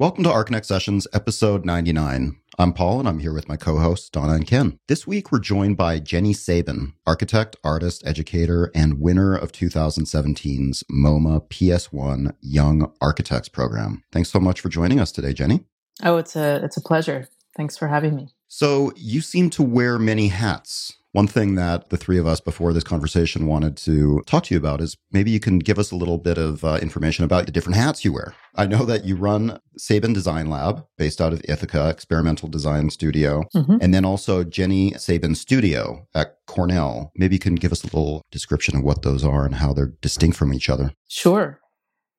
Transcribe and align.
Welcome 0.00 0.24
to 0.24 0.30
ArcConnect 0.30 0.64
Sessions, 0.64 1.06
episode 1.12 1.64
99. 1.64 2.36
I'm 2.58 2.72
Paul, 2.72 2.98
and 2.98 3.08
I'm 3.08 3.20
here 3.20 3.32
with 3.32 3.48
my 3.48 3.56
co 3.56 3.76
hosts, 3.76 4.10
Donna 4.10 4.32
and 4.32 4.44
Ken. 4.44 4.76
This 4.88 5.06
week, 5.06 5.30
we're 5.30 5.38
joined 5.38 5.76
by 5.76 6.00
Jenny 6.00 6.32
Sabin, 6.32 6.94
architect, 7.06 7.54
artist, 7.62 8.02
educator, 8.04 8.72
and 8.74 9.00
winner 9.00 9.36
of 9.36 9.52
2017's 9.52 10.82
MoMA 10.90 11.48
PS1 11.48 12.34
Young 12.40 12.92
Architects 13.00 13.48
Program. 13.48 14.02
Thanks 14.10 14.32
so 14.32 14.40
much 14.40 14.60
for 14.60 14.68
joining 14.68 14.98
us 14.98 15.12
today, 15.12 15.32
Jenny. 15.32 15.60
Oh, 16.02 16.16
it's 16.16 16.34
a 16.34 16.56
it's 16.64 16.76
a 16.76 16.82
pleasure. 16.82 17.28
Thanks 17.56 17.78
for 17.78 17.86
having 17.86 18.16
me. 18.16 18.30
So, 18.48 18.92
you 18.96 19.20
seem 19.20 19.48
to 19.50 19.62
wear 19.62 20.00
many 20.00 20.26
hats. 20.26 20.92
One 21.14 21.28
thing 21.28 21.54
that 21.54 21.90
the 21.90 21.96
three 21.96 22.18
of 22.18 22.26
us 22.26 22.40
before 22.40 22.72
this 22.72 22.82
conversation 22.82 23.46
wanted 23.46 23.76
to 23.76 24.20
talk 24.26 24.42
to 24.44 24.54
you 24.54 24.58
about 24.58 24.80
is 24.80 24.96
maybe 25.12 25.30
you 25.30 25.38
can 25.38 25.60
give 25.60 25.78
us 25.78 25.92
a 25.92 25.96
little 25.96 26.18
bit 26.18 26.38
of 26.38 26.64
uh, 26.64 26.80
information 26.82 27.24
about 27.24 27.46
the 27.46 27.52
different 27.52 27.76
hats 27.76 28.04
you 28.04 28.12
wear. 28.12 28.34
I 28.56 28.66
know 28.66 28.84
that 28.84 29.04
you 29.04 29.14
run 29.14 29.60
Sabin 29.78 30.12
Design 30.12 30.50
Lab 30.50 30.84
based 30.98 31.20
out 31.20 31.32
of 31.32 31.40
Ithaca 31.48 31.88
Experimental 31.88 32.48
Design 32.48 32.90
Studio, 32.90 33.44
mm-hmm. 33.54 33.76
and 33.80 33.94
then 33.94 34.04
also 34.04 34.42
Jenny 34.42 34.92
Sabin 34.94 35.36
Studio 35.36 36.08
at 36.16 36.34
Cornell. 36.48 37.12
Maybe 37.14 37.36
you 37.36 37.40
can 37.40 37.54
give 37.54 37.70
us 37.70 37.84
a 37.84 37.86
little 37.86 38.22
description 38.32 38.76
of 38.76 38.82
what 38.82 39.02
those 39.02 39.22
are 39.22 39.46
and 39.46 39.54
how 39.54 39.72
they're 39.72 39.94
distinct 40.00 40.36
from 40.36 40.52
each 40.52 40.68
other. 40.68 40.94
Sure. 41.06 41.60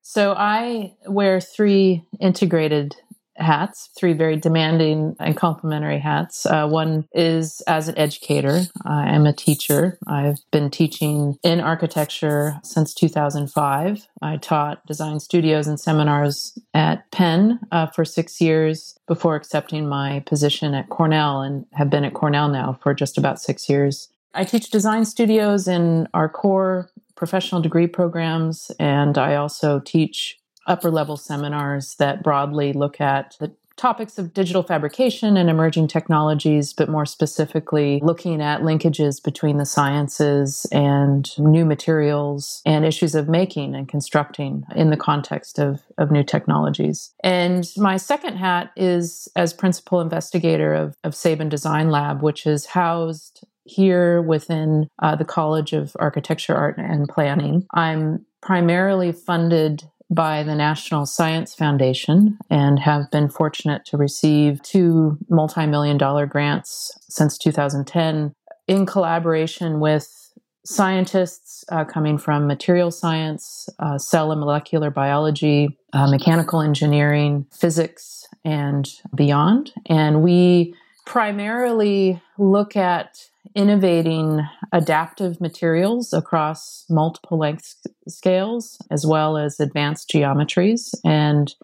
So 0.00 0.32
I 0.32 0.94
wear 1.06 1.38
three 1.42 2.02
integrated 2.18 2.96
hats, 3.38 3.90
three 3.96 4.12
very 4.12 4.36
demanding 4.36 5.16
and 5.18 5.36
complementary 5.36 5.98
hats. 5.98 6.46
Uh, 6.46 6.68
one 6.68 7.06
is 7.12 7.60
as 7.66 7.88
an 7.88 7.98
educator. 7.98 8.62
I 8.84 9.14
am 9.14 9.26
a 9.26 9.32
teacher. 9.32 9.98
I've 10.06 10.38
been 10.50 10.70
teaching 10.70 11.38
in 11.42 11.60
architecture 11.60 12.58
since 12.62 12.94
2005. 12.94 14.08
I 14.22 14.36
taught 14.36 14.84
design 14.86 15.20
studios 15.20 15.66
and 15.66 15.78
seminars 15.78 16.58
at 16.74 17.10
Penn 17.10 17.60
uh, 17.72 17.86
for 17.86 18.04
six 18.04 18.40
years 18.40 18.98
before 19.06 19.36
accepting 19.36 19.88
my 19.88 20.20
position 20.26 20.74
at 20.74 20.88
Cornell 20.88 21.42
and 21.42 21.66
have 21.72 21.90
been 21.90 22.04
at 22.04 22.14
Cornell 22.14 22.48
now 22.48 22.78
for 22.82 22.94
just 22.94 23.18
about 23.18 23.40
six 23.40 23.68
years. 23.68 24.08
I 24.34 24.44
teach 24.44 24.70
design 24.70 25.04
studios 25.04 25.66
in 25.66 26.08
our 26.12 26.28
core 26.28 26.90
professional 27.14 27.62
degree 27.62 27.86
programs, 27.86 28.70
and 28.78 29.16
I 29.16 29.36
also 29.36 29.80
teach 29.80 30.38
upper 30.66 30.90
level 30.90 31.16
seminars 31.16 31.94
that 31.96 32.22
broadly 32.22 32.72
look 32.72 33.00
at 33.00 33.36
the 33.40 33.52
topics 33.76 34.18
of 34.18 34.32
digital 34.32 34.62
fabrication 34.62 35.36
and 35.36 35.50
emerging 35.50 35.86
technologies, 35.86 36.72
but 36.72 36.88
more 36.88 37.06
specifically 37.06 38.00
looking 38.02 38.40
at 38.40 38.62
linkages 38.62 39.22
between 39.22 39.58
the 39.58 39.66
sciences 39.66 40.66
and 40.72 41.38
new 41.38 41.64
materials 41.64 42.62
and 42.64 42.84
issues 42.84 43.14
of 43.14 43.28
making 43.28 43.74
and 43.74 43.88
constructing 43.88 44.64
in 44.74 44.90
the 44.90 44.96
context 44.96 45.58
of, 45.58 45.82
of 45.98 46.10
new 46.10 46.24
technologies. 46.24 47.12
And 47.22 47.70
my 47.76 47.96
second 47.96 48.36
hat 48.36 48.72
is 48.76 49.28
as 49.36 49.52
principal 49.52 50.00
investigator 50.00 50.74
of, 50.74 50.96
of 51.04 51.14
Sabin 51.14 51.48
Design 51.48 51.90
Lab, 51.90 52.22
which 52.22 52.46
is 52.46 52.66
housed 52.66 53.44
here 53.64 54.22
within 54.22 54.88
uh, 55.02 55.16
the 55.16 55.24
College 55.24 55.72
of 55.72 55.94
Architecture, 55.98 56.54
Art, 56.54 56.78
and 56.78 57.08
Planning. 57.08 57.66
I'm 57.74 58.24
primarily 58.40 59.10
funded 59.10 59.82
by 60.10 60.42
the 60.42 60.54
National 60.54 61.04
Science 61.04 61.54
Foundation 61.54 62.38
and 62.48 62.78
have 62.78 63.10
been 63.10 63.28
fortunate 63.28 63.84
to 63.86 63.96
receive 63.96 64.62
two 64.62 65.18
multi 65.28 65.66
million 65.66 65.98
dollar 65.98 66.26
grants 66.26 66.96
since 67.08 67.36
2010 67.38 68.34
in 68.68 68.86
collaboration 68.86 69.80
with 69.80 70.26
scientists 70.64 71.64
uh, 71.70 71.84
coming 71.84 72.18
from 72.18 72.46
material 72.46 72.90
science, 72.90 73.68
uh, 73.78 73.98
cell 73.98 74.32
and 74.32 74.40
molecular 74.40 74.90
biology, 74.90 75.78
uh, 75.92 76.10
mechanical 76.10 76.60
engineering, 76.60 77.46
physics, 77.52 78.26
and 78.44 78.88
beyond. 79.14 79.72
And 79.86 80.22
we 80.22 80.74
primarily 81.04 82.20
look 82.36 82.76
at 82.76 83.28
innovating 83.54 84.40
adaptive 84.72 85.40
materials 85.40 86.12
across 86.12 86.84
multiple 86.88 87.38
length 87.38 87.76
scales 88.08 88.78
as 88.90 89.06
well 89.06 89.36
as 89.36 89.60
advanced 89.60 90.10
geometries. 90.10 90.94
And, 91.04 91.54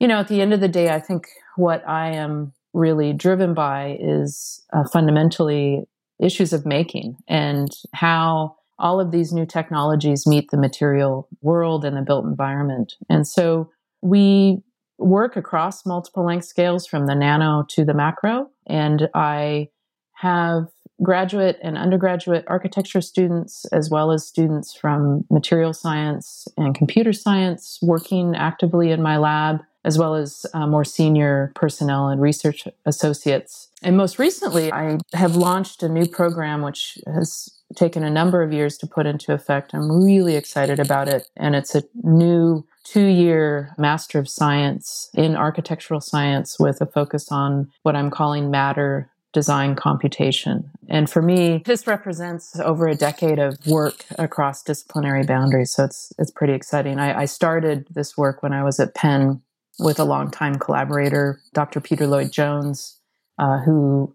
you 0.00 0.08
know, 0.08 0.18
at 0.18 0.28
the 0.28 0.40
end 0.40 0.52
of 0.52 0.60
the 0.60 0.68
day, 0.68 0.90
I 0.90 1.00
think 1.00 1.26
what 1.56 1.86
I 1.88 2.12
am 2.12 2.52
really 2.72 3.12
driven 3.12 3.54
by 3.54 3.98
is 4.00 4.64
uh, 4.72 4.84
fundamentally 4.92 5.84
issues 6.20 6.52
of 6.52 6.64
making 6.64 7.16
and 7.28 7.70
how 7.94 8.56
all 8.78 9.00
of 9.00 9.10
these 9.10 9.32
new 9.32 9.46
technologies 9.46 10.26
meet 10.26 10.50
the 10.50 10.56
material 10.56 11.28
world 11.40 11.84
and 11.84 11.96
the 11.96 12.02
built 12.02 12.24
environment. 12.24 12.94
And 13.08 13.26
so 13.26 13.70
we 14.00 14.62
work 14.98 15.36
across 15.36 15.84
multiple 15.84 16.24
length 16.24 16.46
scales 16.46 16.86
from 16.86 17.06
the 17.06 17.14
nano 17.14 17.64
to 17.70 17.84
the 17.84 17.94
macro. 17.94 18.48
And 18.66 19.08
I 19.14 19.68
have 20.14 20.66
graduate 21.02 21.58
and 21.62 21.76
undergraduate 21.76 22.44
architecture 22.46 23.00
students, 23.00 23.64
as 23.66 23.90
well 23.90 24.12
as 24.12 24.26
students 24.26 24.74
from 24.74 25.24
material 25.30 25.72
science 25.72 26.46
and 26.56 26.74
computer 26.74 27.12
science, 27.12 27.78
working 27.82 28.34
actively 28.36 28.90
in 28.90 29.02
my 29.02 29.16
lab, 29.16 29.60
as 29.84 29.98
well 29.98 30.14
as 30.14 30.46
uh, 30.54 30.66
more 30.66 30.84
senior 30.84 31.52
personnel 31.54 32.08
and 32.08 32.20
research 32.20 32.68
associates. 32.86 33.68
And 33.82 33.96
most 33.96 34.18
recently, 34.18 34.72
I 34.72 34.98
have 35.12 35.34
launched 35.34 35.82
a 35.82 35.88
new 35.88 36.06
program 36.06 36.62
which 36.62 36.98
has 37.12 37.48
taken 37.74 38.04
a 38.04 38.10
number 38.10 38.42
of 38.42 38.52
years 38.52 38.76
to 38.78 38.86
put 38.86 39.06
into 39.06 39.32
effect. 39.32 39.74
I'm 39.74 40.04
really 40.04 40.36
excited 40.36 40.78
about 40.78 41.08
it. 41.08 41.28
And 41.36 41.56
it's 41.56 41.74
a 41.74 41.82
new 42.02 42.64
two 42.84 43.06
year 43.06 43.74
Master 43.78 44.18
of 44.18 44.28
Science 44.28 45.08
in 45.14 45.36
Architectural 45.36 46.00
Science 46.00 46.58
with 46.58 46.80
a 46.80 46.86
focus 46.86 47.30
on 47.30 47.70
what 47.82 47.96
I'm 47.96 48.10
calling 48.10 48.50
matter 48.50 49.11
design 49.32 49.74
computation. 49.74 50.70
And 50.88 51.08
for 51.08 51.22
me, 51.22 51.62
this 51.64 51.86
represents 51.86 52.58
over 52.60 52.86
a 52.86 52.94
decade 52.94 53.38
of 53.38 53.58
work 53.66 54.04
across 54.18 54.62
disciplinary 54.62 55.24
boundaries. 55.24 55.70
So 55.70 55.84
it's, 55.84 56.12
it's 56.18 56.30
pretty 56.30 56.52
exciting. 56.52 56.98
I, 56.98 57.22
I 57.22 57.24
started 57.24 57.86
this 57.90 58.16
work 58.16 58.42
when 58.42 58.52
I 58.52 58.62
was 58.62 58.78
at 58.78 58.94
Penn 58.94 59.40
with 59.78 59.98
a 59.98 60.04
longtime 60.04 60.56
collaborator, 60.56 61.40
Dr. 61.54 61.80
Peter 61.80 62.06
Lloyd 62.06 62.30
Jones, 62.30 62.98
uh, 63.38 63.58
who 63.58 64.14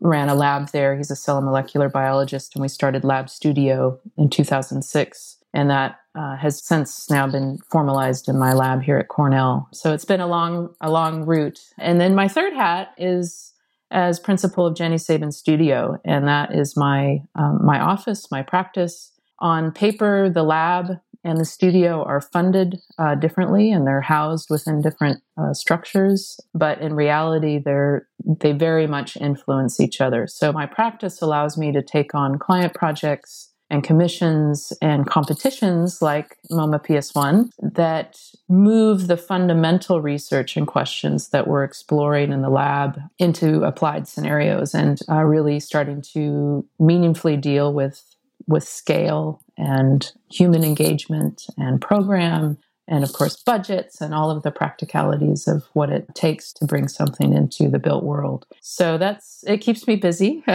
ran 0.00 0.28
a 0.28 0.34
lab 0.34 0.70
there. 0.70 0.96
He's 0.96 1.10
a 1.10 1.16
cell 1.16 1.36
and 1.36 1.46
molecular 1.46 1.88
biologist, 1.88 2.54
and 2.54 2.62
we 2.62 2.68
started 2.68 3.04
Lab 3.04 3.30
Studio 3.30 4.00
in 4.16 4.28
2006. 4.28 5.38
And 5.54 5.70
that 5.70 6.00
uh, 6.14 6.36
has 6.36 6.62
since 6.62 7.08
now 7.08 7.26
been 7.26 7.58
formalized 7.70 8.28
in 8.28 8.38
my 8.38 8.52
lab 8.52 8.82
here 8.82 8.98
at 8.98 9.08
Cornell. 9.08 9.68
So 9.72 9.94
it's 9.94 10.04
been 10.04 10.20
a 10.20 10.26
long, 10.26 10.74
a 10.80 10.90
long 10.90 11.24
route. 11.24 11.60
And 11.78 11.98
then 12.00 12.14
my 12.14 12.28
third 12.28 12.52
hat 12.52 12.92
is 12.98 13.54
as 13.90 14.18
principal 14.18 14.66
of 14.66 14.76
Jenny 14.76 14.98
Sabin 14.98 15.32
Studio, 15.32 15.98
and 16.04 16.26
that 16.26 16.54
is 16.54 16.76
my 16.76 17.22
um, 17.34 17.64
my 17.64 17.80
office, 17.80 18.30
my 18.30 18.42
practice. 18.42 19.12
On 19.40 19.70
paper, 19.70 20.30
the 20.30 20.42
lab 20.42 20.98
and 21.22 21.38
the 21.38 21.44
studio 21.44 22.02
are 22.04 22.20
funded 22.20 22.78
uh, 22.98 23.14
differently, 23.16 23.70
and 23.70 23.86
they're 23.86 24.00
housed 24.00 24.48
within 24.48 24.80
different 24.80 25.22
uh, 25.36 25.52
structures. 25.52 26.38
But 26.54 26.80
in 26.80 26.94
reality, 26.94 27.60
they're 27.64 28.08
they 28.24 28.52
very 28.52 28.86
much 28.86 29.16
influence 29.16 29.80
each 29.80 30.00
other. 30.00 30.26
So 30.26 30.52
my 30.52 30.66
practice 30.66 31.20
allows 31.20 31.58
me 31.58 31.72
to 31.72 31.82
take 31.82 32.14
on 32.14 32.38
client 32.38 32.74
projects 32.74 33.52
and 33.70 33.82
commissions 33.82 34.72
and 34.80 35.06
competitions 35.06 36.00
like 36.00 36.36
MoMA 36.50 36.84
PS1 36.84 37.50
that 37.74 38.18
move 38.48 39.08
the 39.08 39.16
fundamental 39.16 40.00
research 40.00 40.56
and 40.56 40.66
questions 40.66 41.30
that 41.30 41.48
we're 41.48 41.64
exploring 41.64 42.32
in 42.32 42.42
the 42.42 42.48
lab 42.48 43.00
into 43.18 43.64
applied 43.64 44.06
scenarios 44.06 44.74
and 44.74 45.00
uh, 45.08 45.24
really 45.24 45.58
starting 45.58 46.00
to 46.14 46.64
meaningfully 46.78 47.36
deal 47.36 47.72
with 47.72 48.02
with 48.48 48.62
scale 48.62 49.42
and 49.58 50.12
human 50.30 50.62
engagement 50.62 51.46
and 51.56 51.80
program 51.80 52.58
and 52.88 53.04
of 53.04 53.12
course 53.12 53.36
budgets 53.36 54.00
and 54.00 54.14
all 54.14 54.30
of 54.30 54.42
the 54.42 54.50
practicalities 54.50 55.48
of 55.48 55.64
what 55.72 55.90
it 55.90 56.06
takes 56.14 56.52
to 56.52 56.64
bring 56.64 56.88
something 56.88 57.32
into 57.32 57.68
the 57.68 57.78
built 57.78 58.04
world. 58.04 58.46
So 58.60 58.98
that's 58.98 59.44
it 59.46 59.58
keeps 59.58 59.86
me 59.86 59.96
busy. 59.96 60.44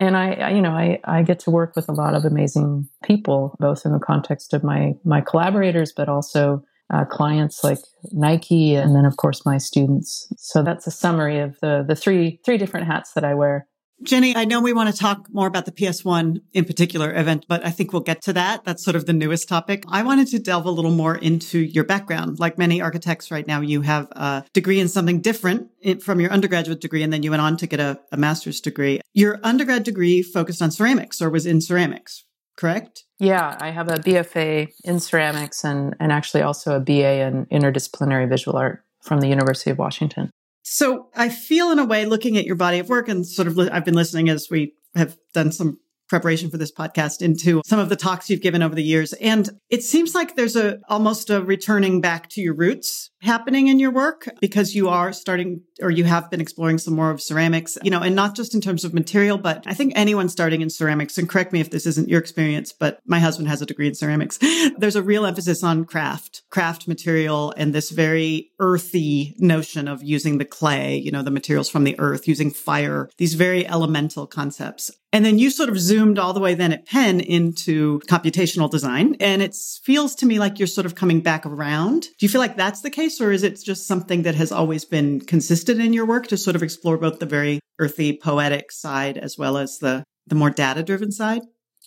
And 0.00 0.16
I, 0.16 0.50
you 0.50 0.62
know 0.62 0.70
I, 0.70 1.00
I 1.04 1.22
get 1.24 1.40
to 1.40 1.50
work 1.50 1.74
with 1.74 1.88
a 1.88 1.92
lot 1.92 2.14
of 2.14 2.24
amazing 2.24 2.88
people 3.02 3.56
both 3.58 3.84
in 3.84 3.90
the 3.90 3.98
context 3.98 4.54
of 4.54 4.62
my 4.62 4.94
my 5.04 5.20
collaborators 5.20 5.92
but 5.92 6.08
also 6.08 6.64
uh, 6.90 7.04
clients 7.04 7.64
like 7.64 7.80
nike 8.12 8.74
and 8.76 8.94
then 8.94 9.04
of 9.04 9.16
course 9.16 9.44
my 9.44 9.58
students. 9.58 10.32
So 10.36 10.62
that's 10.62 10.86
a 10.86 10.92
summary 10.92 11.40
of 11.40 11.58
the 11.60 11.84
the 11.86 11.96
three 11.96 12.40
three 12.44 12.58
different 12.58 12.86
hats 12.86 13.12
that 13.14 13.24
i 13.24 13.34
wear 13.34 13.66
Jenny, 14.02 14.36
I 14.36 14.44
know 14.44 14.60
we 14.60 14.72
want 14.72 14.94
to 14.94 14.96
talk 14.96 15.26
more 15.32 15.48
about 15.48 15.64
the 15.64 15.72
PS1 15.72 16.40
in 16.52 16.64
particular 16.64 17.12
event, 17.12 17.46
but 17.48 17.66
I 17.66 17.70
think 17.70 17.92
we'll 17.92 18.02
get 18.02 18.22
to 18.22 18.32
that. 18.34 18.64
That's 18.64 18.84
sort 18.84 18.94
of 18.94 19.06
the 19.06 19.12
newest 19.12 19.48
topic. 19.48 19.82
I 19.88 20.02
wanted 20.02 20.28
to 20.28 20.38
delve 20.38 20.66
a 20.66 20.70
little 20.70 20.92
more 20.92 21.16
into 21.16 21.58
your 21.58 21.82
background. 21.82 22.38
Like 22.38 22.58
many 22.58 22.80
architects 22.80 23.30
right 23.32 23.46
now, 23.46 23.60
you 23.60 23.82
have 23.82 24.08
a 24.12 24.44
degree 24.52 24.78
in 24.78 24.88
something 24.88 25.20
different 25.20 25.68
from 26.00 26.20
your 26.20 26.30
undergraduate 26.30 26.80
degree, 26.80 27.02
and 27.02 27.12
then 27.12 27.24
you 27.24 27.30
went 27.30 27.42
on 27.42 27.56
to 27.56 27.66
get 27.66 27.80
a, 27.80 27.98
a 28.12 28.16
master's 28.16 28.60
degree. 28.60 29.00
Your 29.14 29.40
undergrad 29.42 29.82
degree 29.82 30.22
focused 30.22 30.62
on 30.62 30.70
ceramics 30.70 31.20
or 31.20 31.28
was 31.28 31.44
in 31.44 31.60
ceramics, 31.60 32.24
correct? 32.56 33.04
Yeah, 33.18 33.56
I 33.60 33.70
have 33.70 33.88
a 33.88 33.96
BFA 33.96 34.68
in 34.84 35.00
ceramics 35.00 35.64
and, 35.64 35.96
and 35.98 36.12
actually 36.12 36.42
also 36.42 36.76
a 36.76 36.80
BA 36.80 37.22
in 37.22 37.46
interdisciplinary 37.46 38.28
visual 38.28 38.56
art. 38.56 38.84
from 39.02 39.20
the 39.20 39.28
University 39.28 39.70
of 39.70 39.78
Washington. 39.78 40.30
So 40.70 41.08
I 41.16 41.30
feel 41.30 41.70
in 41.70 41.78
a 41.78 41.84
way 41.84 42.04
looking 42.04 42.36
at 42.36 42.44
your 42.44 42.54
body 42.54 42.78
of 42.78 42.90
work 42.90 43.08
and 43.08 43.26
sort 43.26 43.48
of 43.48 43.56
li- 43.56 43.70
I've 43.70 43.86
been 43.86 43.94
listening 43.94 44.28
as 44.28 44.48
we 44.50 44.74
have 44.94 45.16
done 45.32 45.50
some 45.50 45.78
preparation 46.08 46.50
for 46.50 46.58
this 46.58 46.72
podcast 46.72 47.22
into 47.22 47.62
some 47.64 47.78
of 47.78 47.88
the 47.88 47.96
talks 47.96 48.28
you've 48.30 48.40
given 48.40 48.62
over 48.62 48.74
the 48.74 48.82
years. 48.82 49.12
And 49.14 49.48
it 49.70 49.82
seems 49.82 50.14
like 50.14 50.36
there's 50.36 50.56
a 50.56 50.78
almost 50.88 51.30
a 51.30 51.42
returning 51.42 52.00
back 52.00 52.28
to 52.30 52.40
your 52.40 52.54
roots 52.54 53.10
happening 53.20 53.66
in 53.66 53.78
your 53.78 53.90
work 53.90 54.28
because 54.40 54.74
you 54.74 54.88
are 54.88 55.12
starting 55.12 55.62
or 55.80 55.90
you 55.90 56.04
have 56.04 56.30
been 56.30 56.40
exploring 56.40 56.78
some 56.78 56.94
more 56.94 57.10
of 57.10 57.20
ceramics, 57.20 57.78
you 57.82 57.90
know, 57.90 58.00
and 58.00 58.14
not 58.14 58.34
just 58.34 58.54
in 58.54 58.60
terms 58.60 58.84
of 58.84 58.94
material, 58.94 59.38
but 59.38 59.62
I 59.66 59.74
think 59.74 59.92
anyone 59.96 60.28
starting 60.28 60.60
in 60.60 60.70
ceramics, 60.70 61.18
and 61.18 61.28
correct 61.28 61.52
me 61.52 61.60
if 61.60 61.70
this 61.70 61.86
isn't 61.86 62.08
your 62.08 62.20
experience, 62.20 62.72
but 62.72 63.00
my 63.06 63.18
husband 63.18 63.48
has 63.48 63.62
a 63.62 63.66
degree 63.66 63.88
in 63.88 63.94
ceramics. 63.94 64.38
There's 64.78 64.96
a 64.96 65.02
real 65.02 65.26
emphasis 65.26 65.62
on 65.62 65.84
craft, 65.84 66.42
craft 66.50 66.88
material, 66.88 67.52
and 67.56 67.74
this 67.74 67.90
very 67.90 68.50
earthy 68.58 69.34
notion 69.38 69.88
of 69.88 70.02
using 70.02 70.38
the 70.38 70.44
clay, 70.44 70.96
you 70.96 71.10
know, 71.10 71.22
the 71.22 71.30
materials 71.30 71.68
from 71.68 71.84
the 71.84 71.98
earth, 71.98 72.28
using 72.28 72.50
fire, 72.50 73.08
these 73.18 73.34
very 73.34 73.66
elemental 73.66 74.26
concepts. 74.26 74.90
And 75.12 75.24
then 75.24 75.38
you 75.38 75.50
sort 75.50 75.70
of 75.70 75.78
zoomed 75.80 76.18
all 76.18 76.34
the 76.34 76.40
way 76.40 76.54
then 76.54 76.72
at 76.72 76.86
Penn 76.86 77.20
into 77.20 78.00
computational 78.00 78.70
design. 78.70 79.16
And 79.20 79.40
it 79.40 79.56
feels 79.82 80.14
to 80.16 80.26
me 80.26 80.38
like 80.38 80.58
you're 80.58 80.66
sort 80.66 80.84
of 80.84 80.94
coming 80.94 81.20
back 81.20 81.46
around. 81.46 82.02
Do 82.02 82.26
you 82.26 82.28
feel 82.28 82.40
like 82.40 82.56
that's 82.56 82.82
the 82.82 82.90
case? 82.90 83.20
Or 83.20 83.32
is 83.32 83.42
it 83.42 83.58
just 83.64 83.86
something 83.86 84.22
that 84.22 84.34
has 84.34 84.52
always 84.52 84.84
been 84.84 85.20
consistent 85.20 85.80
in 85.80 85.94
your 85.94 86.04
work 86.04 86.26
to 86.26 86.36
sort 86.36 86.56
of 86.56 86.62
explore 86.62 86.98
both 86.98 87.20
the 87.20 87.26
very 87.26 87.60
earthy, 87.78 88.16
poetic 88.16 88.70
side 88.70 89.16
as 89.16 89.38
well 89.38 89.56
as 89.56 89.78
the, 89.78 90.04
the 90.26 90.34
more 90.34 90.50
data 90.50 90.82
driven 90.82 91.10
side? 91.10 91.42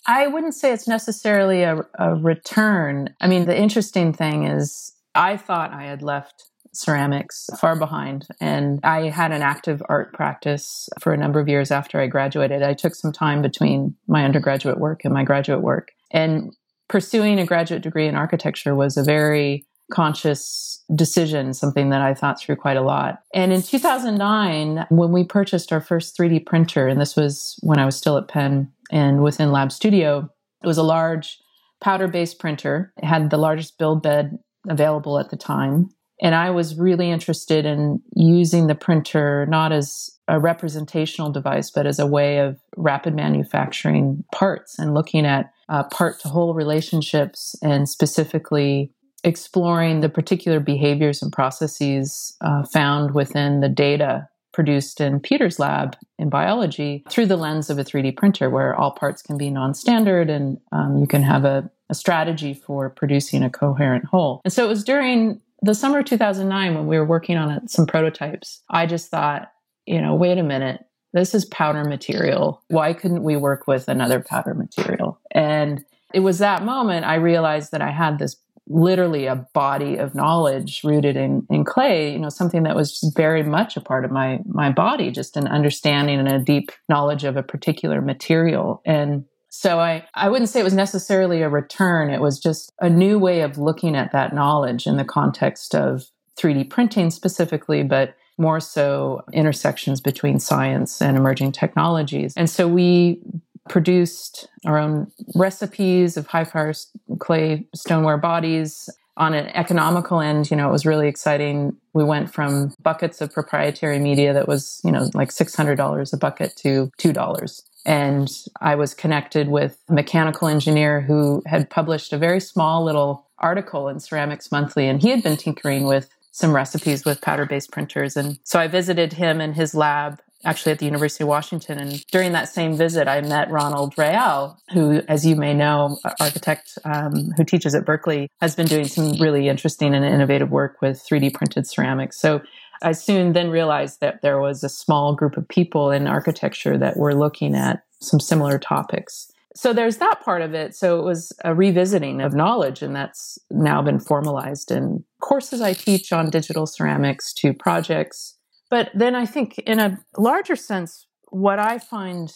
I 0.06 0.26
wouldn't 0.26 0.54
say 0.54 0.72
it's 0.72 0.88
necessarily 0.88 1.62
a, 1.62 1.82
a 1.98 2.16
return. 2.16 3.14
I 3.20 3.28
mean, 3.28 3.46
the 3.46 3.56
interesting 3.56 4.12
thing 4.12 4.44
is 4.44 4.92
I 5.14 5.36
thought 5.36 5.72
I 5.72 5.84
had 5.84 6.02
left 6.02 6.50
ceramics 6.74 7.48
far 7.60 7.76
behind. 7.76 8.26
And 8.40 8.80
I 8.82 9.08
had 9.08 9.32
an 9.32 9.42
active 9.42 9.82
art 9.88 10.12
practice 10.12 10.88
for 11.00 11.12
a 11.12 11.16
number 11.16 11.40
of 11.40 11.48
years 11.48 11.70
after 11.70 12.00
I 12.00 12.06
graduated. 12.06 12.62
I 12.62 12.74
took 12.74 12.94
some 12.94 13.12
time 13.12 13.42
between 13.42 13.94
my 14.08 14.24
undergraduate 14.24 14.78
work 14.78 15.04
and 15.04 15.12
my 15.12 15.24
graduate 15.24 15.62
work. 15.62 15.92
And 16.10 16.54
pursuing 16.88 17.38
a 17.38 17.46
graduate 17.46 17.82
degree 17.82 18.06
in 18.06 18.14
architecture 18.14 18.74
was 18.74 18.96
a 18.96 19.04
very 19.04 19.66
conscious 19.92 20.82
decision, 20.94 21.52
something 21.52 21.90
that 21.90 22.00
I 22.00 22.14
thought 22.14 22.40
through 22.40 22.56
quite 22.56 22.76
a 22.76 22.82
lot. 22.82 23.20
And 23.34 23.52
in 23.52 23.62
2009, 23.62 24.86
when 24.88 25.12
we 25.12 25.24
purchased 25.24 25.72
our 25.72 25.80
first 25.80 26.16
3D 26.16 26.46
printer, 26.46 26.88
and 26.88 27.00
this 27.00 27.14
was 27.14 27.58
when 27.62 27.78
I 27.78 27.84
was 27.84 27.96
still 27.96 28.16
at 28.16 28.28
Penn 28.28 28.72
and 28.90 29.22
within 29.22 29.52
Lab 29.52 29.70
Studio, 29.70 30.30
it 30.62 30.66
was 30.66 30.78
a 30.78 30.82
large 30.82 31.38
powder 31.82 32.08
based 32.08 32.38
printer. 32.38 32.92
It 32.96 33.04
had 33.04 33.30
the 33.30 33.36
largest 33.36 33.78
build 33.78 34.02
bed 34.02 34.38
available 34.68 35.18
at 35.18 35.30
the 35.30 35.36
time. 35.36 35.90
And 36.22 36.36
I 36.36 36.50
was 36.50 36.78
really 36.78 37.10
interested 37.10 37.66
in 37.66 38.00
using 38.14 38.68
the 38.68 38.76
printer 38.76 39.44
not 39.46 39.72
as 39.72 40.08
a 40.28 40.38
representational 40.38 41.30
device, 41.30 41.70
but 41.70 41.84
as 41.84 41.98
a 41.98 42.06
way 42.06 42.38
of 42.38 42.58
rapid 42.76 43.14
manufacturing 43.14 44.24
parts 44.32 44.78
and 44.78 44.94
looking 44.94 45.26
at 45.26 45.52
uh, 45.68 45.82
part 45.82 46.20
to 46.20 46.28
whole 46.28 46.54
relationships 46.54 47.56
and 47.60 47.88
specifically 47.88 48.92
exploring 49.24 50.00
the 50.00 50.08
particular 50.08 50.60
behaviors 50.60 51.22
and 51.22 51.32
processes 51.32 52.36
uh, 52.40 52.64
found 52.64 53.14
within 53.14 53.60
the 53.60 53.68
data 53.68 54.28
produced 54.52 55.00
in 55.00 55.18
Peter's 55.18 55.58
lab 55.58 55.96
in 56.18 56.28
biology 56.28 57.04
through 57.08 57.26
the 57.26 57.36
lens 57.36 57.70
of 57.70 57.78
a 57.78 57.84
3D 57.84 58.16
printer, 58.16 58.50
where 58.50 58.74
all 58.74 58.92
parts 58.92 59.22
can 59.22 59.38
be 59.38 59.50
non 59.50 59.74
standard 59.74 60.30
and 60.30 60.58
um, 60.72 60.98
you 60.98 61.06
can 61.06 61.22
have 61.22 61.44
a, 61.44 61.68
a 61.88 61.94
strategy 61.94 62.54
for 62.54 62.90
producing 62.90 63.42
a 63.42 63.50
coherent 63.50 64.04
whole. 64.04 64.40
And 64.44 64.52
so 64.52 64.64
it 64.64 64.68
was 64.68 64.84
during 64.84 65.40
the 65.62 65.74
summer 65.74 66.00
of 66.00 66.04
2009 66.04 66.74
when 66.74 66.86
we 66.86 66.98
were 66.98 67.06
working 67.06 67.36
on 67.36 67.66
some 67.68 67.86
prototypes 67.86 68.62
i 68.70 68.86
just 68.86 69.10
thought 69.10 69.52
you 69.86 70.00
know 70.00 70.14
wait 70.14 70.38
a 70.38 70.42
minute 70.42 70.84
this 71.14 71.34
is 71.34 71.44
powder 71.44 71.84
material. 71.84 72.62
Why 72.68 72.94
couldn't 72.94 73.22
we 73.22 73.36
work 73.36 73.66
with 73.66 73.86
another 73.86 74.18
powder 74.18 74.54
material? 74.54 75.20
And 75.30 75.84
it 76.12 76.20
was 76.20 76.38
that 76.38 76.64
moment 76.64 77.06
i 77.06 77.14
realized 77.14 77.72
that 77.72 77.82
i 77.82 77.90
had 77.90 78.18
this 78.18 78.36
literally 78.68 79.26
a 79.26 79.46
body 79.54 79.96
of 79.96 80.14
knowledge 80.14 80.82
rooted 80.84 81.16
in, 81.16 81.44
in 81.50 81.64
clay 81.64 82.12
you 82.12 82.18
know 82.18 82.28
something 82.28 82.62
that 82.62 82.76
was 82.76 83.00
just 83.00 83.16
very 83.16 83.42
much 83.42 83.76
a 83.76 83.80
part 83.80 84.04
of 84.04 84.10
my 84.10 84.38
my 84.46 84.70
body 84.70 85.10
just 85.10 85.36
an 85.36 85.48
understanding 85.48 86.18
and 86.18 86.28
a 86.28 86.38
deep 86.38 86.70
knowledge 86.88 87.24
of 87.24 87.36
a 87.36 87.42
particular 87.42 88.00
material. 88.00 88.80
And 88.84 89.24
so 89.54 89.78
I, 89.78 90.06
I 90.14 90.30
wouldn't 90.30 90.48
say 90.48 90.60
it 90.60 90.64
was 90.64 90.72
necessarily 90.72 91.42
a 91.42 91.48
return. 91.50 92.08
It 92.08 92.22
was 92.22 92.38
just 92.38 92.72
a 92.80 92.88
new 92.88 93.18
way 93.18 93.42
of 93.42 93.58
looking 93.58 93.94
at 93.94 94.10
that 94.12 94.34
knowledge 94.34 94.86
in 94.86 94.96
the 94.96 95.04
context 95.04 95.74
of 95.74 96.06
3D 96.38 96.70
printing 96.70 97.10
specifically, 97.10 97.82
but 97.82 98.16
more 98.38 98.60
so 98.60 99.22
intersections 99.34 100.00
between 100.00 100.40
science 100.40 101.02
and 101.02 101.18
emerging 101.18 101.52
technologies. 101.52 102.32
And 102.34 102.48
so 102.48 102.66
we 102.66 103.20
produced 103.68 104.48
our 104.64 104.78
own 104.78 105.12
recipes 105.34 106.16
of 106.16 106.26
high 106.26 106.44
fire 106.44 106.72
clay 107.18 107.66
stoneware 107.74 108.16
bodies. 108.16 108.88
On 109.18 109.34
an 109.34 109.48
economical 109.48 110.22
end, 110.22 110.50
you 110.50 110.56
know, 110.56 110.66
it 110.70 110.72
was 110.72 110.86
really 110.86 111.08
exciting. 111.08 111.76
We 111.92 112.04
went 112.04 112.32
from 112.32 112.74
buckets 112.82 113.20
of 113.20 113.30
proprietary 113.30 113.98
media 113.98 114.32
that 114.32 114.48
was, 114.48 114.80
you 114.82 114.90
know, 114.90 115.10
like 115.12 115.28
$600 115.28 116.12
a 116.12 116.16
bucket 116.16 116.56
to 116.56 116.90
$2 116.98 117.62
and 117.84 118.30
I 118.60 118.74
was 118.74 118.94
connected 118.94 119.48
with 119.48 119.78
a 119.88 119.92
mechanical 119.92 120.48
engineer 120.48 121.00
who 121.00 121.42
had 121.46 121.70
published 121.70 122.12
a 122.12 122.18
very 122.18 122.40
small 122.40 122.84
little 122.84 123.26
article 123.38 123.88
in 123.88 124.00
Ceramics 124.00 124.52
Monthly, 124.52 124.86
and 124.86 125.02
he 125.02 125.10
had 125.10 125.22
been 125.22 125.36
tinkering 125.36 125.86
with 125.86 126.08
some 126.30 126.54
recipes 126.54 127.04
with 127.04 127.20
powder 127.20 127.44
based 127.44 127.70
printers. 127.70 128.16
And 128.16 128.38
so 128.44 128.58
I 128.58 128.66
visited 128.66 129.12
him 129.12 129.40
in 129.40 129.52
his 129.52 129.74
lab 129.74 130.20
actually 130.44 130.72
at 130.72 130.78
the 130.78 130.86
University 130.86 131.22
of 131.24 131.28
Washington. 131.28 131.78
And 131.78 132.04
during 132.08 132.32
that 132.32 132.48
same 132.48 132.76
visit, 132.76 133.08
I 133.08 133.20
met 133.20 133.50
Ronald 133.50 133.94
Rael, 133.96 134.58
who, 134.72 135.02
as 135.08 135.24
you 135.24 135.36
may 135.36 135.54
know, 135.54 135.98
architect 136.20 136.78
um, 136.84 137.30
who 137.36 137.44
teaches 137.44 137.74
at 137.74 137.84
Berkeley, 137.84 138.28
has 138.40 138.54
been 138.54 138.66
doing 138.66 138.86
some 138.86 139.12
really 139.20 139.48
interesting 139.48 139.94
and 139.94 140.04
innovative 140.04 140.50
work 140.50 140.82
with 140.82 141.04
3D 141.08 141.32
printed 141.32 141.66
ceramics. 141.66 142.18
So 142.18 142.40
I 142.82 142.92
soon 142.92 143.32
then 143.32 143.50
realized 143.50 144.00
that 144.00 144.22
there 144.22 144.40
was 144.40 144.62
a 144.62 144.68
small 144.68 145.14
group 145.14 145.36
of 145.36 145.48
people 145.48 145.90
in 145.90 146.06
architecture 146.06 146.76
that 146.78 146.96
were 146.96 147.14
looking 147.14 147.54
at 147.54 147.84
some 148.00 148.20
similar 148.20 148.58
topics. 148.58 149.30
So 149.54 149.72
there's 149.72 149.98
that 149.98 150.22
part 150.22 150.42
of 150.42 150.54
it. 150.54 150.74
So 150.74 150.98
it 150.98 151.04
was 151.04 151.32
a 151.44 151.54
revisiting 151.54 152.20
of 152.20 152.34
knowledge, 152.34 152.82
and 152.82 152.96
that's 152.96 153.38
now 153.50 153.82
been 153.82 154.00
formalized 154.00 154.70
in 154.70 155.04
courses 155.20 155.60
I 155.60 155.74
teach 155.74 156.12
on 156.12 156.30
digital 156.30 156.66
ceramics 156.66 157.32
to 157.34 157.52
projects. 157.52 158.36
But 158.70 158.90
then 158.94 159.14
I 159.14 159.26
think, 159.26 159.58
in 159.58 159.78
a 159.78 159.98
larger 160.16 160.56
sense, 160.56 161.06
what 161.28 161.58
I 161.58 161.78
find 161.78 162.32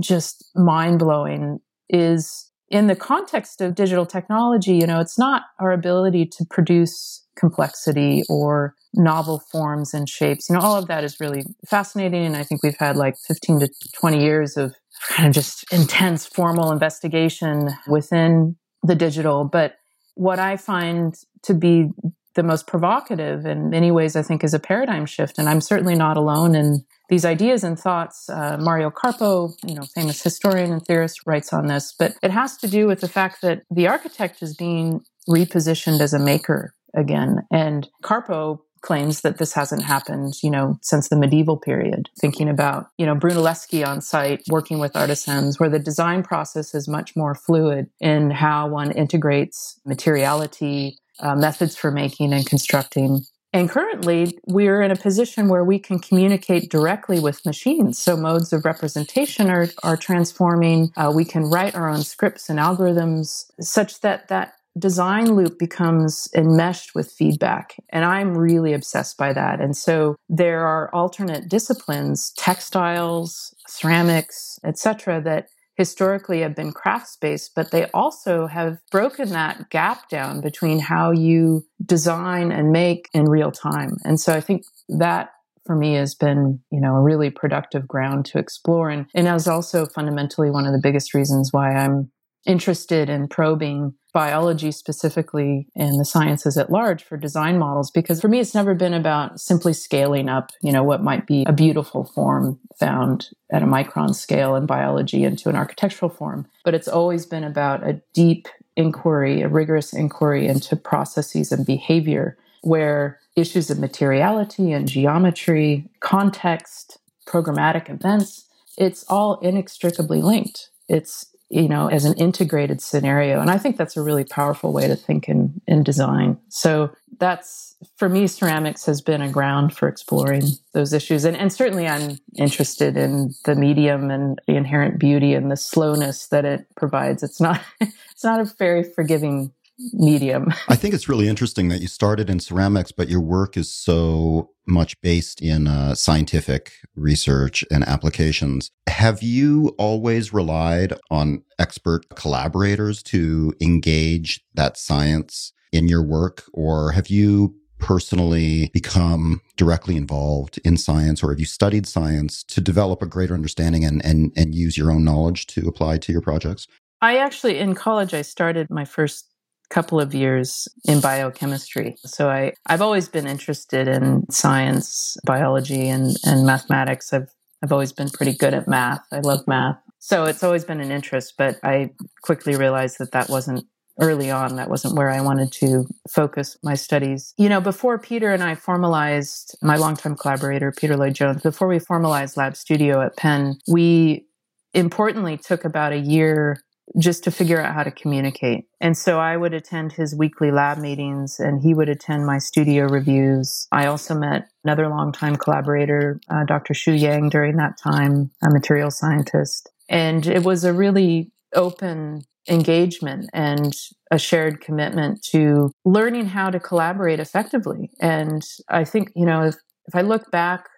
just 0.00 0.44
mind 0.56 0.98
blowing 0.98 1.60
is 1.88 2.50
in 2.68 2.88
the 2.88 2.96
context 2.96 3.60
of 3.60 3.76
digital 3.76 4.04
technology, 4.04 4.74
you 4.74 4.86
know, 4.86 4.98
it's 4.98 5.18
not 5.18 5.42
our 5.60 5.70
ability 5.70 6.26
to 6.26 6.44
produce 6.50 7.24
complexity 7.36 8.24
or 8.28 8.74
novel 8.96 9.42
forms 9.50 9.94
and 9.94 10.08
shapes. 10.08 10.48
You 10.48 10.56
know, 10.56 10.62
all 10.62 10.76
of 10.76 10.88
that 10.88 11.04
is 11.04 11.20
really 11.20 11.44
fascinating. 11.66 12.24
And 12.24 12.36
I 12.36 12.42
think 12.42 12.62
we've 12.62 12.76
had 12.78 12.96
like 12.96 13.16
15 13.18 13.60
to 13.60 13.68
20 13.94 14.22
years 14.22 14.56
of 14.56 14.74
kind 15.08 15.28
of 15.28 15.34
just 15.34 15.64
intense 15.72 16.26
formal 16.26 16.72
investigation 16.72 17.70
within 17.86 18.56
the 18.82 18.94
digital. 18.94 19.44
But 19.44 19.76
what 20.14 20.38
I 20.38 20.56
find 20.56 21.14
to 21.42 21.54
be 21.54 21.90
the 22.34 22.42
most 22.42 22.66
provocative 22.66 23.46
in 23.46 23.70
many 23.70 23.90
ways, 23.90 24.14
I 24.14 24.22
think, 24.22 24.44
is 24.44 24.54
a 24.54 24.58
paradigm 24.58 25.06
shift. 25.06 25.38
And 25.38 25.48
I'm 25.48 25.60
certainly 25.60 25.94
not 25.94 26.16
alone 26.16 26.54
in 26.54 26.84
these 27.08 27.24
ideas 27.24 27.64
and 27.64 27.78
thoughts. 27.78 28.28
Uh, 28.28 28.58
Mario 28.60 28.90
Carpo, 28.90 29.54
you 29.66 29.74
know, 29.74 29.82
famous 29.94 30.22
historian 30.22 30.72
and 30.72 30.84
theorist, 30.84 31.20
writes 31.26 31.52
on 31.52 31.66
this. 31.66 31.94
But 31.98 32.14
it 32.22 32.30
has 32.30 32.56
to 32.58 32.68
do 32.68 32.86
with 32.86 33.00
the 33.00 33.08
fact 33.08 33.40
that 33.42 33.62
the 33.70 33.88
architect 33.88 34.42
is 34.42 34.54
being 34.54 35.00
repositioned 35.28 36.00
as 36.00 36.12
a 36.12 36.18
maker 36.18 36.74
again. 36.94 37.46
And 37.50 37.88
Carpo 38.02 38.60
claims 38.80 39.22
that 39.22 39.38
this 39.38 39.52
hasn't 39.52 39.82
happened, 39.82 40.34
you 40.42 40.50
know, 40.50 40.78
since 40.82 41.08
the 41.08 41.16
medieval 41.16 41.56
period. 41.56 42.08
Thinking 42.20 42.48
about, 42.48 42.88
you 42.98 43.06
know, 43.06 43.14
Brunelleschi 43.14 43.86
on 43.86 44.00
site 44.00 44.42
working 44.48 44.78
with 44.78 44.96
artisans, 44.96 45.58
where 45.58 45.70
the 45.70 45.78
design 45.78 46.22
process 46.22 46.74
is 46.74 46.88
much 46.88 47.16
more 47.16 47.34
fluid 47.34 47.88
in 48.00 48.30
how 48.30 48.68
one 48.68 48.90
integrates 48.92 49.80
materiality, 49.84 50.98
uh, 51.20 51.34
methods 51.34 51.76
for 51.76 51.90
making 51.90 52.32
and 52.32 52.46
constructing. 52.46 53.20
And 53.52 53.70
currently, 53.70 54.38
we're 54.46 54.82
in 54.82 54.90
a 54.90 54.96
position 54.96 55.48
where 55.48 55.64
we 55.64 55.78
can 55.78 55.98
communicate 55.98 56.70
directly 56.70 57.18
with 57.18 57.46
machines. 57.46 57.98
So 57.98 58.14
modes 58.14 58.52
of 58.52 58.66
representation 58.66 59.48
are, 59.48 59.68
are 59.82 59.96
transforming. 59.96 60.92
Uh, 60.94 61.10
we 61.14 61.24
can 61.24 61.44
write 61.44 61.74
our 61.74 61.88
own 61.88 62.02
scripts 62.02 62.50
and 62.50 62.58
algorithms 62.58 63.50
such 63.58 64.00
that 64.00 64.28
that 64.28 64.54
design 64.78 65.34
loop 65.34 65.58
becomes 65.58 66.28
enmeshed 66.34 66.94
with 66.94 67.10
feedback 67.10 67.76
and 67.90 68.04
i'm 68.04 68.36
really 68.36 68.72
obsessed 68.72 69.16
by 69.16 69.32
that 69.32 69.60
and 69.60 69.76
so 69.76 70.16
there 70.28 70.66
are 70.66 70.94
alternate 70.94 71.48
disciplines 71.48 72.32
textiles 72.36 73.54
ceramics 73.66 74.58
etc 74.64 75.20
that 75.20 75.48
historically 75.76 76.40
have 76.40 76.56
been 76.56 76.72
craft-based, 76.72 77.54
but 77.54 77.70
they 77.70 77.84
also 77.90 78.46
have 78.46 78.78
broken 78.90 79.28
that 79.30 79.68
gap 79.70 80.08
down 80.08 80.40
between 80.40 80.78
how 80.78 81.10
you 81.10 81.64
design 81.84 82.50
and 82.50 82.72
make 82.72 83.08
in 83.12 83.28
real 83.28 83.52
time. 83.52 83.96
And 84.04 84.18
so 84.18 84.32
I 84.32 84.40
think 84.40 84.64
that 84.88 85.30
for 85.66 85.76
me 85.76 85.94
has 85.94 86.14
been, 86.14 86.60
you 86.70 86.80
know, 86.80 86.94
a 86.94 87.02
really 87.02 87.28
productive 87.28 87.86
ground 87.86 88.24
to 88.26 88.38
explore. 88.38 88.88
And, 88.88 89.06
and 89.14 89.28
is 89.28 89.48
also 89.48 89.84
fundamentally 89.84 90.50
one 90.50 90.64
of 90.64 90.72
the 90.72 90.80
biggest 90.82 91.12
reasons 91.12 91.52
why 91.52 91.72
I'm 91.72 92.10
interested 92.46 93.10
in 93.10 93.28
probing 93.28 93.92
biology 94.16 94.72
specifically 94.72 95.66
and 95.76 96.00
the 96.00 96.04
sciences 96.06 96.56
at 96.56 96.70
large 96.70 97.04
for 97.04 97.18
design 97.18 97.58
models 97.58 97.90
because 97.90 98.18
for 98.18 98.28
me 98.28 98.40
it's 98.40 98.54
never 98.54 98.74
been 98.74 98.94
about 98.94 99.38
simply 99.38 99.74
scaling 99.74 100.26
up 100.26 100.52
you 100.62 100.72
know 100.72 100.82
what 100.82 101.02
might 101.02 101.26
be 101.26 101.44
a 101.46 101.52
beautiful 101.52 102.02
form 102.02 102.58
found 102.78 103.28
at 103.50 103.62
a 103.62 103.66
micron 103.66 104.14
scale 104.14 104.56
in 104.56 104.64
biology 104.64 105.22
into 105.22 105.50
an 105.50 105.54
architectural 105.54 106.10
form. 106.10 106.46
But 106.64 106.72
it's 106.72 106.88
always 106.88 107.26
been 107.26 107.44
about 107.44 107.86
a 107.86 108.00
deep 108.14 108.48
inquiry 108.74 109.42
a 109.42 109.48
rigorous 109.48 109.92
inquiry 109.92 110.46
into 110.46 110.76
processes 110.76 111.52
and 111.52 111.66
behavior 111.66 112.38
where 112.62 113.20
issues 113.36 113.68
of 113.68 113.78
materiality 113.78 114.72
and 114.72 114.88
geometry 114.88 115.90
context 116.00 116.96
programmatic 117.26 117.90
events 117.90 118.46
it's 118.78 119.04
all 119.08 119.38
inextricably 119.40 120.22
linked. 120.22 120.70
It's 120.88 121.26
you 121.48 121.68
know, 121.68 121.88
as 121.88 122.04
an 122.04 122.14
integrated 122.14 122.80
scenario. 122.80 123.40
And 123.40 123.50
I 123.50 123.58
think 123.58 123.76
that's 123.76 123.96
a 123.96 124.02
really 124.02 124.24
powerful 124.24 124.72
way 124.72 124.88
to 124.88 124.96
think 124.96 125.28
in, 125.28 125.60
in 125.66 125.84
design. 125.84 126.38
So 126.48 126.90
that's, 127.18 127.76
for 127.96 128.08
me, 128.08 128.26
ceramics 128.26 128.84
has 128.86 129.00
been 129.00 129.22
a 129.22 129.30
ground 129.30 129.74
for 129.74 129.88
exploring 129.88 130.42
those 130.72 130.92
issues. 130.92 131.24
And, 131.24 131.36
and 131.36 131.52
certainly 131.52 131.86
I'm 131.86 132.18
interested 132.36 132.96
in 132.96 133.32
the 133.44 133.54
medium 133.54 134.10
and 134.10 134.40
the 134.46 134.56
inherent 134.56 134.98
beauty 134.98 135.34
and 135.34 135.50
the 135.50 135.56
slowness 135.56 136.26
that 136.28 136.44
it 136.44 136.66
provides. 136.74 137.22
It's 137.22 137.40
not, 137.40 137.60
it's 137.80 138.24
not 138.24 138.40
a 138.40 138.52
very 138.58 138.82
forgiving 138.82 139.52
medium. 139.92 140.52
I 140.68 140.76
think 140.76 140.94
it's 140.94 141.08
really 141.08 141.28
interesting 141.28 141.68
that 141.68 141.80
you 141.80 141.88
started 141.88 142.30
in 142.30 142.40
ceramics, 142.40 142.92
but 142.92 143.08
your 143.08 143.20
work 143.20 143.56
is 143.56 143.72
so 143.72 144.50
much 144.66 145.00
based 145.00 145.40
in 145.40 145.66
uh, 145.66 145.94
scientific 145.94 146.72
research 146.94 147.64
and 147.70 147.84
applications. 147.84 148.70
Have 148.88 149.22
you 149.22 149.74
always 149.78 150.32
relied 150.32 150.94
on 151.10 151.42
expert 151.58 152.08
collaborators 152.14 153.02
to 153.04 153.52
engage 153.60 154.40
that 154.54 154.76
science 154.76 155.52
in 155.72 155.88
your 155.88 156.02
work, 156.02 156.44
or 156.52 156.92
have 156.92 157.08
you 157.08 157.54
personally 157.78 158.70
become 158.72 159.40
directly 159.56 159.96
involved 159.96 160.58
in 160.64 160.78
science 160.78 161.22
or 161.22 161.30
have 161.30 161.38
you 161.38 161.44
studied 161.44 161.86
science 161.86 162.42
to 162.44 162.60
develop 162.60 163.02
a 163.02 163.06
greater 163.06 163.34
understanding 163.34 163.84
and, 163.84 164.02
and, 164.04 164.32
and 164.34 164.54
use 164.54 164.78
your 164.78 164.90
own 164.90 165.04
knowledge 165.04 165.46
to 165.46 165.68
apply 165.68 165.98
to 165.98 166.10
your 166.10 166.22
projects? 166.22 166.66
I 167.02 167.18
actually, 167.18 167.58
in 167.58 167.74
college, 167.74 168.14
I 168.14 168.22
started 168.22 168.70
my 168.70 168.86
first 168.86 169.35
couple 169.70 170.00
of 170.00 170.14
years 170.14 170.68
in 170.84 171.00
biochemistry. 171.00 171.96
So 172.04 172.28
I, 172.30 172.52
I've 172.66 172.82
always 172.82 173.08
been 173.08 173.26
interested 173.26 173.88
in 173.88 174.30
science, 174.30 175.16
biology, 175.24 175.88
and, 175.88 176.16
and 176.24 176.46
mathematics. 176.46 177.12
I've, 177.12 177.28
I've 177.62 177.72
always 177.72 177.92
been 177.92 178.10
pretty 178.10 178.36
good 178.36 178.54
at 178.54 178.68
math. 178.68 179.04
I 179.12 179.20
love 179.20 179.46
math. 179.46 179.78
So 179.98 180.24
it's 180.24 180.44
always 180.44 180.64
been 180.64 180.80
an 180.80 180.92
interest, 180.92 181.34
but 181.36 181.58
I 181.64 181.90
quickly 182.22 182.54
realized 182.54 182.98
that 182.98 183.12
that 183.12 183.28
wasn't 183.28 183.66
early 183.98 184.30
on. 184.30 184.56
That 184.56 184.70
wasn't 184.70 184.94
where 184.94 185.10
I 185.10 185.20
wanted 185.20 185.52
to 185.52 185.86
focus 186.08 186.56
my 186.62 186.74
studies. 186.74 187.34
You 187.38 187.48
know, 187.48 187.60
before 187.60 187.98
Peter 187.98 188.32
and 188.32 188.42
I 188.42 188.54
formalized, 188.54 189.56
my 189.62 189.76
longtime 189.76 190.16
collaborator, 190.16 190.70
Peter 190.70 190.96
Lloyd 190.96 191.14
Jones, 191.14 191.42
before 191.42 191.66
we 191.66 191.78
formalized 191.78 192.36
Lab 192.36 192.56
Studio 192.56 193.00
at 193.00 193.16
Penn, 193.16 193.58
we 193.66 194.26
importantly 194.74 195.38
took 195.38 195.64
about 195.64 195.92
a 195.92 195.98
year 195.98 196.58
just 196.98 197.24
to 197.24 197.30
figure 197.30 197.60
out 197.60 197.74
how 197.74 197.82
to 197.82 197.90
communicate. 197.90 198.66
And 198.80 198.96
so 198.96 199.18
I 199.18 199.36
would 199.36 199.54
attend 199.54 199.92
his 199.92 200.14
weekly 200.14 200.50
lab 200.50 200.78
meetings 200.78 201.38
and 201.38 201.60
he 201.60 201.74
would 201.74 201.88
attend 201.88 202.26
my 202.26 202.38
studio 202.38 202.86
reviews. 202.86 203.66
I 203.72 203.86
also 203.86 204.14
met 204.14 204.48
another 204.64 204.88
longtime 204.88 205.36
collaborator, 205.36 206.20
uh, 206.30 206.44
Dr. 206.44 206.74
Shu 206.74 206.92
Yang, 206.92 207.30
during 207.30 207.56
that 207.56 207.78
time, 207.82 208.30
a 208.42 208.50
material 208.50 208.90
scientist. 208.90 209.70
And 209.88 210.26
it 210.26 210.44
was 210.44 210.64
a 210.64 210.72
really 210.72 211.32
open 211.54 212.22
engagement 212.48 213.28
and 213.32 213.72
a 214.10 214.18
shared 214.18 214.60
commitment 214.60 215.22
to 215.22 215.72
learning 215.84 216.26
how 216.26 216.50
to 216.50 216.60
collaborate 216.60 217.20
effectively. 217.20 217.90
And 218.00 218.42
I 218.68 218.84
think, 218.84 219.10
you 219.16 219.26
know, 219.26 219.42
if, 219.42 219.56
if 219.86 219.94
I 219.94 220.02
look 220.02 220.30
back 220.30 220.68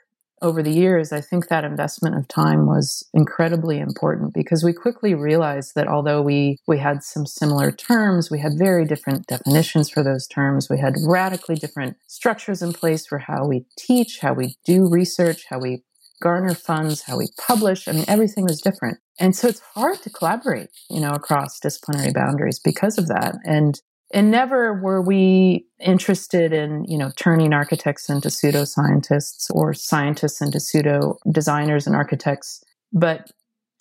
over 0.42 0.62
the 0.62 0.72
years, 0.72 1.12
I 1.12 1.20
think 1.20 1.48
that 1.48 1.64
investment 1.64 2.16
of 2.16 2.28
time 2.28 2.66
was 2.66 3.06
incredibly 3.12 3.78
important 3.78 4.34
because 4.34 4.62
we 4.62 4.72
quickly 4.72 5.14
realized 5.14 5.74
that 5.74 5.88
although 5.88 6.22
we, 6.22 6.58
we 6.66 6.78
had 6.78 7.02
some 7.02 7.26
similar 7.26 7.72
terms, 7.72 8.30
we 8.30 8.38
had 8.38 8.52
very 8.58 8.84
different 8.84 9.26
definitions 9.26 9.90
for 9.90 10.02
those 10.02 10.26
terms. 10.26 10.68
We 10.70 10.78
had 10.78 10.94
radically 11.06 11.56
different 11.56 11.96
structures 12.06 12.62
in 12.62 12.72
place 12.72 13.06
for 13.06 13.18
how 13.18 13.46
we 13.46 13.66
teach, 13.76 14.20
how 14.20 14.34
we 14.34 14.56
do 14.64 14.88
research, 14.88 15.44
how 15.48 15.58
we 15.58 15.82
garner 16.20 16.54
funds, 16.54 17.02
how 17.02 17.16
we 17.18 17.28
publish. 17.46 17.88
I 17.88 17.92
mean, 17.92 18.04
everything 18.08 18.44
was 18.44 18.60
different. 18.60 18.98
And 19.20 19.34
so 19.34 19.48
it's 19.48 19.62
hard 19.74 20.02
to 20.02 20.10
collaborate, 20.10 20.68
you 20.90 21.00
know, 21.00 21.12
across 21.12 21.60
disciplinary 21.60 22.12
boundaries 22.12 22.60
because 22.62 22.98
of 22.98 23.08
that. 23.08 23.36
And 23.44 23.80
and 24.12 24.30
never 24.30 24.74
were 24.74 25.02
we 25.02 25.66
interested 25.80 26.52
in 26.52 26.84
you 26.84 26.98
know 26.98 27.10
turning 27.16 27.52
architects 27.52 28.08
into 28.08 28.28
pseudoscientists 28.28 29.50
or 29.50 29.74
scientists 29.74 30.40
into 30.40 30.60
pseudo 30.60 31.18
designers 31.30 31.86
and 31.86 31.94
architects 31.94 32.62
but 32.92 33.30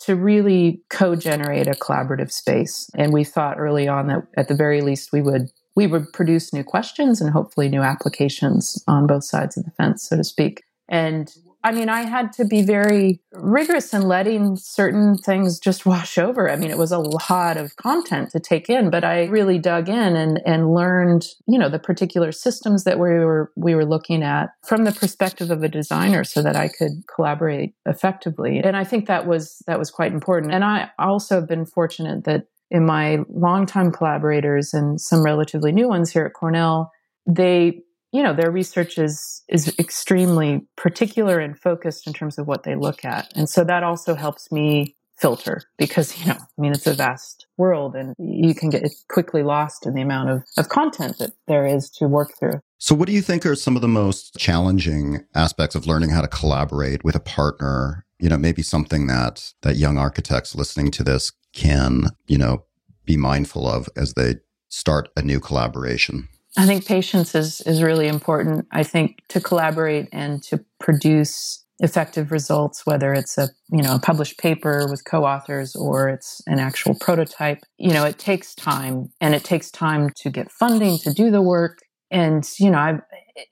to 0.00 0.14
really 0.14 0.80
co-generate 0.90 1.66
a 1.66 1.72
collaborative 1.72 2.30
space. 2.30 2.90
And 2.94 3.12
we 3.12 3.24
thought 3.24 3.58
early 3.58 3.88
on 3.88 4.06
that 4.08 4.26
at 4.36 4.48
the 4.48 4.54
very 4.54 4.80
least 4.80 5.12
we 5.12 5.22
would 5.22 5.50
we 5.74 5.86
would 5.86 6.12
produce 6.12 6.52
new 6.52 6.64
questions 6.64 7.20
and 7.20 7.30
hopefully 7.30 7.68
new 7.68 7.82
applications 7.82 8.82
on 8.88 9.06
both 9.06 9.22
sides 9.22 9.56
of 9.56 9.64
the 9.64 9.70
fence 9.72 10.08
so 10.08 10.16
to 10.16 10.24
speak. 10.24 10.62
And 10.88 11.32
I 11.64 11.72
mean, 11.72 11.88
I 11.88 12.02
had 12.02 12.32
to 12.34 12.44
be 12.44 12.62
very 12.62 13.20
rigorous 13.32 13.92
in 13.92 14.02
letting 14.02 14.56
certain 14.56 15.16
things 15.16 15.58
just 15.58 15.84
wash 15.84 16.16
over. 16.16 16.48
I 16.48 16.54
mean, 16.54 16.70
it 16.70 16.78
was 16.78 16.92
a 16.92 16.98
lot 16.98 17.56
of 17.56 17.74
content 17.76 18.30
to 18.30 18.40
take 18.40 18.70
in, 18.70 18.90
but 18.90 19.02
I 19.02 19.24
really 19.24 19.58
dug 19.58 19.88
in 19.88 20.16
and, 20.16 20.40
and 20.46 20.72
learned, 20.72 21.26
you 21.48 21.58
know, 21.58 21.68
the 21.68 21.80
particular 21.80 22.30
systems 22.30 22.84
that 22.84 23.00
we 23.00 23.08
were 23.08 23.52
we 23.56 23.74
were 23.74 23.84
looking 23.84 24.22
at 24.22 24.50
from 24.64 24.84
the 24.84 24.92
perspective 24.92 25.50
of 25.50 25.62
a 25.64 25.68
designer 25.68 26.22
so 26.22 26.42
that 26.42 26.54
I 26.54 26.68
could 26.68 27.02
collaborate 27.12 27.74
effectively. 27.86 28.60
And 28.60 28.76
I 28.76 28.84
think 28.84 29.06
that 29.06 29.26
was 29.26 29.60
that 29.66 29.80
was 29.80 29.90
quite 29.90 30.12
important. 30.12 30.54
And 30.54 30.64
I 30.64 30.90
also 30.98 31.34
have 31.36 31.48
been 31.48 31.66
fortunate 31.66 32.24
that 32.24 32.44
in 32.70 32.86
my 32.86 33.18
longtime 33.28 33.90
collaborators 33.90 34.74
and 34.74 35.00
some 35.00 35.24
relatively 35.24 35.72
new 35.72 35.88
ones 35.88 36.12
here 36.12 36.24
at 36.24 36.34
Cornell, 36.34 36.92
they 37.26 37.82
you 38.12 38.22
know 38.22 38.34
their 38.34 38.50
research 38.50 38.98
is 38.98 39.42
is 39.48 39.74
extremely 39.78 40.62
particular 40.76 41.38
and 41.38 41.58
focused 41.58 42.06
in 42.06 42.12
terms 42.12 42.38
of 42.38 42.46
what 42.46 42.62
they 42.62 42.74
look 42.74 43.04
at. 43.04 43.30
And 43.34 43.48
so 43.48 43.64
that 43.64 43.82
also 43.82 44.14
helps 44.14 44.50
me 44.50 44.96
filter 45.18 45.62
because 45.78 46.16
you 46.18 46.26
know 46.26 46.36
i 46.38 46.60
mean 46.60 46.70
it's 46.70 46.86
a 46.86 46.94
vast 46.94 47.46
world 47.56 47.96
and 47.96 48.14
you 48.20 48.54
can 48.54 48.70
get 48.70 48.88
quickly 49.08 49.42
lost 49.42 49.84
in 49.84 49.94
the 49.94 50.00
amount 50.00 50.30
of, 50.30 50.44
of 50.56 50.68
content 50.68 51.18
that 51.18 51.32
there 51.48 51.66
is 51.66 51.90
to 51.90 52.06
work 52.06 52.38
through. 52.38 52.60
So 52.78 52.94
what 52.94 53.08
do 53.08 53.12
you 53.12 53.20
think 53.20 53.44
are 53.44 53.56
some 53.56 53.74
of 53.74 53.82
the 53.82 53.88
most 53.88 54.36
challenging 54.38 55.24
aspects 55.34 55.74
of 55.74 55.88
learning 55.88 56.10
how 56.10 56.20
to 56.20 56.28
collaborate 56.28 57.02
with 57.02 57.16
a 57.16 57.20
partner? 57.20 58.04
You 58.20 58.28
know 58.28 58.38
maybe 58.38 58.62
something 58.62 59.06
that 59.08 59.52
that 59.62 59.76
young 59.76 59.98
architects 59.98 60.54
listening 60.54 60.90
to 60.92 61.04
this 61.04 61.32
can 61.52 62.08
you 62.26 62.38
know 62.38 62.64
be 63.04 63.16
mindful 63.16 63.66
of 63.66 63.88
as 63.96 64.14
they 64.14 64.36
start 64.68 65.08
a 65.16 65.22
new 65.22 65.40
collaboration 65.40 66.28
I 66.56 66.66
think 66.66 66.86
patience 66.86 67.34
is 67.34 67.60
is 67.62 67.82
really 67.82 68.08
important. 68.08 68.66
I 68.72 68.82
think 68.82 69.22
to 69.28 69.40
collaborate 69.40 70.08
and 70.12 70.42
to 70.44 70.64
produce 70.80 71.64
effective 71.80 72.32
results, 72.32 72.84
whether 72.84 73.12
it's 73.12 73.38
a 73.38 73.48
you 73.70 73.82
know 73.82 73.96
a 73.96 74.00
published 74.00 74.38
paper 74.38 74.86
with 74.90 75.04
co-authors 75.04 75.76
or 75.76 76.08
it's 76.08 76.42
an 76.46 76.58
actual 76.58 76.94
prototype, 76.94 77.62
you 77.76 77.92
know, 77.92 78.04
it 78.04 78.18
takes 78.18 78.54
time 78.54 79.10
and 79.20 79.34
it 79.34 79.44
takes 79.44 79.70
time 79.70 80.10
to 80.16 80.30
get 80.30 80.50
funding 80.50 80.98
to 80.98 81.12
do 81.12 81.30
the 81.30 81.42
work. 81.42 81.78
And 82.10 82.48
you 82.58 82.70
know, 82.70 82.78
I've 82.78 83.00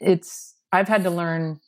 it's 0.00 0.54
I've 0.72 0.88
had 0.88 1.04
to 1.04 1.10
learn 1.10 1.60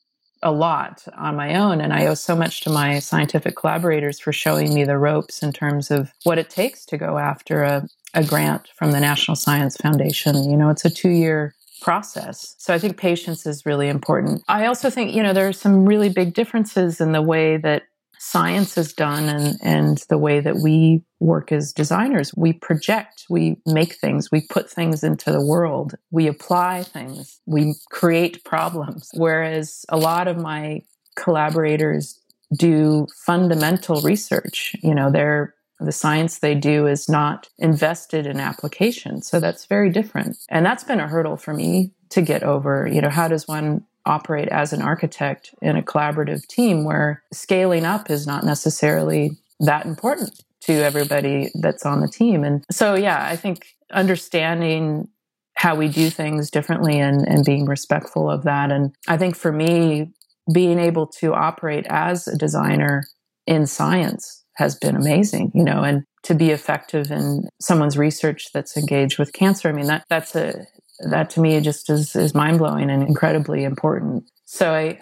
a 0.42 0.52
lot 0.52 1.04
on 1.16 1.36
my 1.36 1.56
own. 1.56 1.80
And 1.80 1.92
I 1.92 2.06
owe 2.06 2.14
so 2.14 2.36
much 2.36 2.60
to 2.62 2.70
my 2.70 2.98
scientific 3.00 3.56
collaborators 3.56 4.20
for 4.20 4.32
showing 4.32 4.72
me 4.72 4.84
the 4.84 4.98
ropes 4.98 5.42
in 5.42 5.52
terms 5.52 5.90
of 5.90 6.12
what 6.24 6.38
it 6.38 6.50
takes 6.50 6.84
to 6.86 6.96
go 6.96 7.18
after 7.18 7.62
a, 7.62 7.88
a 8.14 8.24
grant 8.24 8.68
from 8.76 8.92
the 8.92 9.00
National 9.00 9.36
Science 9.36 9.76
Foundation. 9.76 10.50
You 10.50 10.56
know, 10.56 10.70
it's 10.70 10.84
a 10.84 10.90
two 10.90 11.10
year 11.10 11.54
process. 11.80 12.54
So 12.58 12.74
I 12.74 12.78
think 12.78 12.96
patience 12.96 13.46
is 13.46 13.64
really 13.64 13.88
important. 13.88 14.42
I 14.48 14.66
also 14.66 14.90
think, 14.90 15.14
you 15.14 15.22
know, 15.22 15.32
there 15.32 15.48
are 15.48 15.52
some 15.52 15.84
really 15.84 16.08
big 16.08 16.34
differences 16.34 17.00
in 17.00 17.12
the 17.12 17.22
way 17.22 17.56
that 17.58 17.84
science 18.18 18.76
is 18.76 18.92
done 18.92 19.28
and, 19.28 19.56
and 19.62 19.98
the 20.08 20.18
way 20.18 20.40
that 20.40 20.56
we 20.56 21.02
work 21.20 21.52
as 21.52 21.72
designers. 21.72 22.34
We 22.36 22.52
project, 22.52 23.24
we 23.30 23.56
make 23.64 23.94
things, 23.94 24.30
we 24.32 24.46
put 24.48 24.68
things 24.68 25.04
into 25.04 25.30
the 25.30 25.44
world, 25.44 25.94
we 26.10 26.26
apply 26.26 26.82
things, 26.82 27.40
we 27.46 27.74
create 27.90 28.44
problems. 28.44 29.08
Whereas 29.14 29.84
a 29.88 29.96
lot 29.96 30.26
of 30.26 30.36
my 30.36 30.82
collaborators 31.16 32.20
do 32.56 33.06
fundamental 33.24 34.00
research. 34.00 34.74
You 34.82 34.94
know, 34.94 35.10
they're 35.10 35.54
the 35.80 35.92
science 35.92 36.38
they 36.38 36.54
do 36.54 36.86
is 36.86 37.08
not 37.08 37.48
invested 37.58 38.26
in 38.26 38.40
application. 38.40 39.22
So 39.22 39.40
that's 39.40 39.66
very 39.66 39.90
different. 39.90 40.36
And 40.48 40.66
that's 40.66 40.84
been 40.84 41.00
a 41.00 41.08
hurdle 41.08 41.36
for 41.36 41.54
me 41.54 41.92
to 42.10 42.22
get 42.22 42.42
over. 42.42 42.88
You 42.90 43.00
know, 43.00 43.10
how 43.10 43.28
does 43.28 43.46
one 43.46 43.84
operate 44.04 44.48
as 44.48 44.72
an 44.72 44.82
architect 44.82 45.54
in 45.62 45.76
a 45.76 45.82
collaborative 45.82 46.46
team 46.46 46.84
where 46.84 47.22
scaling 47.32 47.84
up 47.84 48.10
is 48.10 48.26
not 48.26 48.44
necessarily 48.44 49.32
that 49.60 49.86
important 49.86 50.42
to 50.62 50.72
everybody 50.72 51.50
that's 51.60 51.86
on 51.86 52.00
the 52.00 52.08
team? 52.08 52.44
And 52.44 52.64
so, 52.70 52.94
yeah, 52.94 53.24
I 53.24 53.36
think 53.36 53.74
understanding 53.92 55.08
how 55.54 55.74
we 55.74 55.88
do 55.88 56.08
things 56.08 56.50
differently 56.50 56.98
and, 57.00 57.26
and 57.26 57.44
being 57.44 57.66
respectful 57.66 58.30
of 58.30 58.44
that. 58.44 58.70
And 58.70 58.94
I 59.08 59.16
think 59.16 59.36
for 59.36 59.52
me, 59.52 60.12
being 60.52 60.78
able 60.78 61.06
to 61.06 61.34
operate 61.34 61.84
as 61.88 62.26
a 62.26 62.36
designer 62.36 63.04
in 63.46 63.66
science 63.66 64.37
has 64.58 64.74
been 64.74 64.96
amazing, 64.96 65.52
you 65.54 65.62
know, 65.62 65.84
and 65.84 66.02
to 66.24 66.34
be 66.34 66.50
effective 66.50 67.12
in 67.12 67.48
someone's 67.60 67.96
research 67.96 68.48
that's 68.52 68.76
engaged 68.76 69.16
with 69.16 69.32
cancer. 69.32 69.68
I 69.68 69.72
mean, 69.72 69.86
that, 69.86 70.04
that's 70.10 70.34
a, 70.34 70.66
that 71.10 71.30
to 71.30 71.40
me 71.40 71.60
just 71.60 71.88
is, 71.88 72.16
is 72.16 72.34
mind 72.34 72.58
blowing 72.58 72.90
and 72.90 73.04
incredibly 73.04 73.62
important. 73.62 74.24
So 74.44 74.74
I, 74.74 75.00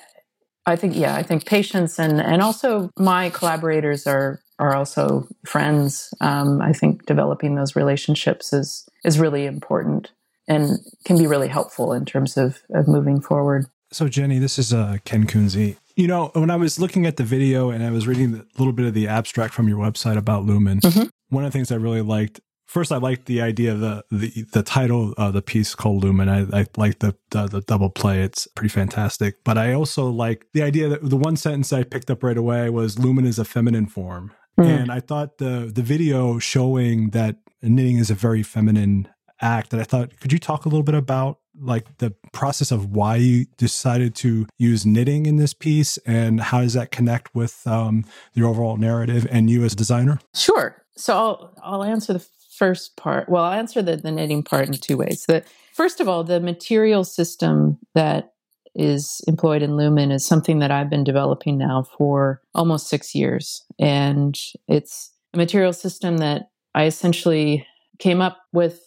I 0.66 0.76
think, 0.76 0.94
yeah, 0.94 1.16
I 1.16 1.22
think 1.22 1.46
patience 1.46 1.98
and, 1.98 2.20
and 2.20 2.42
also 2.42 2.90
my 2.98 3.30
collaborators 3.30 4.06
are, 4.06 4.40
are 4.58 4.76
also 4.76 5.26
friends. 5.46 6.12
Um, 6.20 6.60
I 6.60 6.72
think 6.75 7.06
developing 7.06 7.54
those 7.54 7.75
relationships 7.75 8.52
is, 8.52 8.86
is 9.04 9.18
really 9.18 9.46
important 9.46 10.12
and 10.46 10.78
can 11.06 11.16
be 11.16 11.26
really 11.26 11.48
helpful 11.48 11.94
in 11.94 12.04
terms 12.04 12.36
of, 12.36 12.58
of 12.75 12.88
moving 12.88 13.22
forward. 13.22 13.66
So, 13.93 14.09
Jenny, 14.09 14.38
this 14.38 14.59
is 14.59 14.73
uh, 14.73 14.99
Ken 15.05 15.26
Kunze. 15.26 15.76
You 15.95 16.07
know, 16.07 16.31
when 16.35 16.50
I 16.50 16.57
was 16.57 16.78
looking 16.78 17.07
at 17.07 17.16
the 17.16 17.25
video 17.25 17.71
and 17.71 17.83
I 17.83 17.90
was 17.90 18.07
reading 18.07 18.35
a 18.35 18.59
little 18.59 18.73
bit 18.73 18.87
of 18.87 18.95
the 18.95 19.09
abstract 19.09 19.55
from 19.55 19.69
your 19.69 19.78
website 19.78 20.19
about 20.19 20.45
Lumen, 20.45 20.81
mm-hmm. 20.81 21.05
one 21.28 21.45
of 21.45 21.52
the 21.52 21.57
things 21.57 21.73
I 21.73 21.76
really 21.76 22.02
liked. 22.02 22.40
First, 22.66 22.90
I 22.90 22.97
liked 22.97 23.26
the 23.26 23.40
idea 23.40 23.73
of 23.73 23.81
the 23.81 24.05
the, 24.11 24.45
the 24.52 24.62
title 24.62 25.14
of 25.16 25.35
the 25.35 25.40
piece 25.40 25.75
called 25.75 26.02
Lumen. 26.02 26.28
I, 26.28 26.61
I 26.61 26.66
like 26.76 26.99
the, 26.99 27.14
the, 27.31 27.47
the 27.47 27.61
double 27.61 27.90
play; 27.90 28.23
it's 28.23 28.49
pretty 28.49 28.69
fantastic. 28.69 29.45
But 29.45 29.57
I 29.57 29.73
also 29.73 30.11
like 30.11 30.47
the 30.52 30.62
idea 30.62 30.88
that 30.88 31.09
the 31.09 31.16
one 31.16 31.37
sentence 31.37 31.73
I 31.73 31.85
picked 31.85 32.11
up 32.11 32.25
right 32.25 32.37
away 32.37 32.69
was 32.69 32.99
"Lumen 32.99 33.25
is 33.25 33.38
a 33.38 33.45
feminine 33.45 33.87
form," 33.87 34.33
mm. 34.59 34.66
and 34.66 34.90
I 34.90 34.99
thought 34.99 35.38
the 35.38 35.71
the 35.73 35.83
video 35.83 36.40
showing 36.40 37.11
that 37.11 37.37
knitting 37.62 37.99
is 37.99 38.11
a 38.11 38.14
very 38.14 38.43
feminine 38.43 39.09
act. 39.40 39.73
And 39.73 39.81
I 39.81 39.85
thought, 39.85 40.19
could 40.21 40.33
you 40.33 40.38
talk 40.38 40.64
a 40.64 40.69
little 40.69 40.83
bit 40.83 40.95
about 40.95 41.38
like 41.60 41.98
the 41.98 42.14
process 42.32 42.70
of 42.70 42.92
why 42.92 43.16
you 43.16 43.46
decided 43.56 44.14
to 44.16 44.46
use 44.58 44.84
knitting 44.84 45.26
in 45.26 45.36
this 45.36 45.54
piece 45.54 45.98
and 45.98 46.40
how 46.40 46.60
does 46.60 46.75
that 46.75 46.90
connect 46.90 47.34
with 47.34 47.66
um, 47.66 48.04
the 48.34 48.42
overall 48.42 48.76
narrative 48.76 49.26
and 49.30 49.50
you 49.50 49.64
as 49.64 49.72
a 49.72 49.76
designer? 49.76 50.18
Sure. 50.34 50.82
So 50.96 51.14
I'll, 51.14 51.54
I'll 51.62 51.84
answer 51.84 52.12
the 52.12 52.26
first 52.56 52.96
part. 52.96 53.28
Well, 53.28 53.44
I'll 53.44 53.58
answer 53.58 53.82
the, 53.82 53.96
the 53.96 54.10
knitting 54.10 54.42
part 54.42 54.66
in 54.66 54.75
two 54.75 54.96
ways. 54.96 55.25
The, 55.26 55.44
first 55.75 56.00
of 56.00 56.08
all, 56.08 56.25
the 56.25 56.40
material 56.40 57.04
system 57.04 57.78
that 57.94 58.32
is 58.75 59.22
employed 59.26 59.62
in 59.62 59.76
Lumen 59.76 60.10
is 60.10 60.26
something 60.26 60.58
that 60.58 60.70
I've 60.70 60.90
been 60.90 61.04
developing 61.04 61.58
now 61.58 61.84
for 61.96 62.42
almost 62.54 62.88
six 62.88 63.14
years. 63.14 63.64
And 63.78 64.38
it's 64.68 65.12
a 65.32 65.38
material 65.38 65.72
system 65.72 66.18
that 66.18 66.50
I 66.75 66.84
essentially 66.84 67.66
came 67.98 68.20
up 68.20 68.38
with 68.52 68.80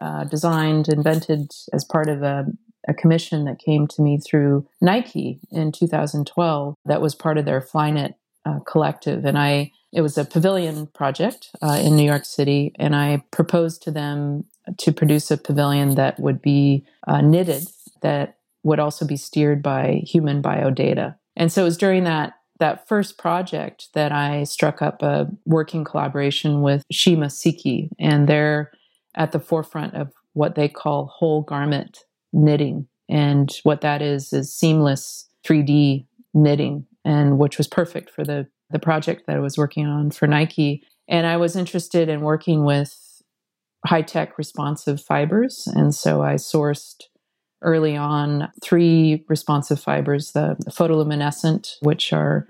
uh, 0.00 0.24
designed, 0.24 0.88
invented 0.88 1.52
as 1.72 1.84
part 1.84 2.08
of 2.08 2.22
a, 2.22 2.46
a, 2.88 2.94
commission 2.94 3.44
that 3.44 3.58
came 3.58 3.86
to 3.86 4.02
me 4.02 4.18
through 4.18 4.66
Nike 4.80 5.40
in 5.50 5.72
2012. 5.72 6.74
That 6.84 7.00
was 7.00 7.14
part 7.14 7.38
of 7.38 7.44
their 7.44 7.60
Flyknit 7.60 8.14
uh, 8.44 8.60
collective, 8.60 9.24
and 9.24 9.38
I 9.38 9.72
it 9.92 10.02
was 10.02 10.18
a 10.18 10.24
pavilion 10.24 10.88
project 10.88 11.50
uh, 11.62 11.80
in 11.82 11.96
New 11.96 12.04
York 12.04 12.26
City, 12.26 12.72
and 12.78 12.94
I 12.94 13.24
proposed 13.30 13.82
to 13.84 13.90
them 13.90 14.44
to 14.78 14.92
produce 14.92 15.30
a 15.30 15.38
pavilion 15.38 15.94
that 15.94 16.20
would 16.20 16.42
be 16.42 16.84
uh, 17.06 17.22
knitted, 17.22 17.66
that 18.02 18.36
would 18.62 18.78
also 18.78 19.06
be 19.06 19.16
steered 19.16 19.62
by 19.62 20.02
human 20.04 20.42
biodata. 20.42 21.16
And 21.36 21.50
so 21.50 21.62
it 21.62 21.64
was 21.64 21.78
during 21.78 22.04
that 22.04 22.34
that 22.58 22.88
first 22.88 23.18
project 23.18 23.88
that 23.94 24.12
I 24.12 24.44
struck 24.44 24.80
up 24.80 25.02
a 25.02 25.28
working 25.44 25.84
collaboration 25.84 26.62
with 26.62 26.82
Shima 26.90 27.26
Seiki, 27.26 27.90
and 27.98 28.28
their 28.28 28.72
at 29.16 29.32
the 29.32 29.40
forefront 29.40 29.94
of 29.94 30.12
what 30.34 30.54
they 30.54 30.68
call 30.68 31.06
whole 31.06 31.42
garment 31.42 32.04
knitting. 32.32 32.86
And 33.08 33.50
what 33.62 33.80
that 33.80 34.02
is 34.02 34.32
is 34.32 34.54
seamless 34.54 35.28
3D 35.46 36.06
knitting, 36.34 36.86
and 37.04 37.38
which 37.38 37.56
was 37.56 37.68
perfect 37.68 38.10
for 38.10 38.24
the, 38.24 38.46
the 38.70 38.78
project 38.78 39.26
that 39.26 39.36
I 39.36 39.40
was 39.40 39.56
working 39.56 39.86
on 39.86 40.10
for 40.10 40.26
Nike. 40.26 40.82
And 41.08 41.26
I 41.26 41.36
was 41.36 41.56
interested 41.56 42.08
in 42.08 42.20
working 42.20 42.64
with 42.64 43.22
high 43.86 44.02
tech 44.02 44.36
responsive 44.36 45.00
fibers. 45.00 45.68
And 45.74 45.94
so 45.94 46.22
I 46.22 46.34
sourced 46.34 47.02
early 47.62 47.96
on 47.96 48.50
three 48.62 49.24
responsive 49.28 49.80
fibers 49.80 50.32
the, 50.32 50.56
photoluminescent, 50.68 51.76
which 51.80 52.12
are 52.12 52.48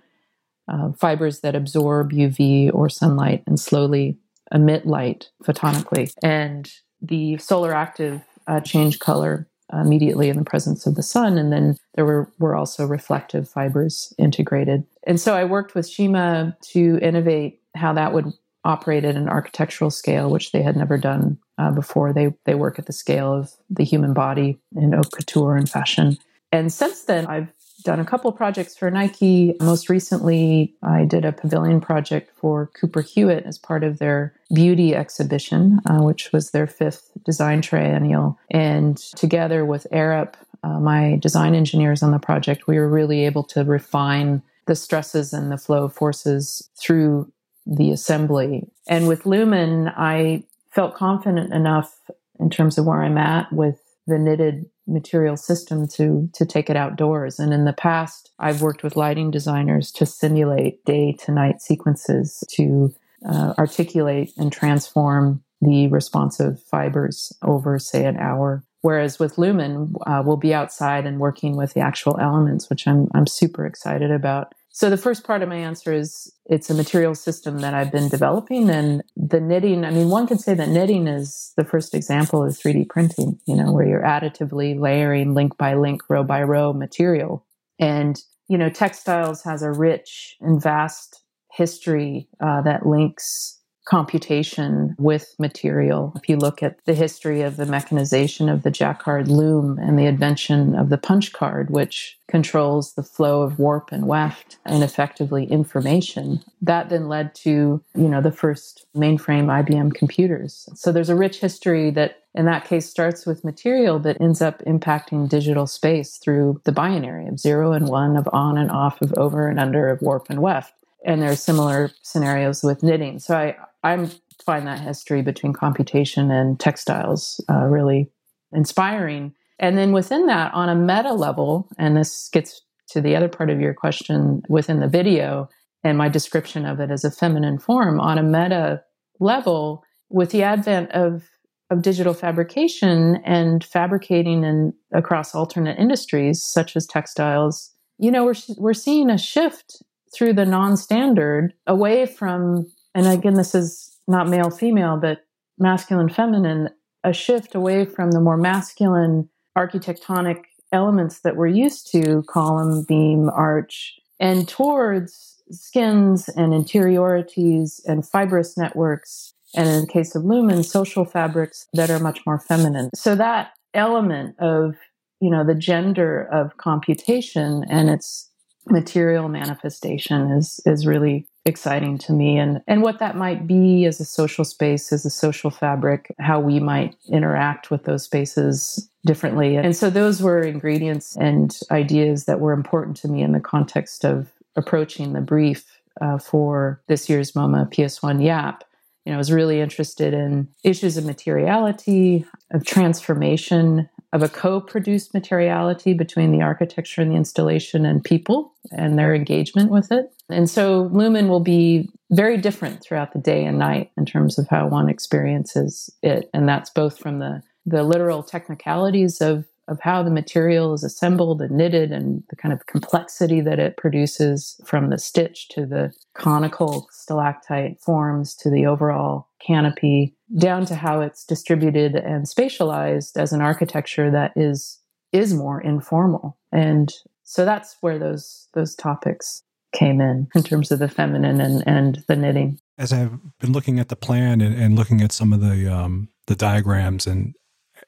uh, 0.68 0.92
fibers 0.92 1.40
that 1.40 1.55
absorb 1.55 2.12
UV 2.12 2.74
or 2.74 2.88
sunlight 2.88 3.44
and 3.46 3.61
slowly 3.61 4.18
emit 4.52 4.87
light 4.87 5.30
photonically. 5.44 6.12
And 6.22 6.70
the 7.00 7.37
solar 7.38 7.74
active 7.74 8.22
uh, 8.46 8.61
change 8.61 8.98
color 8.98 9.48
immediately 9.72 10.28
in 10.28 10.37
the 10.37 10.44
presence 10.44 10.87
of 10.87 10.94
the 10.94 11.02
sun. 11.02 11.38
And 11.38 11.52
then 11.52 11.76
there 11.94 12.04
were, 12.04 12.30
were 12.38 12.54
also 12.54 12.87
reflective 12.87 13.48
fibers 13.48 14.12
integrated. 14.18 14.85
And 15.06 15.20
so 15.20 15.35
I 15.35 15.44
worked 15.44 15.74
with 15.74 15.88
Shima 15.88 16.56
to 16.72 16.98
innovate 17.02 17.61
how 17.74 17.92
that 17.94 18.12
would 18.12 18.32
operate 18.64 19.04
at 19.04 19.16
an 19.16 19.28
architectural 19.28 19.90
scale, 19.90 20.30
which 20.30 20.52
they 20.52 20.62
had 20.62 20.76
never 20.76 20.98
done 20.98 21.38
uh, 21.59 21.70
before. 21.70 22.12
They, 22.12 22.35
they 22.44 22.54
work 22.54 22.78
at 22.78 22.87
the 22.87 22.92
scale 22.92 23.32
of 23.32 23.52
the 23.70 23.85
human 23.85 24.12
body 24.12 24.59
in 24.76 24.92
haute 24.92 25.12
couture 25.12 25.56
and 25.56 25.68
fashion. 25.68 26.18
And 26.52 26.72
since 26.72 27.02
then, 27.02 27.26
I've 27.26 27.52
done 27.87 28.01
a 28.01 28.05
couple 28.05 28.31
projects 28.33 28.77
for 28.77 28.90
Nike. 28.90 29.55
Most 29.61 29.88
recently, 29.88 30.75
I 30.83 31.05
did 31.05 31.25
a 31.25 31.33
pavilion 31.33 31.81
project 31.81 32.33
for 32.35 32.66
Cooper 32.79 33.01
Hewitt 33.01 33.44
as 33.46 33.59
part 33.59 33.85
of 33.85 33.99
their 33.99 34.35
beauty 34.53 34.94
exhibition, 34.94 35.81
uh, 35.87 36.03
which 36.03 36.33
was 36.33 36.51
their 36.51 36.66
fifth 36.66 37.12
design 37.25 37.62
triennial. 37.62 38.38
And 38.51 38.96
together 38.96 39.64
with 39.64 39.87
Arup, 39.92 40.35
uh, 40.64 40.81
my 40.81 41.16
design 41.22 41.55
engineers 41.55 42.03
on 42.03 42.11
the 42.11 42.18
project, 42.18 42.66
we 42.66 42.77
were 42.77 42.88
really 42.88 43.25
able 43.25 43.44
to 43.44 43.62
refine 43.62 44.42
the 44.66 44.75
stresses 44.75 45.33
and 45.33 45.53
the 45.53 45.59
flow 45.59 45.85
of 45.85 45.94
forces 45.94 46.68
through 46.77 47.31
the 47.66 47.92
assembly. 47.92 48.68
And 48.88 49.07
with 49.07 49.27
Lumen, 49.27 49.92
I 49.96 50.42
felt 50.72 50.96
confident 50.96 51.53
enough 51.53 52.11
in 52.40 52.51
terms 52.51 52.79
of 52.79 52.85
where 52.85 53.03
I'm 53.03 53.16
at 53.16 53.53
with 53.53 53.81
the 54.06 54.18
knitted 54.18 54.66
material 54.86 55.36
system 55.36 55.86
to 55.88 56.28
to 56.34 56.46
take 56.46 56.70
it 56.70 56.76
outdoors. 56.76 57.38
And 57.38 57.52
in 57.52 57.64
the 57.64 57.72
past 57.72 58.30
i've 58.38 58.62
worked 58.62 58.82
with 58.82 58.96
lighting 58.96 59.30
designers 59.30 59.90
to 59.92 60.06
simulate 60.06 60.84
day 60.84 61.12
to 61.24 61.32
night 61.32 61.60
sequences 61.60 62.42
to 62.50 62.94
uh, 63.28 63.54
articulate 63.58 64.32
and 64.36 64.52
transform 64.52 65.42
the 65.60 65.88
responsive 65.88 66.62
fibers 66.62 67.32
over 67.42 67.78
say 67.78 68.04
an 68.04 68.18
hour. 68.18 68.62
Whereas 68.82 69.18
with 69.18 69.38
lumen 69.38 69.94
uh, 70.06 70.22
we'll 70.24 70.36
be 70.36 70.54
outside 70.54 71.06
and 71.06 71.18
working 71.18 71.56
with 71.56 71.74
the 71.74 71.80
actual 71.80 72.18
elements 72.20 72.70
which 72.70 72.86
i'm 72.86 73.08
i'm 73.14 73.26
super 73.26 73.66
excited 73.66 74.10
about 74.10 74.54
so 74.76 74.90
the 74.90 74.98
first 74.98 75.24
part 75.24 75.42
of 75.42 75.48
my 75.48 75.56
answer 75.56 75.90
is 75.90 76.30
it's 76.44 76.68
a 76.68 76.74
material 76.74 77.14
system 77.14 77.60
that 77.60 77.72
I've 77.72 77.90
been 77.90 78.10
developing 78.10 78.68
and 78.68 79.02
the 79.16 79.40
knitting, 79.40 79.86
I 79.86 79.90
mean, 79.90 80.10
one 80.10 80.26
could 80.26 80.38
say 80.38 80.52
that 80.52 80.68
knitting 80.68 81.08
is 81.08 81.54
the 81.56 81.64
first 81.64 81.94
example 81.94 82.44
of 82.44 82.52
3D 82.52 82.86
printing, 82.90 83.40
you 83.46 83.56
know, 83.56 83.72
where 83.72 83.86
you're 83.86 84.02
additively 84.02 84.78
layering 84.78 85.32
link 85.32 85.56
by 85.56 85.76
link, 85.76 86.02
row 86.10 86.22
by 86.22 86.42
row 86.42 86.74
material. 86.74 87.46
And, 87.78 88.20
you 88.50 88.58
know, 88.58 88.68
textiles 88.68 89.42
has 89.44 89.62
a 89.62 89.72
rich 89.72 90.36
and 90.42 90.62
vast 90.62 91.22
history 91.54 92.28
uh, 92.44 92.60
that 92.60 92.84
links 92.84 93.55
computation 93.87 94.96
with 94.99 95.35
material. 95.38 96.12
If 96.16 96.29
you 96.29 96.37
look 96.37 96.62
at 96.62 96.85
the 96.85 96.94
history 96.94 97.42
of 97.42 97.57
the 97.57 97.66
mechanization 97.66 98.49
of 98.49 98.62
the 98.64 98.70
jacquard 98.70 99.29
loom 99.29 99.79
and 99.79 99.96
the 99.96 100.07
invention 100.07 100.75
of 100.75 100.90
the 100.90 100.99
punch 100.99 101.33
card, 101.33 101.70
which 101.70 102.18
controls 102.29 102.94
the 102.94 103.05
flow 103.05 103.42
of 103.42 103.61
warp 103.61 103.92
and 103.92 104.09
weft 104.09 104.59
and 104.64 104.83
effectively 104.83 105.44
information, 105.44 106.42
that 106.61 106.88
then 106.88 107.09
led 107.09 107.33
to, 107.37 107.81
you 107.94 108.09
know, 108.09 108.20
the 108.20 108.33
first 108.33 108.87
mainframe 108.94 109.46
IBM 109.46 109.94
computers. 109.94 110.68
So 110.75 110.90
there's 110.90 111.09
a 111.09 111.16
rich 111.16 111.38
history 111.38 111.90
that 111.92 112.25
in 112.35 112.44
that 112.46 112.64
case 112.64 112.90
starts 112.90 113.25
with 113.25 113.44
material 113.44 114.01
but 114.01 114.20
ends 114.20 114.42
up 114.42 114.62
impacting 114.64 115.29
digital 115.29 115.68
space 115.68 116.16
through 116.16 116.61
the 116.64 116.72
binary 116.72 117.29
of 117.29 117.38
zero 117.38 117.72
and 117.72 117.88
one, 117.88 118.16
of 118.16 118.29
on 118.33 118.59
and 118.59 118.72
off, 118.72 119.01
of 119.01 119.14
over 119.14 119.46
and 119.46 119.61
under, 119.61 119.88
of 119.88 120.03
warp 120.03 120.29
and 120.29 120.42
weft 120.42 120.75
and 121.06 121.22
there 121.22 121.30
are 121.30 121.36
similar 121.36 121.90
scenarios 122.02 122.62
with 122.62 122.82
knitting. 122.82 123.18
So 123.18 123.36
I 123.36 123.56
I 123.82 124.10
find 124.44 124.66
that 124.66 124.80
history 124.80 125.22
between 125.22 125.52
computation 125.52 126.30
and 126.30 126.60
textiles 126.60 127.40
uh, 127.48 127.64
really 127.64 128.10
inspiring. 128.52 129.34
And 129.58 129.78
then 129.78 129.92
within 129.92 130.26
that, 130.26 130.52
on 130.52 130.68
a 130.68 130.74
meta 130.74 131.14
level, 131.14 131.68
and 131.78 131.96
this 131.96 132.28
gets 132.30 132.60
to 132.90 133.00
the 133.00 133.16
other 133.16 133.28
part 133.28 133.48
of 133.48 133.60
your 133.60 133.72
question 133.72 134.42
within 134.48 134.80
the 134.80 134.88
video 134.88 135.48
and 135.82 135.96
my 135.96 136.08
description 136.08 136.66
of 136.66 136.80
it 136.80 136.90
as 136.90 137.04
a 137.04 137.10
feminine 137.10 137.58
form, 137.58 138.00
on 138.00 138.18
a 138.18 138.22
meta 138.22 138.82
level, 139.20 139.84
with 140.10 140.30
the 140.30 140.42
advent 140.42 140.90
of 140.92 141.24
of 141.68 141.82
digital 141.82 142.14
fabrication 142.14 143.16
and 143.24 143.64
fabricating 143.64 144.44
in 144.44 144.72
across 144.92 145.34
alternate 145.34 145.78
industries 145.78 146.40
such 146.40 146.76
as 146.76 146.86
textiles, 146.86 147.72
you 147.98 148.10
know, 148.10 148.24
we're 148.24 148.34
we're 148.58 148.74
seeing 148.74 149.10
a 149.10 149.18
shift 149.18 149.82
through 150.14 150.32
the 150.32 150.46
non-standard 150.46 151.52
away 151.66 152.06
from 152.06 152.66
and 152.94 153.06
again 153.06 153.34
this 153.34 153.54
is 153.54 153.96
not 154.08 154.28
male 154.28 154.50
female 154.50 154.96
but 154.96 155.24
masculine 155.58 156.08
feminine 156.08 156.68
a 157.04 157.12
shift 157.12 157.54
away 157.54 157.84
from 157.84 158.10
the 158.10 158.20
more 158.20 158.36
masculine 158.36 159.28
architectonic 159.56 160.42
elements 160.72 161.20
that 161.20 161.36
we're 161.36 161.46
used 161.46 161.90
to 161.90 162.22
column 162.28 162.84
beam 162.84 163.30
arch 163.30 163.98
and 164.18 164.48
towards 164.48 165.36
skins 165.50 166.28
and 166.30 166.52
interiorities 166.52 167.80
and 167.86 168.06
fibrous 168.06 168.56
networks 168.56 169.32
and 169.54 169.68
in 169.68 169.80
the 169.82 169.86
case 169.86 170.14
of 170.14 170.24
lumen 170.24 170.62
social 170.62 171.04
fabrics 171.04 171.66
that 171.72 171.90
are 171.90 172.00
much 172.00 172.20
more 172.26 172.38
feminine. 172.38 172.90
So 172.94 173.14
that 173.14 173.52
element 173.74 174.36
of 174.38 174.76
you 175.20 175.30
know 175.30 175.44
the 175.44 175.54
gender 175.54 176.28
of 176.32 176.56
computation 176.56 177.64
and 177.70 177.88
its 177.88 178.30
material 178.68 179.29
manifestation 179.29 180.33
is 180.33 180.61
is 180.66 180.87
really 180.87 181.26
exciting 181.44 181.98
to 181.98 182.12
me. 182.12 182.38
And 182.38 182.62
and 182.66 182.83
what 182.83 182.98
that 182.98 183.16
might 183.16 183.46
be 183.46 183.85
as 183.85 184.00
a 184.00 184.05
social 184.05 184.44
space 184.44 184.92
as 184.92 185.05
a 185.05 185.11
social 185.11 185.50
fabric 185.50 186.14
how 186.18 186.40
we 186.40 186.61
might 186.61 186.96
interact 187.09 187.70
with 187.70 187.85
those 187.85 188.05
spaces 188.05 188.88
differently. 189.05 189.57
And 189.57 189.76
so 189.76 189.88
those 189.88 190.20
were 190.20 190.42
ingredients 190.42 191.16
and 191.16 191.57
ideas 191.70 192.24
that 192.24 192.40
were 192.40 192.52
important 192.52 192.96
to 192.98 193.09
me 193.09 193.22
in 193.22 193.33
the 193.33 193.40
context 193.40 194.05
of 194.05 194.33
approaching 194.57 195.12
the 195.12 195.20
brief 195.20 195.64
uh, 196.00 196.18
for 196.18 196.83
this 196.88 197.09
year's 197.09 197.33
MoMA 197.33 197.72
PS1 197.72 198.22
YAP. 198.22 198.64
You 199.05 199.12
know, 199.12 199.16
I 199.16 199.18
was 199.18 199.31
really 199.31 199.61
interested 199.61 200.12
in 200.12 200.48
issues 200.64 200.96
of 200.96 201.05
materiality, 201.05 202.26
of 202.50 202.64
transformation, 202.64 203.88
of 204.16 204.22
a 204.22 204.29
co-produced 204.31 205.12
materiality 205.12 205.92
between 205.92 206.33
the 206.33 206.40
architecture 206.40 207.02
and 207.02 207.11
the 207.11 207.16
installation 207.16 207.85
and 207.85 208.02
people 208.02 208.55
and 208.72 208.98
their 208.98 209.14
engagement 209.14 209.70
with 209.70 209.92
it. 209.92 210.11
And 210.31 210.48
so 210.48 210.88
Lumen 210.90 211.29
will 211.29 211.40
be 211.40 211.90
very 212.11 212.38
different 212.38 212.83
throughout 212.83 213.12
the 213.12 213.18
day 213.18 213.44
and 213.44 213.59
night 213.59 213.90
in 213.98 214.07
terms 214.07 214.38
of 214.38 214.48
how 214.48 214.68
one 214.68 214.88
experiences 214.88 215.90
it. 216.02 216.31
And 216.33 216.48
that's 216.48 216.70
both 216.70 216.98
from 216.98 217.18
the 217.18 217.42
the 217.66 217.83
literal 217.83 218.22
technicalities 218.22 219.20
of 219.20 219.44
of 219.68 219.81
how 219.81 220.02
the 220.02 220.11
material 220.11 220.72
is 220.72 220.85
assembled 220.85 221.42
and 221.42 221.50
knitted 221.50 221.90
and 221.92 222.22
the 222.31 222.37
kind 222.37 222.55
of 222.55 222.66
complexity 222.66 223.40
that 223.40 223.59
it 223.59 223.76
produces 223.76 224.59
from 224.64 224.88
the 224.88 224.98
stitch 224.98 225.48
to 225.48 225.66
the 225.66 225.92
conical 226.14 226.88
stalactite 226.92 227.81
forms 227.81 228.35
to 228.37 228.48
the 228.48 228.64
overall 228.64 229.29
canopy 229.44 230.15
down 230.38 230.66
to 230.66 230.74
how 230.74 231.00
it's 231.00 231.24
distributed 231.24 231.94
and 231.94 232.26
spatialized 232.26 233.16
as 233.16 233.32
an 233.32 233.40
architecture 233.40 234.10
that 234.10 234.32
is 234.36 234.80
is 235.12 235.32
more 235.32 235.60
informal 235.60 236.36
and 236.52 236.92
so 237.22 237.44
that's 237.44 237.76
where 237.80 237.98
those 237.98 238.48
those 238.54 238.74
topics 238.74 239.42
came 239.72 240.00
in 240.00 240.26
in 240.34 240.42
terms 240.42 240.72
of 240.72 240.78
the 240.78 240.88
feminine 240.88 241.40
and 241.40 241.62
and 241.66 242.02
the 242.08 242.16
knitting 242.16 242.58
as 242.78 242.92
i've 242.92 243.12
been 243.38 243.52
looking 243.52 243.78
at 243.78 243.88
the 243.88 243.96
plan 243.96 244.40
and, 244.40 244.54
and 244.54 244.74
looking 244.74 245.00
at 245.00 245.12
some 245.12 245.32
of 245.32 245.40
the 245.40 245.72
um 245.72 246.08
the 246.26 246.34
diagrams 246.36 247.06
and 247.06 247.34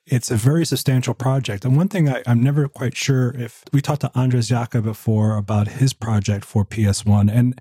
it's 0.07 0.31
a 0.31 0.37
very 0.37 0.65
substantial 0.65 1.15
project. 1.15 1.65
And 1.65 1.77
one 1.77 1.89
thing 1.89 2.09
I, 2.09 2.23
am 2.27 2.43
never 2.43 2.69
quite 2.69 2.97
sure 2.97 3.35
if 3.37 3.65
we 3.73 3.81
talked 3.81 4.03
to 4.03 4.11
Andres 4.15 4.49
Jaque 4.49 4.83
before 4.83 5.37
about 5.37 5.69
his 5.69 5.93
project 5.93 6.45
for 6.45 6.65
PS1. 6.65 7.31
And 7.33 7.61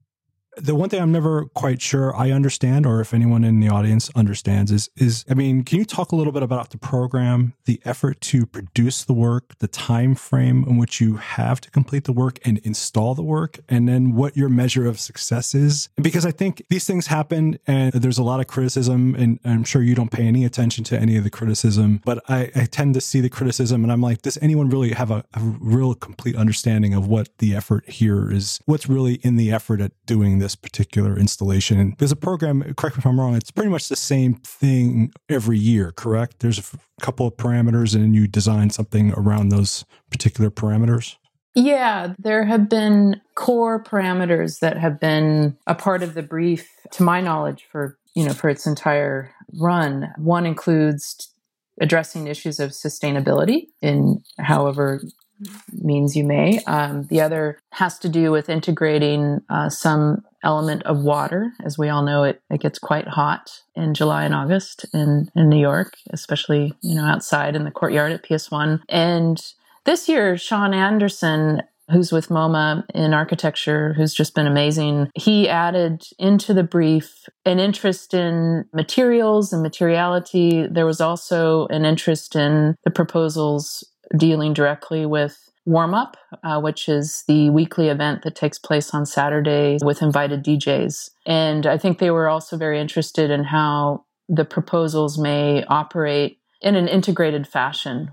the 0.57 0.75
one 0.75 0.89
thing 0.89 1.01
I'm 1.01 1.11
never 1.11 1.45
quite 1.45 1.81
sure 1.81 2.15
I 2.15 2.31
understand, 2.31 2.85
or 2.85 2.99
if 2.99 3.13
anyone 3.13 3.43
in 3.43 3.59
the 3.59 3.69
audience 3.69 4.09
understands, 4.15 4.71
is 4.71 4.89
is 4.97 5.25
I 5.29 5.33
mean, 5.33 5.63
can 5.63 5.79
you 5.79 5.85
talk 5.85 6.11
a 6.11 6.15
little 6.15 6.33
bit 6.33 6.43
about 6.43 6.71
the 6.71 6.77
program, 6.77 7.53
the 7.65 7.79
effort 7.85 8.21
to 8.21 8.45
produce 8.45 9.03
the 9.03 9.13
work, 9.13 9.57
the 9.59 9.67
time 9.67 10.15
frame 10.15 10.65
in 10.67 10.77
which 10.77 10.99
you 10.99 11.17
have 11.17 11.61
to 11.61 11.71
complete 11.71 12.05
the 12.05 12.13
work 12.13 12.39
and 12.45 12.57
install 12.59 13.15
the 13.15 13.23
work, 13.23 13.59
and 13.69 13.87
then 13.87 14.15
what 14.15 14.35
your 14.35 14.49
measure 14.49 14.87
of 14.87 14.99
success 14.99 15.53
is? 15.53 15.89
Because 16.01 16.25
I 16.25 16.31
think 16.31 16.63
these 16.69 16.85
things 16.85 17.07
happen, 17.07 17.59
and 17.67 17.93
there's 17.93 18.17
a 18.17 18.23
lot 18.23 18.39
of 18.39 18.47
criticism, 18.47 19.15
and 19.15 19.39
I'm 19.45 19.63
sure 19.63 19.81
you 19.81 19.95
don't 19.95 20.11
pay 20.11 20.23
any 20.23 20.45
attention 20.45 20.83
to 20.85 20.99
any 20.99 21.17
of 21.17 21.23
the 21.23 21.29
criticism, 21.29 22.01
but 22.03 22.23
I, 22.29 22.51
I 22.55 22.65
tend 22.65 22.93
to 22.95 23.01
see 23.01 23.21
the 23.21 23.29
criticism, 23.29 23.83
and 23.83 23.91
I'm 23.91 24.01
like, 24.01 24.21
does 24.21 24.37
anyone 24.41 24.69
really 24.69 24.91
have 24.93 25.11
a, 25.11 25.23
a 25.33 25.39
real 25.39 25.93
complete 25.93 26.35
understanding 26.35 26.93
of 26.93 27.07
what 27.07 27.29
the 27.37 27.55
effort 27.55 27.87
here 27.89 28.31
is? 28.31 28.59
What's 28.65 28.87
really 28.87 29.15
in 29.15 29.35
the 29.35 29.51
effort 29.51 29.81
at 29.81 29.91
doing 30.05 30.39
this? 30.39 30.46
This 30.47 30.55
particular 30.55 31.19
installation. 31.19 31.93
There's 31.97 32.13
a 32.13 32.15
program, 32.15 32.61
correct 32.75 32.95
me 32.95 33.01
if 33.01 33.05
I'm 33.05 33.19
wrong, 33.19 33.35
it's 33.35 33.51
pretty 33.51 33.69
much 33.69 33.89
the 33.89 33.97
same 33.97 34.35
thing 34.35 35.11
every 35.27 35.57
year, 35.57 35.91
correct? 35.91 36.39
There's 36.39 36.57
a 36.57 37.01
couple 37.01 37.27
of 37.27 37.35
parameters 37.35 37.93
and 37.93 38.15
you 38.15 38.27
design 38.27 38.69
something 38.69 39.13
around 39.17 39.49
those 39.49 39.83
particular 40.09 40.49
parameters? 40.49 41.17
Yeah, 41.53 42.13
there 42.17 42.45
have 42.45 42.69
been 42.69 43.19
core 43.35 43.83
parameters 43.83 44.59
that 44.59 44.77
have 44.77 45.01
been 45.01 45.57
a 45.67 45.75
part 45.75 46.01
of 46.01 46.13
the 46.13 46.23
brief, 46.23 46.69
to 46.91 47.03
my 47.03 47.19
knowledge, 47.19 47.67
for 47.69 47.97
you 48.15 48.23
know 48.23 48.33
for 48.33 48.47
its 48.47 48.65
entire 48.67 49.33
run. 49.59 50.07
One 50.17 50.45
includes 50.45 51.33
addressing 51.81 52.27
issues 52.27 52.59
of 52.59 52.71
sustainability 52.71 53.67
in 53.81 54.21
however 54.37 55.01
means 55.71 56.15
you 56.15 56.23
may. 56.23 56.59
Um, 56.65 57.03
the 57.03 57.21
other 57.21 57.59
has 57.71 57.99
to 57.99 58.09
do 58.09 58.31
with 58.31 58.49
integrating 58.49 59.41
uh, 59.49 59.69
some 59.69 60.23
element 60.43 60.83
of 60.83 61.03
water. 61.03 61.51
As 61.63 61.77
we 61.77 61.89
all 61.89 62.03
know, 62.03 62.23
it, 62.23 62.41
it 62.49 62.61
gets 62.61 62.79
quite 62.79 63.07
hot 63.07 63.61
in 63.75 63.93
July 63.93 64.23
and 64.23 64.33
August 64.33 64.85
in, 64.93 65.29
in 65.35 65.49
New 65.49 65.59
York, 65.59 65.93
especially, 66.11 66.73
you 66.81 66.95
know, 66.95 67.05
outside 67.05 67.55
in 67.55 67.63
the 67.63 67.71
courtyard 67.71 68.11
at 68.11 68.23
PS1. 68.23 68.81
And 68.89 69.41
this 69.85 70.07
year, 70.07 70.37
Sean 70.37 70.73
Anderson 70.73 71.61
who's 71.89 72.11
with 72.11 72.29
MoMA 72.29 72.83
in 72.93 73.13
architecture, 73.13 73.93
who's 73.93 74.13
just 74.13 74.35
been 74.35 74.47
amazing. 74.47 75.09
He 75.15 75.47
added 75.47 76.03
into 76.19 76.53
the 76.53 76.63
brief 76.63 77.25
an 77.45 77.59
interest 77.59 78.13
in 78.13 78.65
materials 78.73 79.53
and 79.53 79.63
materiality. 79.63 80.67
There 80.67 80.85
was 80.85 80.99
also 80.99 81.67
an 81.67 81.85
interest 81.85 82.35
in 82.35 82.75
the 82.83 82.91
proposals 82.91 83.85
dealing 84.15 84.53
directly 84.53 85.05
with 85.05 85.49
Warm 85.65 85.93
Up, 85.93 86.15
uh, 86.43 86.61
which 86.61 86.87
is 86.87 87.23
the 87.27 87.49
weekly 87.49 87.89
event 87.89 88.23
that 88.23 88.35
takes 88.35 88.57
place 88.57 88.93
on 88.93 89.05
Saturday 89.05 89.77
with 89.83 90.01
invited 90.01 90.43
DJs. 90.43 91.09
And 91.25 91.65
I 91.65 91.77
think 91.77 91.99
they 91.99 92.11
were 92.11 92.29
also 92.29 92.55
very 92.55 92.79
interested 92.79 93.29
in 93.29 93.43
how 93.43 94.05
the 94.29 94.45
proposals 94.45 95.17
may 95.17 95.63
operate 95.65 96.39
in 96.61 96.75
an 96.75 96.87
integrated 96.87 97.47
fashion 97.47 98.09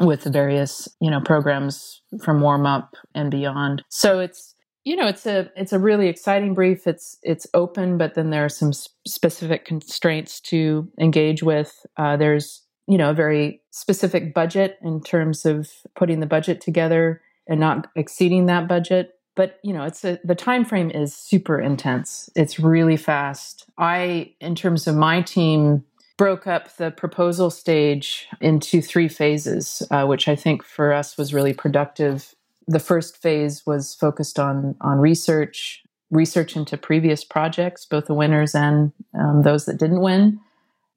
with 0.00 0.24
the 0.24 0.30
various, 0.30 0.86
you 1.00 1.10
know, 1.10 1.20
programs 1.20 2.02
from 2.22 2.40
Warm 2.40 2.66
Up 2.66 2.94
and 3.14 3.30
beyond. 3.30 3.82
So 3.88 4.20
it's 4.20 4.54
you 4.84 4.96
know 4.96 5.06
it's 5.06 5.26
a 5.26 5.50
it's 5.56 5.72
a 5.72 5.78
really 5.78 6.08
exciting 6.08 6.54
brief 6.54 6.86
it's 6.86 7.18
it's 7.22 7.46
open 7.52 7.98
but 7.98 8.14
then 8.14 8.30
there 8.30 8.44
are 8.44 8.48
some 8.48 8.72
specific 9.06 9.66
constraints 9.66 10.40
to 10.40 10.88
engage 10.98 11.42
with 11.42 11.84
uh, 11.98 12.16
there's 12.16 12.62
you 12.88 12.96
know 12.98 13.10
a 13.10 13.14
very 13.14 13.60
specific 13.70 14.34
budget 14.34 14.78
in 14.82 15.00
terms 15.00 15.44
of 15.44 15.70
putting 15.94 16.20
the 16.20 16.26
budget 16.26 16.60
together 16.60 17.20
and 17.46 17.60
not 17.60 17.88
exceeding 17.94 18.46
that 18.46 18.66
budget. 18.66 19.14
But 19.36 19.60
you 19.62 19.72
know 19.72 19.84
it's 19.84 20.04
a, 20.04 20.18
the 20.24 20.34
time 20.34 20.64
frame 20.64 20.90
is 20.90 21.14
super 21.14 21.60
intense. 21.60 22.28
It's 22.34 22.58
really 22.58 22.96
fast. 22.96 23.66
I 23.76 24.32
in 24.40 24.54
terms 24.54 24.88
of 24.88 24.96
my 24.96 25.22
team 25.22 25.84
broke 26.16 26.48
up 26.48 26.76
the 26.76 26.90
proposal 26.90 27.48
stage 27.50 28.26
into 28.40 28.82
three 28.82 29.06
phases 29.06 29.84
uh, 29.92 30.04
which 30.04 30.26
i 30.26 30.34
think 30.34 30.64
for 30.64 30.92
us 30.92 31.16
was 31.16 31.32
really 31.34 31.52
productive. 31.52 32.34
The 32.66 32.80
first 32.80 33.16
phase 33.16 33.64
was 33.64 33.94
focused 33.94 34.38
on 34.38 34.74
on 34.80 34.98
research 34.98 35.84
research 36.10 36.56
into 36.56 36.78
previous 36.78 37.22
projects 37.22 37.84
both 37.84 38.06
the 38.06 38.14
winners 38.14 38.54
and 38.54 38.92
um, 39.14 39.42
those 39.42 39.66
that 39.66 39.76
didn't 39.76 40.00
win 40.00 40.40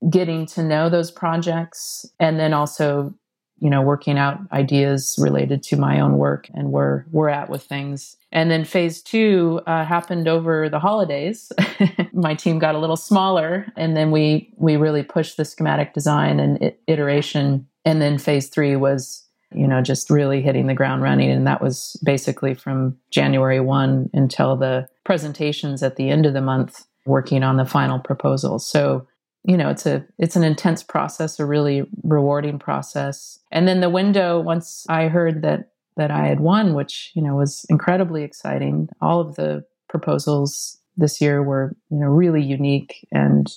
getting 0.10 0.46
to 0.48 0.64
know 0.64 0.90
those 0.90 1.12
projects 1.12 2.06
and 2.20 2.40
then 2.40 2.54
also 2.54 3.14
you 3.62 3.70
know 3.70 3.82
working 3.82 4.18
out 4.18 4.40
ideas 4.52 5.16
related 5.22 5.64
to 5.64 5.78
my 5.78 6.00
own 6.00 6.18
work 6.18 6.50
and 6.54 6.72
where 6.72 7.06
we're 7.12 7.30
at 7.30 7.50
with 7.50 7.64
things. 7.64 8.18
And 8.34 8.50
then 8.50 8.66
phase 8.66 9.02
two 9.02 9.62
uh, 9.68 9.86
happened 9.86 10.28
over 10.28 10.68
the 10.68 10.80
holidays. 10.80 11.52
My 12.14 12.34
team 12.34 12.60
got 12.60 12.76
a 12.76 12.80
little 12.80 12.98
smaller 12.98 13.68
and 13.78 13.96
then 13.96 14.12
we 14.12 14.52
we 14.58 14.76
really 14.76 15.04
pushed 15.04 15.38
the 15.38 15.46
schematic 15.46 15.94
design 15.94 16.40
and 16.40 16.74
iteration. 16.88 17.68
And 17.86 18.02
then 18.02 18.18
phase 18.18 18.50
three 18.50 18.76
was 18.76 19.24
you 19.54 19.68
know 19.68 19.82
just 19.82 20.10
really 20.10 20.42
hitting 20.42 20.66
the 20.66 20.74
ground 20.74 21.04
running. 21.04 21.30
And 21.30 21.46
that 21.46 21.62
was 21.62 22.02
basically 22.04 22.56
from 22.56 22.98
january 23.12 23.60
1 23.60 24.10
until 24.14 24.56
the 24.58 24.88
presentations 25.06 25.84
at 25.84 25.98
the 25.98 26.10
end 26.10 26.26
of 26.26 26.34
the 26.34 26.42
month 26.42 26.86
working 27.06 27.44
on 27.44 27.58
the 27.58 27.66
final 27.66 28.00
proposals 28.00 28.66
so 28.68 29.08
you 29.44 29.58
know 29.58 29.70
it's 29.70 29.86
a 29.86 30.06
it's 30.18 30.36
an 30.36 30.44
intense 30.44 30.84
process 30.84 31.40
a 31.40 31.46
really 31.46 31.84
rewarding 32.04 32.60
process 32.60 33.40
and 33.52 33.68
then 33.68 33.82
the 33.82 33.90
window 33.90 34.40
once 34.40 34.86
i 34.90 35.08
heard 35.08 35.42
that 35.42 35.72
that 35.98 36.12
i 36.12 36.28
had 36.28 36.40
won 36.40 36.74
which 36.74 37.12
you 37.16 37.22
know 37.22 37.36
was 37.36 37.66
incredibly 37.70 38.24
exciting 38.24 38.88
all 39.02 39.20
of 39.20 39.36
the 39.36 39.64
proposals 39.90 40.78
this 40.98 41.22
year 41.22 41.42
were 41.44 41.76
you 41.90 41.98
know 41.98 42.08
really 42.08 42.44
unique 42.44 43.08
and 43.12 43.52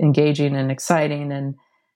engaging 0.00 0.56
and 0.56 0.70
exciting. 0.70 1.32
And, 1.32 1.54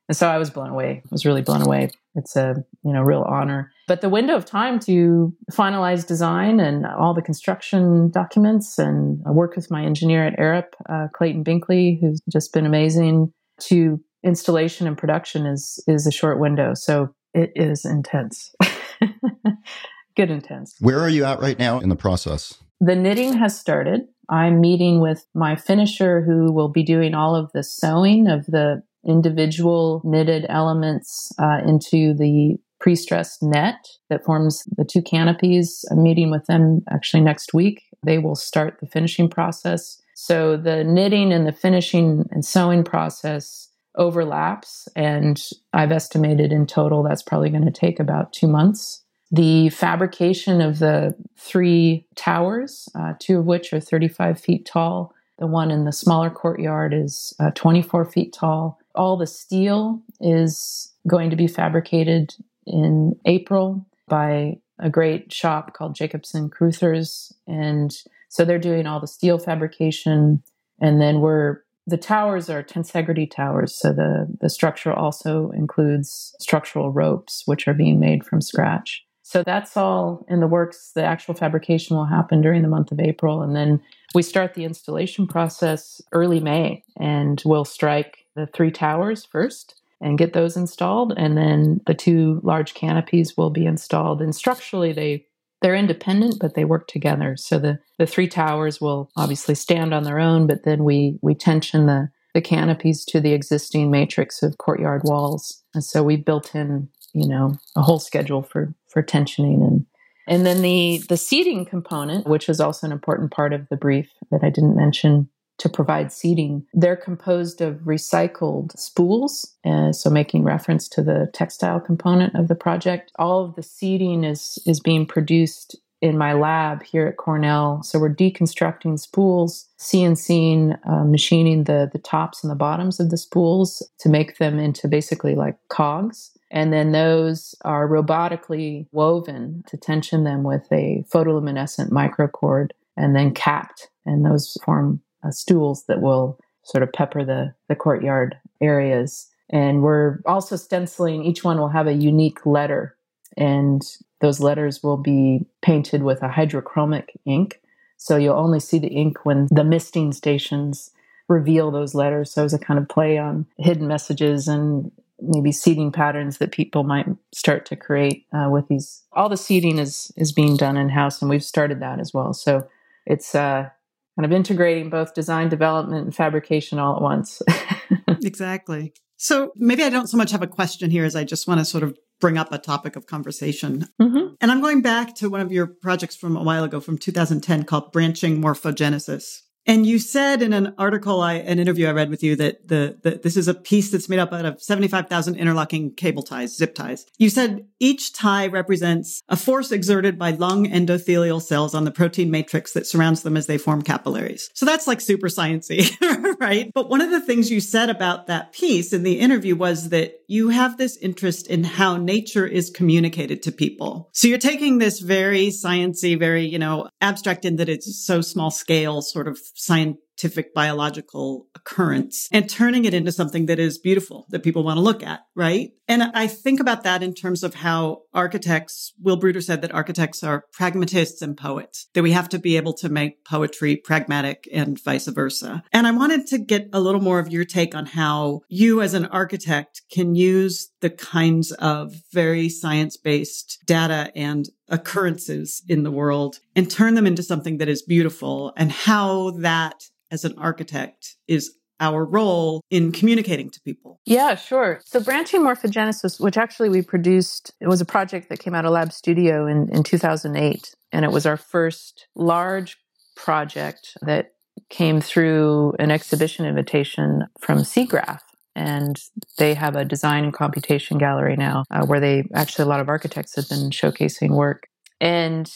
and 0.09 0.17
so 0.17 0.29
I 0.29 0.39
was 0.39 0.51
blown 0.51 0.71
away. 0.71 1.03
I 1.05 1.09
was 1.11 1.27
really 1.27 1.43
blown 1.43 1.63
away. 1.63 1.91
It's 2.15 2.37
a 2.37 2.55
you 2.85 2.93
know 2.93 3.03
real 3.03 3.23
honor. 3.23 3.73
But 3.89 4.01
the 4.01 4.09
window 4.09 4.35
of 4.37 4.45
time 4.45 4.79
to 4.81 5.35
finalize 5.51 6.07
design 6.07 6.61
and 6.61 6.87
all 6.87 7.15
the 7.15 7.23
construction 7.23 8.11
documents, 8.11 8.79
and 8.79 9.23
I 9.27 9.31
worked 9.31 9.57
with 9.57 9.71
my 9.71 9.85
engineer 9.85 10.27
at 10.27 10.39
Arup, 10.39 10.69
uh, 10.89 11.09
Clayton 11.13 11.45
Binkley, 11.45 12.01
who's 12.01 12.21
just 12.31 12.53
been 12.53 12.67
amazing. 12.67 13.33
To 13.69 14.01
installation 14.25 14.87
and 14.87 14.99
production 14.99 15.47
is 15.47 15.83
is 15.87 16.07
a 16.07 16.13
short 16.13 16.39
window, 16.39 16.75
so 16.75 17.15
it 17.35 17.53
is 17.55 17.85
intense. 17.85 18.55
Good 20.17 20.31
intense. 20.31 20.77
Where 20.81 21.01
are 21.01 21.09
you 21.09 21.25
at 21.25 21.41
right 21.41 21.59
now 21.59 21.81
in 21.81 21.89
the 21.89 21.97
process? 21.97 22.55
The 22.81 22.97
knitting 22.97 23.35
has 23.35 23.59
started. 23.59 24.03
I'm 24.29 24.61
meeting 24.61 25.01
with 25.01 25.25
my 25.35 25.57
finisher 25.57 26.21
who 26.21 26.53
will 26.53 26.69
be 26.69 26.83
doing 26.83 27.15
all 27.15 27.35
of 27.35 27.51
the 27.53 27.63
sewing 27.63 28.29
of 28.29 28.47
the 28.47 28.83
individual 29.07 30.01
knitted 30.05 30.47
elements 30.49 31.33
uh, 31.39 31.59
into 31.67 32.15
the 32.15 32.57
pre-stressed 32.81 33.43
net 33.43 33.87
that 34.11 34.25
forms 34.25 34.65
the 34.77 34.85
two 34.85 35.03
canopies. 35.03 35.85
I'm 35.91 36.03
meeting 36.03 36.31
with 36.31 36.47
them 36.47 36.83
actually 36.91 37.23
next 37.23 37.55
week. 37.55 37.83
They 38.05 38.19
will 38.19 38.35
start 38.35 38.79
the 38.81 38.87
finishing 38.87 39.29
process. 39.29 40.03
So 40.15 40.57
the 40.57 40.85
knitting 40.85 41.33
and 41.33 41.47
the 41.47 41.53
finishing 41.53 42.29
and 42.31 42.45
sewing 42.45 42.85
process 42.85 43.69
overlaps, 43.97 44.89
and 44.97 45.41
I've 45.73 45.93
estimated 45.93 46.53
in 46.53 46.67
total 46.67 47.03
that's 47.03 47.23
probably 47.23 47.51
going 47.51 47.65
to 47.65 47.71
take 47.71 48.01
about 48.01 48.33
two 48.33 48.49
months. 48.49 49.03
The 49.31 49.71
fabrication 49.71 50.61
of 50.61 50.79
the 50.79 51.15
three 51.39 52.07
towers, 52.17 52.89
uh, 52.95 53.15
two 53.19 53.39
of 53.39 53.47
which 53.47 53.73
are 53.73 53.81
35 53.81 54.41
feet 54.41 54.67
tall, 54.67 55.15
the 55.39 55.47
one 55.47 55.71
in 55.71 55.85
the 55.85 55.93
smaller 55.93 56.31
courtyard 56.31 56.93
is 56.95 57.35
uh, 57.41 57.51
24 57.55 58.05
feet 58.05 58.33
tall. 58.33 58.79
All 58.95 59.17
the 59.17 59.27
steel 59.27 60.03
is 60.21 60.93
going 61.07 61.31
to 61.31 61.37
be 61.37 61.47
fabricated 61.47 62.35
in 62.67 63.17
April 63.25 63.87
by 64.09 64.59
a 64.79 64.91
great 64.91 65.33
shop 65.33 65.75
called 65.75 65.95
Jacobson 65.95 66.51
Cruthers. 66.51 67.33
And 67.47 67.95
so 68.29 68.45
they're 68.45 68.59
doing 68.59 68.87
all 68.87 69.01
the 69.01 69.07
steel 69.07 69.39
fabrication. 69.39 70.43
And 70.81 71.01
then 71.01 71.21
we're, 71.21 71.61
the 71.87 71.97
towers 71.97 72.51
are 72.51 72.63
tensegrity 72.63 73.31
towers. 73.31 73.75
So 73.75 73.93
the, 73.93 74.27
the 74.41 74.51
structure 74.51 74.93
also 74.93 75.51
includes 75.51 76.35
structural 76.41 76.91
ropes, 76.91 77.43
which 77.47 77.67
are 77.69 77.75
being 77.75 78.01
made 78.01 78.25
from 78.25 78.41
scratch. 78.41 79.05
So 79.23 79.43
that's 79.43 79.77
all 79.77 80.27
in 80.29 80.41
the 80.41 80.47
works. 80.47 80.93
The 80.95 81.05
actual 81.05 81.35
fabrication 81.35 81.97
will 81.97 82.05
happen 82.05 82.43
during 82.43 82.63
the 82.63 82.69
month 82.69 82.93
of 82.93 83.01
April. 83.01 83.41
And 83.41 83.57
then 83.57 83.81
we 84.15 84.23
start 84.23 84.55
the 84.55 84.65
installation 84.65 85.27
process 85.27 86.03
early 86.13 86.41
May 86.41 86.85
and 86.99 87.41
we'll 87.47 87.65
strike 87.65 88.22
the 88.35 88.47
three 88.47 88.71
towers 88.71 89.25
first 89.25 89.81
and 90.01 90.19
get 90.19 90.33
those 90.33 90.57
installed. 90.57 91.15
And 91.17 91.37
then 91.37 91.81
the 91.87 91.95
two 91.95 92.41
large 92.43 92.75
canopies 92.75 93.37
will 93.37 93.51
be 93.51 93.67
installed. 93.67 94.21
And 94.21 94.35
structurally, 94.35 94.93
they 94.93 95.27
they're 95.61 95.77
independent, 95.77 96.39
but 96.41 96.55
they 96.55 96.65
work 96.65 96.89
together. 96.89 97.37
So 97.37 97.61
the, 97.61 97.79
the 97.97 98.07
three 98.07 98.27
towers 98.27 98.81
will 98.81 99.13
obviously 99.17 99.55
stand 99.55 99.95
on 99.95 100.03
their 100.03 100.19
own, 100.19 100.49
but 100.49 100.65
then 100.65 100.83
we 100.83 101.19
we 101.23 101.35
tension 101.35 101.87
the 101.87 102.11
the 102.35 102.41
canopies 102.41 103.05
to 103.05 103.21
the 103.21 103.33
existing 103.33 103.91
matrix 103.91 104.43
of 104.43 104.59
courtyard 104.59 105.03
walls. 105.05 105.63
And 105.75 105.85
so 105.85 106.03
we 106.03 106.17
built 106.17 106.55
in 106.55 106.89
you 107.13 107.27
know 107.27 107.59
a 107.77 107.83
whole 107.83 107.99
schedule 107.99 108.43
for 108.43 108.75
for 108.89 109.03
tensioning 109.03 109.67
and 109.67 109.87
and 110.27 110.47
then 110.47 110.63
the 110.63 111.03
the 111.09 111.17
seating 111.17 111.65
component 111.65 112.27
which 112.27 112.49
is 112.49 112.61
also 112.61 112.87
an 112.87 112.93
important 112.93 113.31
part 113.31 113.53
of 113.53 113.69
the 113.69 113.77
brief 113.77 114.11
that 114.31 114.43
i 114.43 114.51
didn't 114.51 114.77
mention 114.77 115.29
to 115.63 115.69
provide 115.69 116.13
seating 116.13 116.67
they're 116.75 116.97
composed 116.97 117.61
of 117.61 117.77
recycled 117.77 118.77
spools 118.77 119.55
uh, 119.65 119.93
so 119.93 120.11
making 120.11 120.43
reference 120.43 120.89
to 120.89 121.03
the 121.03 121.31
textile 121.33 121.79
component 121.79 122.35
of 122.35 122.49
the 122.49 122.55
project 122.55 123.13
all 123.19 123.45
of 123.45 123.55
the 123.55 123.63
seating 123.63 124.25
is 124.25 124.59
is 124.67 124.81
being 124.81 125.07
produced 125.07 125.77
in 126.03 126.19
my 126.19 126.33
lab 126.33 126.83
here 126.83 127.07
at 127.07 127.17
Cornell. 127.17 127.81
So 127.85 127.99
we're 127.99 128.13
deconstructing 128.13 128.99
spools, 128.99 129.69
CNCing, 129.79 130.77
uh, 130.85 131.05
machining 131.05 131.65
the, 131.65 131.89
the 131.93 132.01
tops 132.01 132.43
and 132.43 132.51
the 132.51 132.57
bottoms 132.57 132.99
of 132.99 133.11
the 133.11 133.17
spools 133.17 133.89
to 134.01 134.09
make 134.09 134.39
them 134.39 134.59
into 134.59 134.89
basically 134.89 135.37
like 135.37 135.57
cogs. 135.69 136.33
And 136.51 136.73
then 136.73 136.91
those 136.91 137.55
are 137.65 137.89
robotically 137.89 138.89
woven 138.91 139.63
to 139.69 139.77
tension 139.77 140.25
them 140.25 140.43
with 140.43 140.67
a 140.73 141.05
photoluminescent 141.09 141.91
microcord 141.91 142.71
and 142.97 143.15
then 143.15 143.33
capped. 143.33 143.89
And 144.05 144.27
those 144.27 144.59
form 144.65 145.01
uh, 145.25 145.31
stools 145.31 145.85
that 145.87 146.01
will 146.01 146.39
sort 146.65 146.83
of 146.83 146.93
pepper 146.93 147.25
the, 147.25 147.55
the 147.69 147.75
courtyard 147.75 148.37
areas. 148.61 149.29
And 149.51 149.83
we're 149.83 150.21
also 150.27 150.57
stenciling, 150.57 151.25
each 151.25 151.45
one 151.45 151.59
will 151.59 151.69
have 151.69 151.87
a 151.87 151.93
unique 151.93 152.47
letter. 152.47 152.97
And 153.37 153.83
those 154.21 154.41
letters 154.41 154.83
will 154.83 154.97
be 154.97 155.47
painted 155.63 156.03
with 156.03 156.23
a 156.23 156.29
hydrochromic 156.29 157.09
ink. 157.25 157.61
So 157.97 158.17
you'll 158.17 158.39
only 158.39 158.61
see 158.61 158.79
the 158.79 158.89
ink 158.89 159.25
when 159.25 159.49
the 159.51 159.65
misting 159.65 160.13
stations 160.13 160.91
reveal 161.29 161.71
those 161.71 161.95
letters. 161.95 162.33
So 162.33 162.45
as 162.45 162.55
a 162.55 162.59
kind 162.59 162.79
of 162.79 162.89
play 162.89 163.19
on 163.19 163.47
hidden 163.59 163.87
messages 163.89 164.49
and 164.49 164.91
maybe 165.21 165.53
seeding 165.53 165.93
patterns 165.93 166.39
that 166.39 166.53
people 166.53 166.83
might 166.83 167.07
start 167.33 167.65
to 167.67 167.77
create 167.77 168.27
uh, 168.33 168.49
with 168.51 168.69
these. 168.69 169.03
All 169.13 169.29
the 169.29 169.37
seating 169.37 169.79
is 169.79 170.13
is 170.17 170.33
being 170.33 170.57
done 170.57 170.77
in 170.77 170.89
house, 170.89 171.23
and 171.23 171.31
we've 171.31 171.45
started 171.45 171.81
that 171.81 172.01
as 172.01 172.13
well. 172.13 172.35
So 172.35 172.67
it's 173.07 173.35
uh, 173.35 173.71
kind 174.17 174.27
of 174.27 174.33
integrating 174.33 174.91
both 174.91 175.15
design 175.15 175.49
development 175.49 176.05
and 176.05 176.15
fabrication 176.15 176.79
all 176.79 176.97
at 176.97 177.03
once. 177.03 177.43
exactly. 178.23 178.93
So 179.17 179.53
maybe 179.57 179.85
I 179.85 179.91
don't 179.91 180.09
so 180.09 180.17
much 180.17 180.33
have 180.33 180.43
a 180.43 180.49
question 180.49 180.91
here 180.91 181.05
as 181.05 181.15
I 181.15 181.25
just 181.25 181.47
want 181.47 181.61
to 181.61 181.65
sort 181.65 181.85
of 181.85 181.97
bring 182.21 182.39
up 182.39 182.53
a 182.53 182.59
topic 182.59 182.97
of 182.97 183.07
conversation. 183.07 183.89
Mm-hmm. 184.01 184.35
And 184.41 184.51
I'm 184.51 184.61
going 184.61 184.83
back 184.83 185.15
to 185.17 185.31
one 185.31 185.41
of 185.41 185.53
your 185.53 185.67
projects 185.67 186.17
from 186.17 186.37
a 186.37 186.43
while 186.43 186.65
ago 186.65 186.81
from 186.81 186.99
2010 186.99 187.65
called 187.65 187.93
Branching 187.93 188.41
Morphogenesis. 188.41 189.43
And 189.67 189.87
you 189.87 189.99
said 189.99 190.43
in 190.43 190.53
an 190.53 190.75
article, 190.79 191.21
I, 191.21 191.35
an 191.35 191.59
interview 191.59 191.87
I 191.87 191.93
read 191.93 192.11
with 192.11 192.23
you 192.23 192.37
that 192.37 192.67
the, 192.67 192.99
the 193.03 193.21
this 193.23 193.37
is 193.37 193.49
a 193.49 193.55
piece 193.55 193.91
that's 193.91 194.09
made 194.09 194.19
up 194.19 194.33
out 194.33 194.45
of 194.45 194.63
75,000 194.63 195.37
interlocking 195.37 195.95
cable 195.95 196.23
ties, 196.23 196.57
zip 196.57 196.75
ties. 196.75 197.07
You 197.19 197.31
said 197.31 197.67
each 197.79 198.13
tie 198.13 198.49
represents 198.49 199.23
a 199.29 199.37
force 199.37 199.71
exerted 199.71 200.19
by 200.19 200.33
lung 200.33 200.67
endothelial 200.67 201.41
cells 201.41 201.75
on 201.75 201.85
the 201.85 201.91
protein 201.91 202.31
matrix 202.31 202.73
that 202.73 202.87
surrounds 202.87 203.23
them 203.23 203.37
as 203.37 203.47
they 203.47 203.59
form 203.59 203.83
capillaries. 203.83 204.51
So 204.55 204.67
that's 204.67 204.87
like 204.87 205.01
super 205.01 205.29
sciency, 205.29 205.91
right? 206.41 206.71
But 206.75 206.91
one 206.91 207.01
of 207.01 207.11
the 207.11 207.21
things 207.21 207.51
you 207.51 207.61
said 207.61 207.91
about 207.91 208.27
that 208.27 208.53
piece 208.53 208.93
in 208.93 209.03
the 209.05 209.21
interview 209.21 209.55
was 209.55 209.91
that 209.91 210.23
you 210.27 210.49
have 210.49 210.79
this 210.79 210.97
interest 210.97 211.47
in 211.47 211.63
how 211.63 211.97
nature 211.97 212.47
is 212.47 212.71
communicated 212.71 213.43
to 213.43 213.53
people. 213.53 214.09
So 214.13 214.29
you're 214.29 214.39
taking 214.39 214.79
this 214.79 214.99
very 215.01 215.49
sciency, 215.49 216.19
very, 216.19 216.47
you 216.47 216.59
know, 216.59 216.89
abstract 217.01 217.45
in 217.45 217.57
that 217.57 217.69
it's 217.69 218.05
so 218.05 218.21
small 218.23 218.51
scale 218.51 219.03
sort 219.03 219.29
of 219.29 219.39
science 219.55 219.97
scientific 220.23 220.55
biological 220.55 221.47
occurrence 221.55 222.29
and 222.33 222.49
turning 222.49 222.85
it 222.85 222.95
into 222.95 223.13
something 223.13 223.47
that 223.47 223.59
is 223.59 223.79
beautiful 223.79 224.27
that 224.31 224.43
people 224.43 224.63
want 224.63 224.77
to 224.77 224.83
look 224.83 225.03
at, 225.03 225.21
right? 225.35 225.73
And 225.89 226.03
I 226.03 226.27
think 226.27 226.61
about 226.61 226.85
that 226.85 227.03
in 227.03 227.13
terms 227.13 227.43
of 227.43 227.55
how 227.55 228.03
architects, 228.15 228.93
Will 229.01 229.17
Bruder 229.17 229.41
said 229.41 229.63
that 229.63 229.75
architects 229.75 230.23
are 230.23 230.45
pragmatists 230.53 231.23
and 231.23 231.37
poets, 231.37 231.89
that 231.95 232.03
we 232.03 232.13
have 232.13 232.29
to 232.31 232.39
be 232.39 232.57
able 232.57 232.73
to 232.75 232.89
make 232.89 233.25
poetry 233.25 233.77
pragmatic 233.77 234.49
and 234.53 234.83
vice 234.83 235.09
versa. 235.09 235.63
And 235.73 235.87
I 235.87 235.91
wanted 235.91 236.27
to 236.29 236.39
get 236.39 236.69
a 236.73 236.81
little 236.81 237.01
more 237.01 237.19
of 237.19 237.33
your 237.33 237.45
take 237.45 237.75
on 237.75 237.87
how 237.87 238.43
you 238.49 238.81
as 238.81 238.95
an 238.95 239.07
architect 239.07 239.83
can 239.91 240.15
use 240.15 240.71
the 240.81 240.91
kinds 240.91 241.53
of 241.53 241.95
very 242.13 242.49
science 242.49 242.97
based 242.97 243.59
data 243.67 244.13
and 244.15 244.49
occurrences 244.69 245.63
in 245.69 245.83
the 245.83 245.91
world 245.91 246.39
and 246.57 246.71
turn 246.71 246.95
them 246.95 247.07
into 247.07 247.23
something 247.23 247.59
that 247.59 247.69
is 247.69 247.83
beautiful 247.83 248.53
and 248.57 248.73
how 248.73 249.31
that 249.33 249.85
as 250.13 250.25
an 250.25 250.35
architect 250.39 251.17
is 251.27 251.57
our 251.81 252.05
role 252.05 252.63
in 252.71 252.93
communicating 252.93 253.51
to 253.51 253.61
people. 253.63 253.99
Yeah, 254.07 254.37
sure. 254.37 254.81
So 254.85 255.01
branching 255.01 255.41
morphogenesis, 255.41 256.21
which 256.21 256.37
actually 256.37 256.69
we 256.69 256.83
produced, 256.83 257.53
it 257.61 257.67
was 257.67 257.81
a 257.81 257.85
project 257.85 258.29
that 258.29 258.39
came 258.39 258.55
out 258.55 258.65
of 258.65 258.71
Lab 258.71 258.93
Studio 258.93 259.49
in, 259.49 259.69
in 259.73 259.83
2008. 259.83 260.77
And 260.93 261.05
it 261.05 261.11
was 261.11 261.27
our 261.27 261.37
first 261.37 262.07
large 262.15 262.77
project 263.17 263.97
that 264.03 264.35
came 264.71 265.01
through 265.01 265.73
an 265.81 265.91
exhibition 265.91 266.47
invitation 266.47 267.25
from 267.41 267.59
SIGGRAPH. 267.59 268.21
And 268.55 268.97
they 269.39 269.55
have 269.55 269.75
a 269.75 269.85
design 269.85 270.25
and 270.25 270.33
computation 270.33 270.99
gallery 270.99 271.37
now 271.37 271.65
uh, 271.71 271.85
where 271.87 272.01
they 272.01 272.25
actually, 272.35 272.65
a 272.65 272.69
lot 272.69 272.81
of 272.81 272.89
architects 272.89 273.35
have 273.37 273.49
been 273.49 273.71
showcasing 273.71 274.31
work. 274.31 274.69
And, 275.01 275.51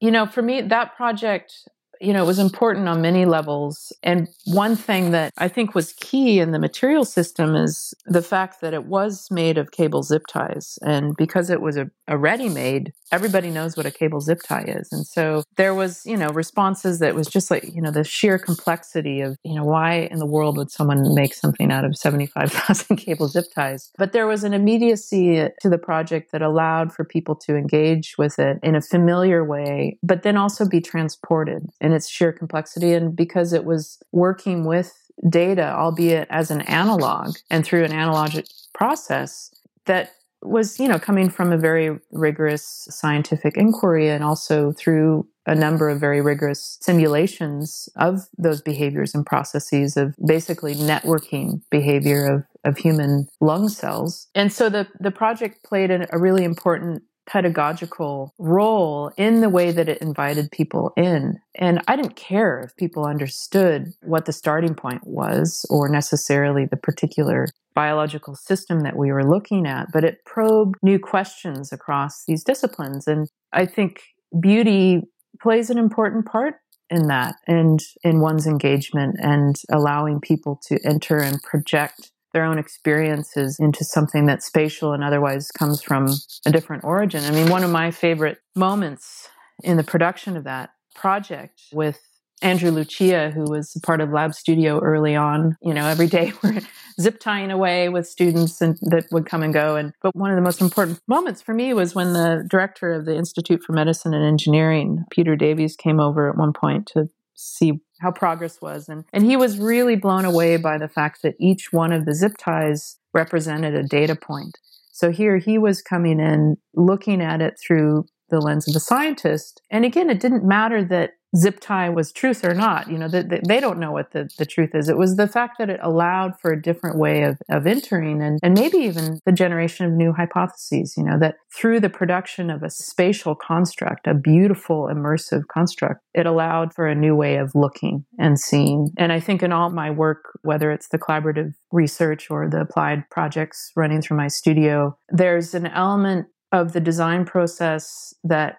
you 0.00 0.10
know, 0.10 0.26
for 0.26 0.42
me, 0.42 0.60
that 0.60 0.94
project 0.94 1.66
you 2.02 2.12
know, 2.12 2.24
it 2.24 2.26
was 2.26 2.40
important 2.40 2.88
on 2.88 3.00
many 3.00 3.24
levels. 3.24 3.92
And 4.02 4.28
one 4.44 4.74
thing 4.74 5.12
that 5.12 5.32
I 5.38 5.46
think 5.46 5.74
was 5.74 5.92
key 5.92 6.40
in 6.40 6.50
the 6.50 6.58
material 6.58 7.04
system 7.04 7.54
is 7.54 7.94
the 8.06 8.22
fact 8.22 8.60
that 8.60 8.74
it 8.74 8.86
was 8.86 9.28
made 9.30 9.56
of 9.56 9.70
cable 9.70 10.02
zip 10.02 10.26
ties. 10.26 10.78
And 10.82 11.16
because 11.16 11.48
it 11.48 11.60
was 11.60 11.76
a, 11.76 11.90
a 12.08 12.18
ready 12.18 12.48
made, 12.48 12.92
everybody 13.12 13.50
knows 13.50 13.76
what 13.76 13.86
a 13.86 13.90
cable 13.90 14.20
zip 14.20 14.40
tie 14.42 14.64
is. 14.66 14.88
And 14.90 15.06
so 15.06 15.44
there 15.56 15.74
was, 15.74 16.04
you 16.04 16.16
know, 16.16 16.28
responses 16.28 16.98
that 16.98 17.14
was 17.14 17.28
just 17.28 17.50
like, 17.50 17.64
you 17.72 17.80
know, 17.80 17.90
the 17.90 18.04
sheer 18.04 18.38
complexity 18.38 19.20
of, 19.20 19.36
you 19.44 19.54
know, 19.54 19.64
why 19.64 20.08
in 20.10 20.18
the 20.18 20.26
world 20.26 20.56
would 20.56 20.70
someone 20.70 21.14
make 21.14 21.34
something 21.34 21.70
out 21.70 21.84
of 21.84 21.96
75,000 21.96 22.96
cable 22.96 23.28
zip 23.28 23.44
ties? 23.54 23.92
But 23.96 24.12
there 24.12 24.26
was 24.26 24.42
an 24.42 24.54
immediacy 24.54 25.46
to 25.60 25.68
the 25.68 25.78
project 25.78 26.32
that 26.32 26.42
allowed 26.42 26.92
for 26.92 27.04
people 27.04 27.36
to 27.36 27.54
engage 27.54 28.14
with 28.18 28.38
it 28.38 28.58
in 28.62 28.74
a 28.74 28.80
familiar 28.80 29.44
way, 29.44 29.98
but 30.02 30.22
then 30.22 30.36
also 30.36 30.66
be 30.66 30.80
transported 30.80 31.68
in 31.92 31.96
its 31.96 32.08
sheer 32.08 32.32
complexity. 32.32 32.92
And 32.94 33.14
because 33.14 33.52
it 33.52 33.64
was 33.64 34.02
working 34.12 34.66
with 34.66 34.92
data, 35.28 35.74
albeit 35.74 36.26
as 36.30 36.50
an 36.50 36.62
analog 36.62 37.36
and 37.50 37.64
through 37.64 37.84
an 37.84 37.92
analogic 37.92 38.48
process, 38.72 39.54
that 39.84 40.12
was, 40.42 40.80
you 40.80 40.88
know, 40.88 40.98
coming 40.98 41.30
from 41.30 41.52
a 41.52 41.58
very 41.58 41.98
rigorous 42.10 42.88
scientific 42.90 43.56
inquiry 43.56 44.08
and 44.08 44.24
also 44.24 44.72
through 44.72 45.28
a 45.46 45.54
number 45.54 45.88
of 45.88 46.00
very 46.00 46.20
rigorous 46.20 46.78
simulations 46.80 47.88
of 47.96 48.28
those 48.38 48.62
behaviors 48.62 49.14
and 49.14 49.26
processes 49.26 49.96
of 49.96 50.14
basically 50.24 50.74
networking 50.74 51.60
behavior 51.70 52.26
of, 52.26 52.44
of 52.64 52.78
human 52.78 53.26
lung 53.40 53.68
cells. 53.68 54.28
And 54.34 54.52
so 54.52 54.68
the, 54.68 54.88
the 54.98 55.10
project 55.10 55.64
played 55.64 55.90
a 55.90 56.18
really 56.18 56.44
important 56.44 57.02
pedagogical 57.26 58.34
role 58.38 59.10
in 59.16 59.40
the 59.40 59.48
way 59.48 59.70
that 59.70 59.88
it 59.88 59.98
invited 59.98 60.50
people 60.50 60.92
in. 60.96 61.38
And 61.54 61.80
I 61.86 61.96
didn't 61.96 62.16
care 62.16 62.60
if 62.60 62.76
people 62.76 63.04
understood 63.04 63.92
what 64.02 64.26
the 64.26 64.32
starting 64.32 64.74
point 64.74 65.06
was 65.06 65.64
or 65.70 65.88
necessarily 65.88 66.66
the 66.66 66.76
particular 66.76 67.46
biological 67.74 68.34
system 68.34 68.80
that 68.80 68.96
we 68.96 69.12
were 69.12 69.28
looking 69.28 69.66
at, 69.66 69.92
but 69.92 70.04
it 70.04 70.24
probed 70.24 70.76
new 70.82 70.98
questions 70.98 71.72
across 71.72 72.24
these 72.26 72.44
disciplines. 72.44 73.06
And 73.06 73.28
I 73.52 73.66
think 73.66 74.02
beauty 74.38 75.02
plays 75.40 75.70
an 75.70 75.78
important 75.78 76.26
part 76.26 76.56
in 76.90 77.06
that 77.08 77.36
and 77.46 77.80
in 78.04 78.20
one's 78.20 78.46
engagement 78.46 79.16
and 79.20 79.56
allowing 79.70 80.20
people 80.20 80.60
to 80.66 80.78
enter 80.84 81.18
and 81.18 81.42
project 81.42 82.12
their 82.32 82.44
own 82.44 82.58
experiences 82.58 83.58
into 83.58 83.84
something 83.84 84.26
that's 84.26 84.46
spatial 84.46 84.92
and 84.92 85.04
otherwise 85.04 85.50
comes 85.50 85.82
from 85.82 86.08
a 86.46 86.52
different 86.52 86.84
origin. 86.84 87.24
I 87.24 87.30
mean, 87.30 87.50
one 87.50 87.64
of 87.64 87.70
my 87.70 87.90
favorite 87.90 88.38
moments 88.54 89.28
in 89.62 89.76
the 89.76 89.84
production 89.84 90.36
of 90.36 90.44
that 90.44 90.70
project 90.94 91.60
with 91.72 92.00
Andrew 92.42 92.70
Lucia, 92.70 93.30
who 93.30 93.44
was 93.44 93.76
part 93.84 94.00
of 94.00 94.10
Lab 94.10 94.34
Studio 94.34 94.80
early 94.80 95.14
on, 95.14 95.56
you 95.62 95.72
know, 95.72 95.86
every 95.86 96.08
day 96.08 96.32
we're 96.42 96.60
zip 97.00 97.20
tying 97.20 97.50
away 97.50 97.88
with 97.88 98.06
students 98.06 98.60
and 98.60 98.76
that 98.82 99.06
would 99.12 99.26
come 99.26 99.42
and 99.42 99.54
go. 99.54 99.76
And 99.76 99.92
but 100.02 100.14
one 100.16 100.30
of 100.30 100.36
the 100.36 100.42
most 100.42 100.60
important 100.60 101.00
moments 101.06 101.40
for 101.40 101.54
me 101.54 101.72
was 101.72 101.94
when 101.94 102.12
the 102.12 102.44
director 102.48 102.92
of 102.92 103.06
the 103.06 103.16
Institute 103.16 103.62
for 103.62 103.72
Medicine 103.72 104.12
and 104.12 104.24
Engineering, 104.24 105.04
Peter 105.10 105.36
Davies, 105.36 105.76
came 105.76 106.00
over 106.00 106.28
at 106.28 106.36
one 106.36 106.52
point 106.52 106.86
to 106.94 107.08
see 107.34 107.80
how 108.02 108.10
progress 108.10 108.60
was. 108.60 108.88
And, 108.88 109.04
and 109.12 109.24
he 109.24 109.36
was 109.36 109.58
really 109.58 109.96
blown 109.96 110.24
away 110.24 110.56
by 110.56 110.76
the 110.76 110.88
fact 110.88 111.22
that 111.22 111.36
each 111.38 111.72
one 111.72 111.92
of 111.92 112.04
the 112.04 112.14
zip 112.14 112.32
ties 112.36 112.98
represented 113.14 113.74
a 113.74 113.84
data 113.84 114.16
point. 114.16 114.58
So 114.92 115.10
here 115.10 115.38
he 115.38 115.56
was 115.56 115.80
coming 115.80 116.20
in, 116.20 116.56
looking 116.74 117.22
at 117.22 117.40
it 117.40 117.54
through 117.64 118.06
the 118.28 118.40
lens 118.40 118.68
of 118.68 118.74
a 118.74 118.80
scientist. 118.80 119.62
And 119.70 119.84
again, 119.84 120.10
it 120.10 120.20
didn't 120.20 120.44
matter 120.44 120.84
that 120.84 121.12
zip 121.36 121.60
tie 121.60 121.88
was 121.88 122.12
truth 122.12 122.44
or 122.44 122.54
not. 122.54 122.90
You 122.90 122.98
know, 122.98 123.08
they, 123.08 123.40
they 123.46 123.60
don't 123.60 123.78
know 123.78 123.92
what 123.92 124.12
the, 124.12 124.28
the 124.38 124.46
truth 124.46 124.70
is. 124.74 124.88
It 124.88 124.98
was 124.98 125.16
the 125.16 125.28
fact 125.28 125.56
that 125.58 125.70
it 125.70 125.80
allowed 125.82 126.38
for 126.40 126.52
a 126.52 126.60
different 126.60 126.98
way 126.98 127.22
of, 127.22 127.38
of 127.50 127.66
entering 127.66 128.22
and, 128.22 128.38
and 128.42 128.54
maybe 128.54 128.78
even 128.78 129.20
the 129.24 129.32
generation 129.32 129.86
of 129.86 129.92
new 129.92 130.12
hypotheses, 130.12 130.94
you 130.96 131.04
know, 131.04 131.18
that 131.18 131.36
through 131.54 131.80
the 131.80 131.90
production 131.90 132.50
of 132.50 132.62
a 132.62 132.70
spatial 132.70 133.34
construct, 133.34 134.06
a 134.06 134.14
beautiful 134.14 134.88
immersive 134.92 135.42
construct, 135.52 136.00
it 136.14 136.26
allowed 136.26 136.74
for 136.74 136.86
a 136.86 136.94
new 136.94 137.16
way 137.16 137.36
of 137.36 137.52
looking 137.54 138.04
and 138.18 138.38
seeing. 138.38 138.90
And 138.98 139.12
I 139.12 139.20
think 139.20 139.42
in 139.42 139.52
all 139.52 139.70
my 139.70 139.90
work, 139.90 140.38
whether 140.42 140.70
it's 140.70 140.88
the 140.88 140.98
collaborative 140.98 141.52
research 141.70 142.30
or 142.30 142.48
the 142.48 142.60
applied 142.60 143.08
projects 143.10 143.72
running 143.76 144.02
through 144.02 144.16
my 144.16 144.28
studio, 144.28 144.96
there's 145.08 145.54
an 145.54 145.66
element 145.66 146.26
of 146.52 146.74
the 146.74 146.80
design 146.80 147.24
process 147.24 148.12
that 148.24 148.58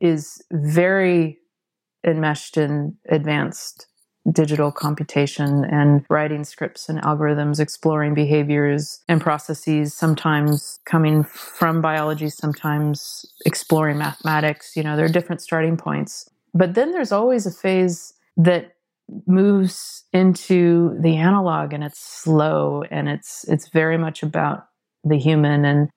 is 0.00 0.42
very 0.52 1.38
enmeshed 2.04 2.56
in 2.56 2.96
advanced 3.08 3.86
digital 4.30 4.70
computation 4.70 5.64
and 5.64 6.04
writing 6.08 6.44
scripts 6.44 6.88
and 6.88 7.00
algorithms, 7.02 7.58
exploring 7.58 8.14
behaviors 8.14 9.00
and 9.08 9.20
processes, 9.20 9.94
sometimes 9.94 10.78
coming 10.84 11.24
from 11.24 11.80
biology, 11.80 12.28
sometimes 12.28 13.26
exploring 13.44 13.98
mathematics. 13.98 14.76
You 14.76 14.84
know, 14.84 14.96
there 14.96 15.04
are 15.04 15.12
different 15.12 15.40
starting 15.40 15.76
points. 15.76 16.28
But 16.54 16.74
then 16.74 16.92
there's 16.92 17.12
always 17.12 17.46
a 17.46 17.50
phase 17.50 18.14
that 18.36 18.76
moves 19.26 20.04
into 20.12 20.96
the 21.00 21.16
analog 21.16 21.72
and 21.72 21.82
it's 21.82 22.00
slow 22.00 22.82
and 22.90 23.08
it's 23.08 23.44
it's 23.48 23.68
very 23.68 23.98
much 23.98 24.22
about 24.22 24.66
the 25.04 25.18
human 25.18 25.64
and 25.64 25.90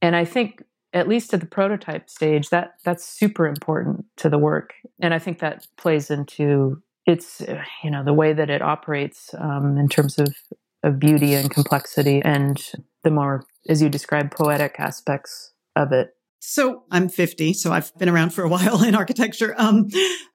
and 0.00 0.14
I 0.14 0.24
think 0.24 0.62
at 0.92 1.08
least 1.08 1.34
at 1.34 1.40
the 1.40 1.46
prototype 1.46 2.08
stage, 2.08 2.50
that 2.50 2.74
that's 2.84 3.06
super 3.06 3.46
important 3.46 4.04
to 4.16 4.28
the 4.28 4.38
work, 4.38 4.74
and 5.00 5.12
I 5.12 5.18
think 5.18 5.40
that 5.40 5.66
plays 5.76 6.10
into 6.10 6.82
its 7.06 7.42
you 7.82 7.90
know 7.90 8.04
the 8.04 8.14
way 8.14 8.32
that 8.32 8.50
it 8.50 8.62
operates 8.62 9.34
um, 9.38 9.76
in 9.78 9.88
terms 9.88 10.18
of 10.18 10.34
of 10.82 10.98
beauty 10.98 11.34
and 11.34 11.50
complexity, 11.50 12.22
and 12.24 12.60
the 13.02 13.10
more, 13.10 13.44
as 13.68 13.82
you 13.82 13.88
describe 13.88 14.30
poetic 14.30 14.76
aspects 14.78 15.52
of 15.74 15.92
it. 15.92 16.10
So 16.38 16.84
I'm 16.92 17.08
50, 17.08 17.54
so 17.54 17.72
I've 17.72 17.96
been 17.98 18.08
around 18.08 18.30
for 18.30 18.44
a 18.44 18.48
while 18.56 18.82
in 18.82 18.94
architecture. 18.94 19.54
Um, 19.58 19.88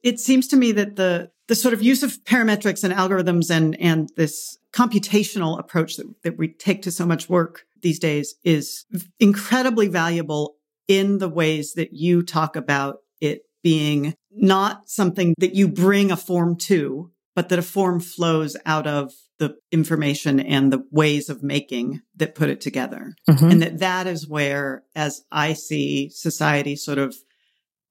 it 0.04 0.20
seems 0.20 0.48
to 0.50 0.58
me 0.58 0.72
that 0.74 0.96
the 0.96 1.32
the 1.48 1.56
sort 1.56 1.74
of 1.74 1.82
use 1.82 2.02
of 2.04 2.24
parametrics 2.24 2.84
and 2.84 2.94
algorithms 2.94 3.50
and 3.50 3.80
and 3.82 4.10
this 4.16 4.58
computational 4.74 5.60
approach 5.60 5.98
that, 5.98 6.08
that 6.24 6.38
we 6.38 6.48
take 6.48 6.82
to 6.84 6.92
so 6.92 7.06
much 7.06 7.30
work 7.30 7.66
these 7.82 8.00
days 8.00 8.36
is 8.44 8.86
incredibly 9.20 9.88
valuable 9.88 10.56
in 10.88 11.20
the 11.20 11.30
ways 11.30 11.74
that 11.74 11.94
you 11.94 12.24
talk 12.24 12.56
about 12.56 12.98
it 13.20 13.42
being 13.64 14.14
not 14.32 14.90
something 14.90 15.36
that 15.38 15.56
you 15.56 15.68
bring 15.68 16.12
a 16.12 16.18
form 16.18 16.56
to, 16.58 17.12
but 17.36 17.50
that 17.50 17.60
a 17.60 17.64
form 17.64 18.00
flows 18.00 18.58
out 18.66 18.88
of 18.88 19.14
the 19.40 19.56
information 19.72 20.40
and 20.40 20.72
the 20.72 20.84
ways 20.92 21.30
of 21.30 21.44
making 21.44 22.02
that 22.16 22.36
put 22.36 22.50
it 22.50 22.62
together. 22.62 23.14
Mm-hmm. 23.30 23.50
And 23.50 23.62
that 23.62 23.80
that 23.80 24.08
is 24.08 24.28
where, 24.28 24.84
as 24.96 25.24
I 25.32 25.54
see 25.54 26.10
society 26.10 26.76
sort 26.76 26.98
of 26.98 27.16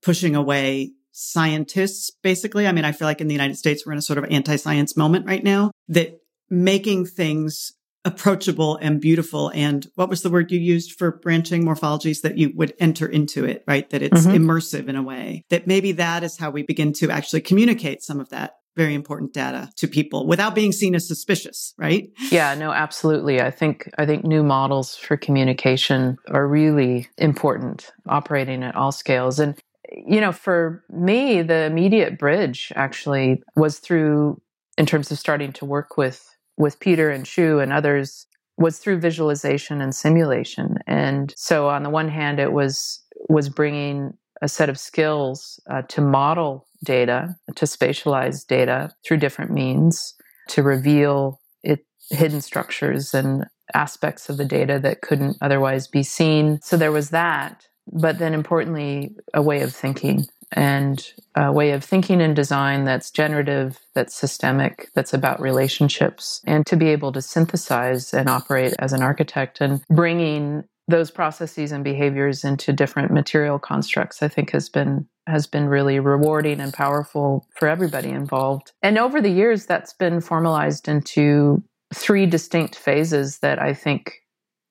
pushing 0.03 0.37
away 0.37 0.93
scientists, 1.13 2.11
basically. 2.23 2.67
I 2.67 2.73
mean, 2.73 2.85
I 2.85 2.93
feel 2.93 3.07
like 3.07 3.21
in 3.21 3.27
the 3.27 3.35
United 3.35 3.57
States, 3.57 3.85
we're 3.85 3.93
in 3.93 3.99
a 3.99 4.03
sort 4.03 4.19
of 4.19 4.25
anti-science 4.31 4.97
moment 4.97 5.27
right 5.27 5.43
now 5.43 5.71
that 5.89 6.21
making 6.49 7.07
things 7.07 7.73
approachable 8.05 8.77
and 8.77 9.01
beautiful. 9.01 9.51
And 9.55 9.87
what 9.95 10.09
was 10.09 10.23
the 10.23 10.31
word 10.31 10.51
you 10.51 10.59
used 10.59 10.93
for 10.93 11.19
branching 11.19 11.65
morphologies 11.65 12.23
that 12.23 12.39
you 12.39 12.53
would 12.55 12.75
enter 12.79 13.07
into 13.07 13.45
it, 13.45 13.63
right? 13.67 13.89
That 13.91 14.03
it's 14.03 14.27
mm-hmm. 14.27 14.45
immersive 14.45 14.89
in 14.89 14.97
a 14.97 15.03
way 15.03 15.45
that 15.51 15.67
maybe 15.67 15.93
that 15.93 16.25
is 16.25 16.39
how 16.39 16.51
we 16.51 16.63
begin 16.63 16.93
to 16.95 17.11
actually 17.11 17.43
communicate 17.43 18.03
some 18.03 18.21
of 18.21 18.31
that 18.31 18.55
very 18.77 18.95
important 18.95 19.35
data 19.35 19.69
to 19.77 19.89
people 19.89 20.27
without 20.27 20.55
being 20.55 20.73
seen 20.73 20.95
as 20.95 21.07
suspicious, 21.07 21.75
right? 21.77 22.09
Yeah, 22.31 22.55
no, 22.55 22.71
absolutely. 22.71 23.41
I 23.41 23.51
think 23.51 23.91
I 23.99 24.07
think 24.07 24.25
new 24.25 24.43
models 24.43 24.97
for 24.97 25.17
communication 25.17 26.17
are 26.29 26.47
really 26.47 27.09
important 27.19 27.91
operating 28.09 28.63
at 28.63 28.77
all 28.77 28.93
scales 28.93 29.39
and 29.39 29.59
you 29.93 30.21
know, 30.21 30.31
for 30.31 30.85
me 30.89 31.43
the 31.43 31.65
immediate 31.65 32.19
bridge 32.19 32.73
actually 32.77 33.43
was 33.57 33.81
through 33.81 34.41
in 34.79 34.87
terms 34.87 35.11
of 35.11 35.19
starting 35.19 35.53
to 35.55 35.65
work 35.65 35.97
with 35.97 36.30
with 36.57 36.81
Peter 36.81 37.11
and 37.11 37.27
Shu 37.27 37.59
and 37.59 37.73
others 37.73 38.27
was 38.59 38.79
through 38.79 39.01
visualization 39.01 39.81
and 39.81 39.95
simulation. 39.95 40.77
And 40.87 41.33
so 41.37 41.69
on 41.69 41.83
the 41.83 41.91
one 41.91 42.09
hand, 42.09 42.39
it 42.39 42.53
was 42.53 43.03
was 43.29 43.49
bringing 43.49 44.15
a 44.43 44.49
set 44.49 44.69
of 44.69 44.79
skills 44.79 45.61
uh, 45.71 45.83
to 45.83 46.01
model 46.01 46.67
data, 46.85 47.37
to 47.57 47.65
spatialize 47.67 48.47
data 48.47 48.91
through 49.05 49.19
different 49.19 49.51
means, 49.51 50.15
to 50.49 50.63
reveal 50.63 51.41
it 51.63 51.85
hidden 52.11 52.41
structures 52.41 53.15
and 53.15 53.47
aspects 53.75 54.29
of 54.29 54.37
the 54.37 54.45
data 54.45 54.79
that 54.79 55.03
couldn't 55.03 55.37
otherwise 55.41 55.87
be 55.87 56.03
seen. 56.03 56.61
So 56.63 56.77
there 56.77 56.93
was 56.93 57.11
that. 57.11 57.67
But 57.93 58.19
then 58.19 58.35
importantly, 58.35 59.17
a 59.35 59.43
way 59.43 59.63
of 59.63 59.75
thinking 59.75 60.27
and 60.53 61.13
a 61.37 61.53
way 61.53 61.71
of 61.71 61.85
thinking 61.85 62.21
and 62.21 62.35
design 62.35 62.85
that's 62.85 63.11
generative, 63.11 63.79
that's 63.95 64.15
systemic, 64.15 64.89
that's 64.95 65.15
about 65.15 65.41
relationships, 65.41 66.41
and 66.47 66.67
to 66.67 66.77
be 66.77 66.89
able 66.89 67.13
to 67.13 67.23
synthesize 67.23 68.13
and 68.13 68.29
operate 68.29 68.75
as 68.79 68.93
an 68.93 69.03
architect 69.03 69.61
and 69.61 69.83
bringing 69.89 70.65
those 70.89 71.11
processes 71.11 71.73
and 71.73 71.85
behaviors 71.85 72.45
into 72.45 72.73
different 72.73 73.13
material 73.13 73.59
constructs, 73.59 74.23
I 74.23 74.29
think 74.29 74.51
has 74.51 74.69
been 74.69 75.07
has 75.27 75.47
been 75.47 75.69
really 75.69 76.01
rewarding 76.01 76.61
and 76.61 76.73
powerful 76.73 77.47
for 77.55 77.69
everybody 77.69 78.09
involved. 78.09 78.73
And 78.83 78.99
over 78.99 79.21
the 79.21 79.31
years, 79.31 79.67
that's 79.67 79.93
been 79.93 80.21
formalized 80.21 80.89
into 80.89 81.63
three 81.95 82.27
distinct 82.27 82.75
phases 82.75 83.39
that 83.39 83.61
I 83.61 83.73
think 83.73 84.15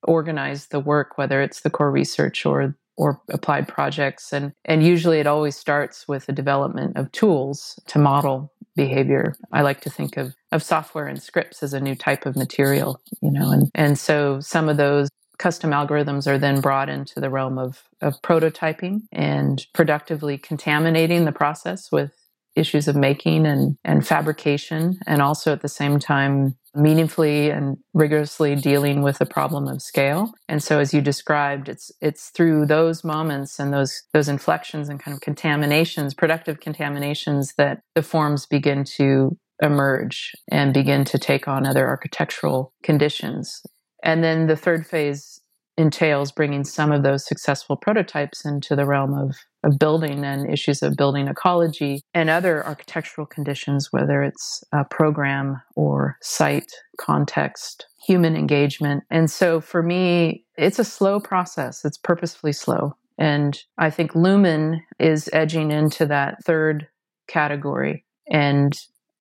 organize 0.04 0.68
the 0.68 0.80
work, 0.80 1.18
whether 1.18 1.42
it's 1.42 1.62
the 1.62 1.70
core 1.70 1.92
research 1.92 2.46
or 2.46 2.76
or 3.00 3.22
applied 3.30 3.68
projects. 3.68 4.32
And 4.34 4.52
and 4.66 4.84
usually 4.84 5.20
it 5.20 5.28
always 5.28 5.56
starts 5.56 6.08
with 6.08 6.26
the 6.26 6.34
development 6.34 6.98
of 6.98 7.12
tools 7.12 7.80
to 7.88 7.98
model 7.98 8.52
behavior. 8.76 9.36
I 9.52 9.62
like 9.62 9.82
to 9.82 9.90
think 9.90 10.18
of 10.18 10.36
of 10.52 10.62
software 10.62 11.08
and 11.08 11.22
scripts 11.22 11.64
as 11.64 11.74
a 11.74 11.80
new 11.80 11.96
type 11.96 12.26
of 12.26 12.36
material, 12.36 13.02
you 13.22 13.32
know, 13.32 13.52
and, 13.52 13.72
and 13.74 13.98
so 13.98 14.40
some 14.42 14.68
of 14.68 14.78
those 14.78 15.10
custom 15.38 15.72
algorithms 15.72 16.28
are 16.28 16.38
then 16.38 16.60
brought 16.60 16.90
into 16.90 17.20
the 17.20 17.30
realm 17.30 17.58
of, 17.58 17.84
of 18.02 18.22
prototyping 18.22 19.00
and 19.14 19.66
productively 19.74 20.38
contaminating 20.38 21.24
the 21.24 21.32
process 21.32 21.92
with 21.92 22.12
issues 22.56 22.88
of 22.88 22.96
making 22.96 23.46
and, 23.46 23.78
and 23.84 24.06
fabrication, 24.06 25.00
and 25.08 25.22
also 25.22 25.52
at 25.54 25.62
the 25.62 25.70
same 25.70 26.00
time 26.00 26.56
meaningfully 26.76 27.50
and 27.50 27.78
rigorously 27.94 28.56
dealing 28.56 29.02
with 29.02 29.18
the 29.18 29.26
problem 29.26 29.68
of 29.68 29.82
scale. 29.82 30.32
And 30.48 30.62
so 30.62 30.80
as 30.80 30.94
you 30.94 31.02
described, 31.02 31.68
it's 31.68 31.92
it's 32.02 32.30
through 32.30 32.68
those 32.68 33.04
moments 33.04 33.60
and 33.60 33.74
those 33.74 34.04
those 34.14 34.30
inflections 34.30 34.90
and 34.90 35.00
kind 35.00 35.16
of 35.16 35.22
contaminations, 35.22 36.14
productive 36.14 36.60
contaminations 36.60 37.54
that 37.58 37.82
the 37.96 38.04
forms 38.04 38.46
begin 38.46 38.84
to 38.98 39.38
emerge 39.62 40.34
and 40.50 40.74
begin 40.74 41.04
to 41.06 41.18
take 41.18 41.48
on 41.48 41.66
other 41.66 41.88
architectural 41.88 42.74
conditions. 42.84 43.62
And 44.04 44.24
then 44.24 44.48
the 44.48 44.56
third 44.56 44.88
phase 44.88 45.42
entails 45.78 46.32
bringing 46.32 46.64
some 46.64 46.92
of 46.92 47.04
those 47.04 47.26
successful 47.26 47.78
prototypes 47.78 48.46
into 48.46 48.76
the 48.76 48.86
realm 48.86 49.14
of, 49.14 49.36
of 49.64 49.80
building 49.80 50.24
and 50.24 50.52
issues 50.52 50.82
of 50.82 50.96
building 50.96 51.28
ecology 51.28 52.02
and 52.14 52.30
other 52.30 52.66
architectural 52.66 53.28
conditions, 53.28 53.90
whether 53.92 54.24
it's 54.24 54.64
a 54.72 54.86
program 54.86 55.62
or 55.76 56.18
site, 56.22 56.72
context, 56.98 57.88
human 58.06 58.36
engagement. 58.36 59.04
And 59.10 59.30
so 59.30 59.60
for 59.60 59.84
me, 59.84 60.46
it's 60.58 60.80
a 60.80 60.84
slow 60.84 61.20
process, 61.20 61.84
it's 61.86 61.98
purposefully 61.98 62.54
slow. 62.54 62.96
And 63.18 63.62
I 63.78 63.90
think 63.90 64.16
Lumen 64.16 64.82
is 64.98 65.30
edging 65.34 65.72
into 65.72 66.06
that 66.06 66.44
third 66.46 66.88
category. 67.28 68.06
And 68.32 68.74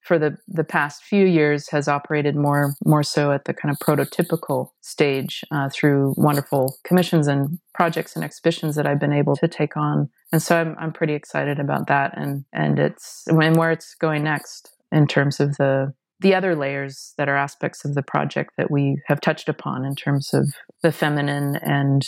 for 0.08 0.18
the, 0.18 0.38
the 0.48 0.64
past 0.64 1.04
few 1.04 1.26
years 1.26 1.68
has 1.68 1.86
operated 1.86 2.34
more 2.34 2.74
more 2.84 3.02
so 3.02 3.30
at 3.30 3.44
the 3.44 3.52
kind 3.52 3.70
of 3.70 3.78
prototypical 3.78 4.70
stage 4.80 5.44
uh, 5.50 5.68
through 5.68 6.14
wonderful 6.16 6.78
commissions 6.82 7.28
and 7.28 7.58
projects 7.74 8.16
and 8.16 8.24
exhibitions 8.24 8.74
that 8.74 8.86
I've 8.86 8.98
been 8.98 9.12
able 9.12 9.36
to 9.36 9.46
take 9.46 9.76
on. 9.76 10.08
And 10.32 10.42
so 10.42 10.56
I'm 10.56 10.74
I'm 10.78 10.92
pretty 10.92 11.12
excited 11.12 11.60
about 11.60 11.88
that 11.88 12.16
and 12.16 12.46
and 12.54 12.78
it's 12.78 13.24
and 13.26 13.56
where 13.56 13.70
it's 13.70 13.94
going 13.94 14.24
next 14.24 14.70
in 14.90 15.06
terms 15.06 15.40
of 15.40 15.58
the 15.58 15.92
the 16.20 16.34
other 16.34 16.56
layers 16.56 17.12
that 17.18 17.28
are 17.28 17.36
aspects 17.36 17.84
of 17.84 17.94
the 17.94 18.02
project 18.02 18.54
that 18.56 18.70
we 18.70 19.00
have 19.06 19.20
touched 19.20 19.48
upon 19.48 19.84
in 19.84 19.94
terms 19.94 20.32
of 20.32 20.54
the 20.82 20.90
feminine 20.90 21.56
and 21.56 22.02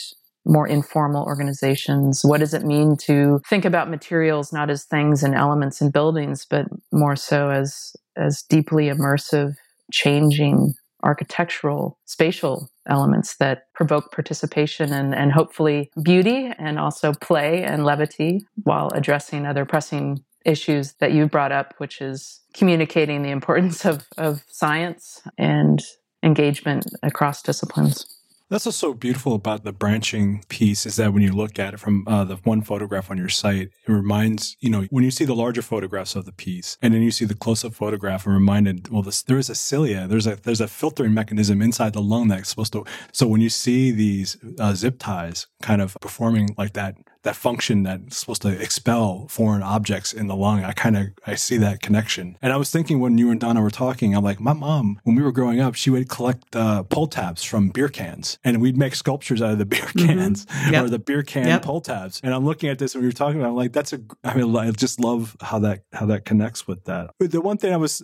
more 0.45 0.67
informal 0.67 1.25
organizations? 1.25 2.23
What 2.25 2.41
does 2.41 2.55
it 2.55 2.65
mean 2.65 2.97
to 3.03 3.41
think 3.49 3.65
about 3.65 3.91
materials 3.91 4.53
not 4.53 4.71
as 4.71 4.85
things 4.85 5.23
and 5.23 5.35
elements 5.35 5.81
and 5.81 5.93
buildings, 5.93 6.47
but 6.49 6.67
more 6.93 7.17
so 7.17 7.51
as 7.51 7.95
as 8.17 8.43
deeply 8.43 8.87
immersive, 8.87 9.55
changing 9.93 10.75
architectural, 11.03 11.99
spatial 12.05 12.69
elements 12.87 13.37
that 13.37 13.73
provoke 13.75 14.13
participation 14.13 14.93
and, 14.93 15.15
and 15.15 15.33
hopefully 15.33 15.91
beauty 16.03 16.51
and 16.59 16.79
also 16.79 17.13
play 17.13 17.63
and 17.65 17.85
levity 17.85 18.47
while 18.65 18.91
addressing 18.95 19.47
other 19.47 19.65
pressing 19.65 20.23
issues 20.45 20.95
that 20.95 21.13
you 21.13 21.27
brought 21.27 21.53
up, 21.53 21.75
which 21.79 22.01
is 22.01 22.41
communicating 22.55 23.23
the 23.23 23.31
importance 23.31 23.85
of, 23.85 24.07
of 24.19 24.43
science 24.49 25.23
and 25.39 25.83
engagement 26.23 26.87
across 27.03 27.43
disciplines. 27.43 28.20
That's 28.51 28.67
what's 28.67 28.79
so 28.79 28.95
beautiful 28.95 29.35
about 29.35 29.63
the 29.63 29.73
branching 29.73 30.43
piece 30.49 30.85
is 30.85 30.97
that 30.97 31.13
when 31.13 31.23
you 31.23 31.31
look 31.31 31.61
at 31.61 31.73
it 31.73 31.79
from 31.79 32.03
uh, 32.09 32.25
the 32.25 32.35
one 32.39 32.63
photograph 32.63 33.09
on 33.09 33.17
your 33.17 33.29
site, 33.29 33.69
it 33.87 33.93
reminds, 33.93 34.57
you 34.59 34.69
know, 34.69 34.89
when 34.91 35.05
you 35.05 35.13
see 35.13 35.25
the 35.25 35.37
larger 35.37 35.63
photographs 35.63 36.17
of 36.17 36.25
the 36.25 36.33
piece 36.33 36.77
and 36.83 36.93
then 36.93 37.01
you 37.01 37.13
see 37.13 37.25
the 37.25 37.37
close 37.37 37.65
up 37.65 37.75
photograph 37.75 38.27
and 38.27 38.35
reminded, 38.35 38.89
well, 38.89 39.03
this, 39.03 39.23
there 39.23 39.39
is 39.39 39.51
a 39.51 39.55
cilia, 39.55 40.09
there's 40.09 40.27
a, 40.27 40.35
there's 40.35 40.61
a 40.61 40.67
filtering 40.67 41.15
mechanism 41.15 41.63
inside 41.63 41.93
the 41.93 42.03
lung 42.03 42.27
that's 42.27 42.49
supposed 42.49 42.73
to, 42.73 42.85
so 43.13 43.29
when 43.29 43.41
you 43.41 43.51
see 43.51 43.93
these 43.93 44.37
uh, 44.59 44.75
zip 44.75 44.97
ties 44.99 45.47
kind 45.63 45.81
of 45.81 45.97
performing 46.01 46.49
like 46.59 46.73
that 46.73 46.97
that 47.23 47.37
function 47.37 47.83
that's 47.83 48.19
supposed 48.19 48.43
to 48.43 48.49
expel 48.61 49.27
foreign 49.29 49.63
objects 49.63 50.13
in 50.13 50.27
the 50.27 50.37
lung. 50.37 50.65
I 50.65 50.73
kind 50.73 50.97
of 50.97 51.09
I 51.27 51.35
see 51.35 51.57
that 51.59 51.83
connection. 51.83 52.37
And 52.41 52.53
I 52.53 52.57
was 52.57 52.71
thinking 52.71 53.01
when 53.01 53.19
you 53.19 53.31
and 53.31 53.41
Donna 53.41 53.61
were 53.61 53.71
talking, 53.71 54.15
I'm 54.15 54.25
like, 54.25 54.41
my 54.41 54.53
mom, 54.53 55.01
when 55.05 55.17
we 55.17 55.23
were 55.23 55.33
growing 55.33 55.61
up, 55.61 55.75
she 55.75 55.91
would 55.91 56.09
collect 56.09 56.57
uh, 56.57 56.83
pull 56.85 57.07
tabs 57.07 57.45
from 57.45 57.69
beer 57.69 57.89
cans, 57.89 58.39
and 58.45 58.61
we'd 58.61 58.77
make 58.77 58.95
sculptures 58.95 59.43
out 59.43 59.53
of 59.53 59.59
the 59.59 59.67
beer 59.67 59.83
mm-hmm. 59.83 60.07
cans 60.07 60.47
mm-hmm. 60.47 60.73
yep. 60.73 60.85
or 60.85 60.89
the 60.89 60.99
beer 60.99 61.23
can 61.23 61.47
yep. 61.47 61.63
pull 61.63 61.81
tabs. 61.81 62.21
And 62.23 62.35
I'm 62.35 62.45
looking 62.45 62.69
at 62.69 62.79
this 62.79 62.95
when 62.95 63.03
we 63.03 63.09
were 63.09 63.13
talking 63.13 63.41
about, 63.41 63.51
I'm 63.51 63.57
like, 63.57 63.73
that's 63.73 63.93
a. 63.93 64.01
I 64.25 64.35
mean, 64.35 64.55
I 64.57 64.71
just 64.71 65.01
love 65.01 65.37
how 65.41 65.59
that 65.61 65.83
how 65.93 66.07
that 66.07 66.25
connects 66.25 66.67
with 66.67 66.85
that. 66.85 67.11
The 67.19 67.41
one 67.41 67.59
thing 67.59 67.73
I 67.73 67.77
was 67.77 68.03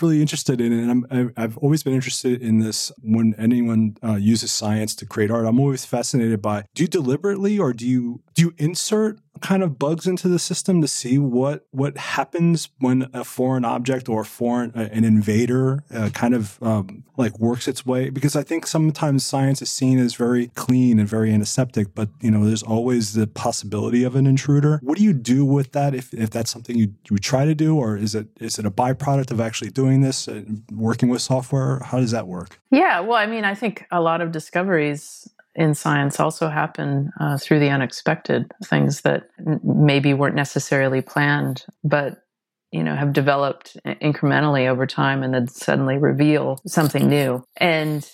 really 0.00 0.20
interested 0.20 0.60
in, 0.60 0.72
and 0.72 1.06
I'm, 1.10 1.32
I've 1.36 1.58
always 1.58 1.82
been 1.82 1.94
interested 1.94 2.42
in 2.42 2.60
this 2.60 2.92
when 3.02 3.34
anyone 3.38 3.96
uh, 4.04 4.14
uses 4.14 4.52
science 4.52 4.94
to 4.96 5.06
create 5.06 5.30
art. 5.30 5.46
I'm 5.46 5.60
always 5.60 5.84
fascinated 5.84 6.42
by. 6.42 6.64
Do 6.74 6.82
you 6.82 6.88
deliberately 6.88 7.58
or 7.58 7.72
do 7.72 7.86
you 7.86 8.20
do 8.38 8.44
you 8.44 8.54
insert 8.56 9.18
kind 9.40 9.64
of 9.64 9.80
bugs 9.80 10.06
into 10.06 10.28
the 10.28 10.38
system 10.38 10.80
to 10.80 10.86
see 10.86 11.18
what 11.18 11.66
what 11.72 11.96
happens 11.96 12.68
when 12.78 13.10
a 13.12 13.24
foreign 13.24 13.64
object 13.64 14.08
or 14.08 14.22
foreign 14.22 14.70
uh, 14.76 14.88
an 14.92 15.02
invader 15.02 15.82
uh, 15.92 16.08
kind 16.10 16.34
of 16.34 16.56
um, 16.62 17.02
like 17.16 17.36
works 17.40 17.66
its 17.66 17.84
way? 17.84 18.10
Because 18.10 18.36
i 18.36 18.44
think 18.44 18.64
sometimes 18.64 19.26
science 19.26 19.60
is 19.60 19.70
seen 19.70 19.98
as 19.98 20.14
very 20.14 20.48
clean 20.54 21.00
and 21.00 21.08
very 21.08 21.32
antiseptic 21.32 21.96
but 21.96 22.10
you 22.20 22.30
know 22.30 22.44
there's 22.44 22.62
always 22.62 23.14
the 23.14 23.26
possibility 23.26 24.04
of 24.04 24.14
an 24.14 24.24
intruder. 24.24 24.78
What 24.84 24.98
do 24.98 25.02
you 25.02 25.14
do 25.14 25.44
with 25.44 25.72
that 25.72 25.92
if, 25.92 26.14
if 26.14 26.30
that's 26.30 26.52
something 26.52 26.76
you, 26.76 26.94
you 27.10 27.18
try 27.18 27.44
to 27.44 27.56
do 27.56 27.76
or 27.76 27.96
is 27.96 28.14
it 28.14 28.28
is 28.38 28.56
it 28.60 28.66
a 28.66 28.70
byproduct 28.70 29.32
of 29.32 29.40
actually 29.40 29.70
doing 29.70 30.02
this 30.02 30.28
and 30.28 30.62
working 30.72 31.08
with 31.08 31.22
software? 31.22 31.80
How 31.80 31.98
does 31.98 32.12
that 32.12 32.28
work? 32.28 32.60
Yeah 32.70 33.00
well 33.00 33.16
i 33.16 33.26
mean 33.26 33.44
i 33.44 33.54
think 33.56 33.84
a 33.90 34.00
lot 34.00 34.20
of 34.20 34.30
discoveries 34.30 35.28
in 35.58 35.74
science 35.74 36.20
also 36.20 36.48
happen 36.48 37.10
uh, 37.20 37.36
through 37.36 37.58
the 37.58 37.68
unexpected 37.68 38.52
things 38.64 39.00
that 39.00 39.24
n- 39.44 39.60
maybe 39.64 40.14
weren't 40.14 40.36
necessarily 40.36 41.02
planned, 41.02 41.66
but 41.82 42.22
you 42.70 42.84
know 42.84 42.94
have 42.94 43.12
developed 43.12 43.76
incrementally 43.84 44.68
over 44.68 44.86
time 44.86 45.22
and 45.22 45.34
then 45.34 45.48
suddenly 45.48 45.98
reveal 45.98 46.60
something 46.66 47.08
new. 47.08 47.44
And 47.56 48.08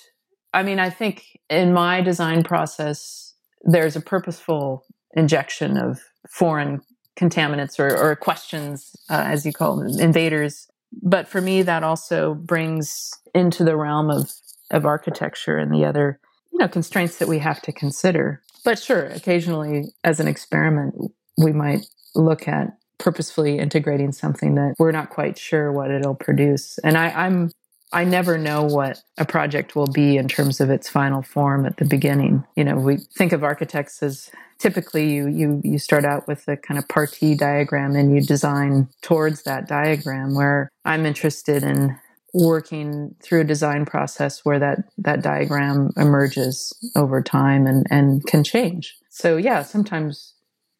I 0.55 0.62
mean, 0.62 0.78
I 0.78 0.88
think 0.88 1.38
in 1.51 1.74
my 1.74 2.01
design 2.01 2.45
process, 2.45 3.34
there's 3.61 3.95
a 3.95 4.01
purposeful 4.01 4.84
injection 5.14 5.76
of 5.76 6.01
foreign 6.30 6.80
contaminants 7.18 7.78
or, 7.78 7.95
or 7.95 8.16
questions, 8.16 8.97
uh, 9.11 9.24
as 9.26 9.45
you 9.45 9.53
call 9.53 9.76
them, 9.76 10.01
invaders. 10.01 10.66
But 11.03 11.28
for 11.28 11.42
me, 11.42 11.62
that 11.62 11.82
also 11.82 12.34
brings 12.34 13.11
into 13.34 13.64
the 13.64 13.76
realm 13.76 14.09
of 14.09 14.32
of 14.70 14.86
architecture 14.86 15.59
and 15.59 15.70
the 15.70 15.84
other 15.84 16.20
you 16.55 16.61
know 16.61 16.68
constraints 16.68 17.18
that 17.18 17.28
we 17.28 17.40
have 17.40 17.61
to 17.62 17.72
consider. 17.72 18.40
But 18.64 18.78
sure, 18.78 19.07
occasionally 19.07 19.92
as 20.05 20.20
an 20.20 20.28
experiment, 20.28 20.94
we 21.36 21.52
might 21.52 21.86
look 22.14 22.48
at 22.48 22.78
purposefully 22.98 23.59
integrating 23.59 24.12
something 24.12 24.55
that 24.55 24.76
we're 24.78 24.92
not 24.92 25.11
quite 25.11 25.36
sure 25.36 25.72
what 25.72 25.90
it'll 25.90 26.14
produce. 26.14 26.78
And 26.78 26.96
I, 26.96 27.11
I'm 27.11 27.50
I 27.92 28.05
never 28.05 28.38
know 28.38 28.64
what 28.64 29.02
a 29.18 29.24
project 29.24 29.76
will 29.76 29.86
be 29.86 30.16
in 30.16 30.26
terms 30.26 30.61
of 30.61 30.70
its 30.70 30.88
final 30.88 31.22
form 31.22 31.66
at 31.66 31.76
the 31.76 31.84
beginning. 31.84 32.44
You 32.57 32.64
know, 32.64 32.76
we 32.76 32.96
think 32.96 33.32
of 33.32 33.44
architects 33.44 34.02
as 34.02 34.30
typically 34.59 35.12
you 35.12 35.26
you 35.28 35.61
you 35.64 35.78
start 35.78 36.05
out 36.05 36.26
with 36.28 36.46
a 36.48 36.57
kind 36.57 36.78
of 36.78 36.88
parti 36.88 37.34
diagram 37.34 37.96
and 37.96 38.14
you 38.14 38.20
design 38.20 38.88
towards 39.02 39.42
that 39.42 39.68
diagram 39.68 40.34
where 40.34 40.70
I'm 40.84 41.05
interested 41.05 41.62
in 41.62 41.98
working 42.35 43.14
through 43.22 43.41
a 43.41 43.45
design 43.45 43.87
process 43.87 44.45
where 44.45 44.59
that 44.59 44.78
that 44.99 45.22
diagram 45.22 45.91
emerges 45.97 46.72
over 46.97 47.22
time 47.22 47.66
and 47.66 47.87
and 47.91 48.26
can 48.26 48.43
change 48.43 48.97
so 49.09 49.37
yeah 49.37 49.62
sometimes 49.62 50.35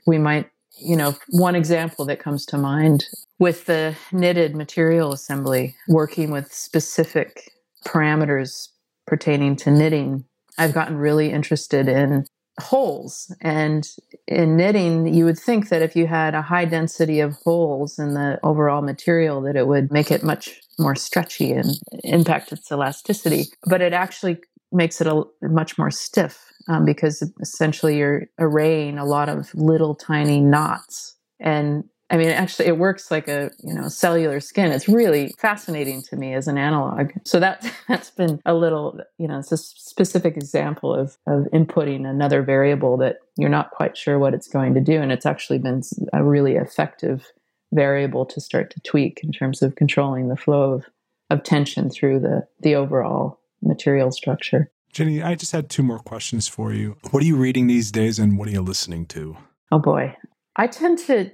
we 0.07 0.19
might 0.19 0.51
you 0.81 0.97
know 0.97 1.17
one 1.31 1.55
example 1.55 2.05
that 2.05 2.19
comes 2.19 2.45
to 2.45 2.59
mind 2.59 3.05
with 3.39 3.67
the 3.67 3.97
knitted 4.13 4.57
material 4.57 5.13
assembly 5.13 5.77
working 5.89 6.31
with 6.31 6.53
specific 6.53 7.53
parameters 7.87 8.69
pertaining 9.07 9.55
to 9.55 9.71
knitting 9.71 10.25
i've 10.59 10.75
gotten 10.75 10.97
really 10.97 11.31
interested 11.31 11.89
in 11.89 12.27
holes. 12.61 13.35
And 13.41 13.89
in 14.27 14.57
knitting, 14.57 15.13
you 15.13 15.25
would 15.25 15.39
think 15.39 15.69
that 15.69 15.83
if 15.83 15.97
you 15.97 16.07
had 16.07 16.35
a 16.35 16.43
high 16.43 16.65
density 16.65 17.21
of 17.21 17.35
holes 17.45 17.99
in 17.99 18.15
the 18.15 18.39
overall 18.43 18.83
material, 18.83 19.41
that 19.43 19.57
it 19.57 19.67
would 19.67 19.91
make 19.91 20.11
it 20.11 20.23
much 20.23 20.61
more 20.79 20.95
stretchy 20.95 21.53
and 21.53 21.79
impact 22.03 22.53
its 22.53 22.71
elasticity. 22.71 23.45
But 23.67 23.81
it 23.81 23.93
actually 23.93 24.39
makes 24.73 25.01
it 25.01 25.07
a 25.07 25.25
much 25.43 25.79
more 25.79 25.91
stiff 25.91 26.45
um, 26.69 26.85
because 26.85 27.23
essentially 27.41 27.99
you're 27.99 28.27
arraying 28.39 28.99
a 28.99 29.05
lot 29.05 29.29
of 29.29 29.55
little 29.55 29.95
tiny 29.95 30.41
knots. 30.41 31.17
And 31.41 31.85
I 32.11 32.17
mean, 32.17 32.29
actually, 32.29 32.69
it 32.69 32.79
works 32.79 33.11
like 33.11 33.29
a 33.29 33.51
you 33.63 33.75
know 33.75 33.89
cellular 33.89 34.39
skin. 34.39 34.73
It's 34.73 34.89
really 34.89 35.33
fascinating 35.39 36.03
to 36.03 36.17
me 36.17 36.35
as 36.35 36.47
an 36.47 36.59
analog. 36.59 37.13
So 37.25 37.41
that 37.41 37.69
that's 37.89 38.11
been 38.11 38.41
a 38.45 38.55
little 38.55 39.01
you 39.19 39.27
know 39.27 39.39
it's 39.39 39.53
a 39.53 39.57
specific 39.57 40.37
example 40.37 40.95
of 40.95 41.17
of 41.27 41.47
inputting 41.53 42.07
another 42.07 42.43
variable 42.43 42.97
that 42.99 43.17
you're 43.37 43.49
not 43.49 43.71
quite 43.71 43.97
sure 43.97 44.19
what 44.19 44.35
it's 44.35 44.49
going 44.49 44.75
to 44.75 44.81
do, 44.81 45.01
and 45.01 45.13
it's 45.13 45.27
actually 45.27 45.59
been 45.59 45.83
a 46.13 46.23
really 46.23 46.55
effective 46.55 47.33
variable 47.75 48.25
to 48.27 48.41
start 48.41 48.71
to 48.71 48.81
tweak 48.81 49.21
in 49.23 49.33
terms 49.33 49.63
of 49.63 49.75
controlling 49.75 50.29
the 50.29 50.37
flow 50.37 50.73
of 50.73 50.85
of 51.31 51.43
tension 51.43 51.91
through 51.91 52.21
the 52.21 52.47
the 52.61 52.75
overall 52.75 53.41
material 53.63 54.11
structure. 54.13 54.71
Jenny, 54.93 55.23
I 55.23 55.35
just 55.35 55.53
had 55.53 55.69
two 55.69 55.83
more 55.83 55.99
questions 55.99 56.47
for 56.47 56.73
you. 56.73 56.97
What 57.11 57.23
are 57.23 57.27
you 57.27 57.37
reading 57.37 57.67
these 57.67 57.91
days 57.91 58.19
and 58.19 58.39
what 58.39 58.47
are 58.47 58.53
you 58.53 58.63
listening 58.63 59.07
to? 59.07 59.37
Oh 59.73 59.81
boy. 59.81 60.17
I 60.57 60.69
tend 60.69 60.99
to 61.01 61.31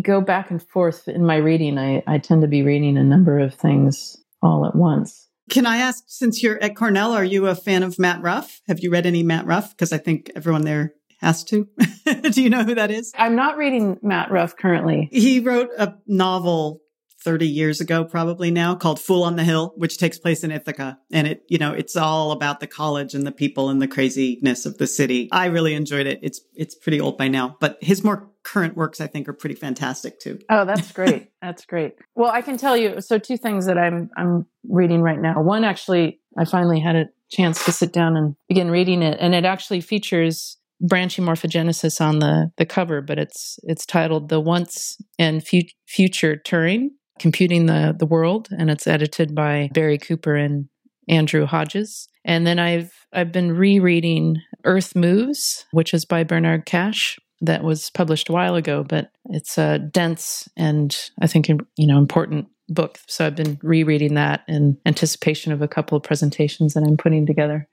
go 0.00 0.20
back 0.20 0.50
and 0.50 0.62
forth 0.62 1.06
in 1.06 1.26
my 1.26 1.36
reading. 1.36 1.76
I, 1.76 2.02
I 2.06 2.18
tend 2.18 2.40
to 2.42 2.48
be 2.48 2.62
reading 2.62 2.96
a 2.96 3.04
number 3.04 3.38
of 3.38 3.54
things 3.54 4.16
all 4.42 4.64
at 4.64 4.74
once. 4.74 5.28
Can 5.50 5.66
I 5.66 5.78
ask, 5.78 6.04
since 6.06 6.42
you're 6.42 6.62
at 6.62 6.76
Cornell, 6.76 7.12
are 7.12 7.24
you 7.24 7.48
a 7.48 7.54
fan 7.54 7.82
of 7.82 7.98
Matt 7.98 8.22
Ruff? 8.22 8.62
Have 8.68 8.80
you 8.80 8.90
read 8.90 9.04
any 9.04 9.22
Matt 9.22 9.46
Ruff? 9.46 9.70
Because 9.70 9.92
I 9.92 9.98
think 9.98 10.30
everyone 10.36 10.62
there 10.62 10.94
has 11.20 11.44
to. 11.44 11.68
Do 12.30 12.42
you 12.42 12.50
know 12.50 12.64
who 12.64 12.74
that 12.74 12.90
is? 12.90 13.12
I'm 13.16 13.36
not 13.36 13.56
reading 13.56 13.98
Matt 14.02 14.30
Ruff 14.30 14.56
currently. 14.56 15.08
He 15.12 15.40
wrote 15.40 15.70
a 15.78 15.94
novel 16.06 16.80
30 17.22 17.46
years 17.46 17.80
ago, 17.80 18.04
probably 18.04 18.50
now, 18.50 18.74
called 18.74 18.98
Fool 18.98 19.22
on 19.22 19.36
the 19.36 19.44
Hill, 19.44 19.74
which 19.76 19.98
takes 19.98 20.18
place 20.18 20.42
in 20.42 20.50
Ithaca. 20.50 20.98
And 21.12 21.26
it, 21.26 21.42
you 21.48 21.58
know, 21.58 21.72
it's 21.72 21.94
all 21.94 22.32
about 22.32 22.60
the 22.60 22.66
college 22.66 23.14
and 23.14 23.26
the 23.26 23.32
people 23.32 23.68
and 23.68 23.80
the 23.80 23.88
craziness 23.88 24.64
of 24.64 24.78
the 24.78 24.86
city. 24.86 25.28
I 25.30 25.46
really 25.46 25.74
enjoyed 25.74 26.06
it. 26.06 26.20
It's, 26.22 26.40
it's 26.54 26.74
pretty 26.74 27.00
old 27.00 27.18
by 27.18 27.28
now, 27.28 27.56
but 27.60 27.76
his 27.82 28.02
more 28.02 28.30
current 28.42 28.74
works, 28.74 29.02
I 29.02 29.06
think, 29.06 29.28
are 29.28 29.34
pretty 29.34 29.54
fantastic 29.54 30.18
too. 30.18 30.38
Oh, 30.48 30.64
that's 30.64 30.92
great. 30.92 31.30
that's 31.42 31.66
great. 31.66 31.96
Well, 32.14 32.30
I 32.30 32.40
can 32.40 32.56
tell 32.56 32.76
you, 32.76 33.02
so 33.02 33.18
two 33.18 33.36
things 33.36 33.66
that 33.66 33.76
I'm, 33.76 34.08
I'm 34.16 34.46
reading 34.66 35.02
right 35.02 35.20
now. 35.20 35.42
One, 35.42 35.64
actually, 35.64 36.20
I 36.38 36.46
finally 36.46 36.80
had 36.80 36.96
a 36.96 37.10
chance 37.30 37.64
to 37.66 37.72
sit 37.72 37.92
down 37.92 38.16
and 38.16 38.34
begin 38.48 38.70
reading 38.70 39.02
it. 39.02 39.18
And 39.20 39.34
it 39.34 39.44
actually 39.44 39.82
features 39.82 40.56
branching 40.80 41.24
morphogenesis 41.24 42.00
on 42.00 42.18
the 42.18 42.50
the 42.56 42.66
cover, 42.66 43.00
but 43.00 43.18
it's 43.18 43.58
it's 43.62 43.86
titled 43.86 44.28
"The 44.28 44.40
Once 44.40 44.98
and 45.18 45.46
Future 45.46 46.36
Turing: 46.36 46.88
Computing 47.18 47.66
the, 47.66 47.94
the 47.98 48.06
World, 48.06 48.48
and 48.56 48.70
it's 48.70 48.86
edited 48.86 49.34
by 49.34 49.70
Barry 49.72 49.98
Cooper 49.98 50.36
and 50.36 50.68
Andrew 51.08 51.46
Hodges. 51.46 52.08
And 52.24 52.46
then 52.46 52.58
I've 52.58 52.92
I've 53.12 53.32
been 53.32 53.52
rereading 53.52 54.38
Earth 54.64 54.94
Moves, 54.94 55.66
which 55.72 55.94
is 55.94 56.04
by 56.04 56.24
Bernard 56.24 56.66
Cache, 56.66 57.18
that 57.40 57.64
was 57.64 57.90
published 57.90 58.28
a 58.28 58.32
while 58.32 58.54
ago, 58.54 58.84
but 58.84 59.10
it's 59.26 59.56
a 59.58 59.78
dense 59.78 60.48
and 60.56 60.96
I 61.20 61.26
think 61.26 61.48
you 61.48 61.86
know 61.86 61.98
important 61.98 62.48
book. 62.68 62.98
So 63.08 63.26
I've 63.26 63.36
been 63.36 63.58
rereading 63.62 64.14
that 64.14 64.42
in 64.46 64.78
anticipation 64.86 65.52
of 65.52 65.62
a 65.62 65.68
couple 65.68 65.96
of 65.96 66.02
presentations 66.02 66.74
that 66.74 66.84
I'm 66.86 66.96
putting 66.96 67.26
together. 67.26 67.68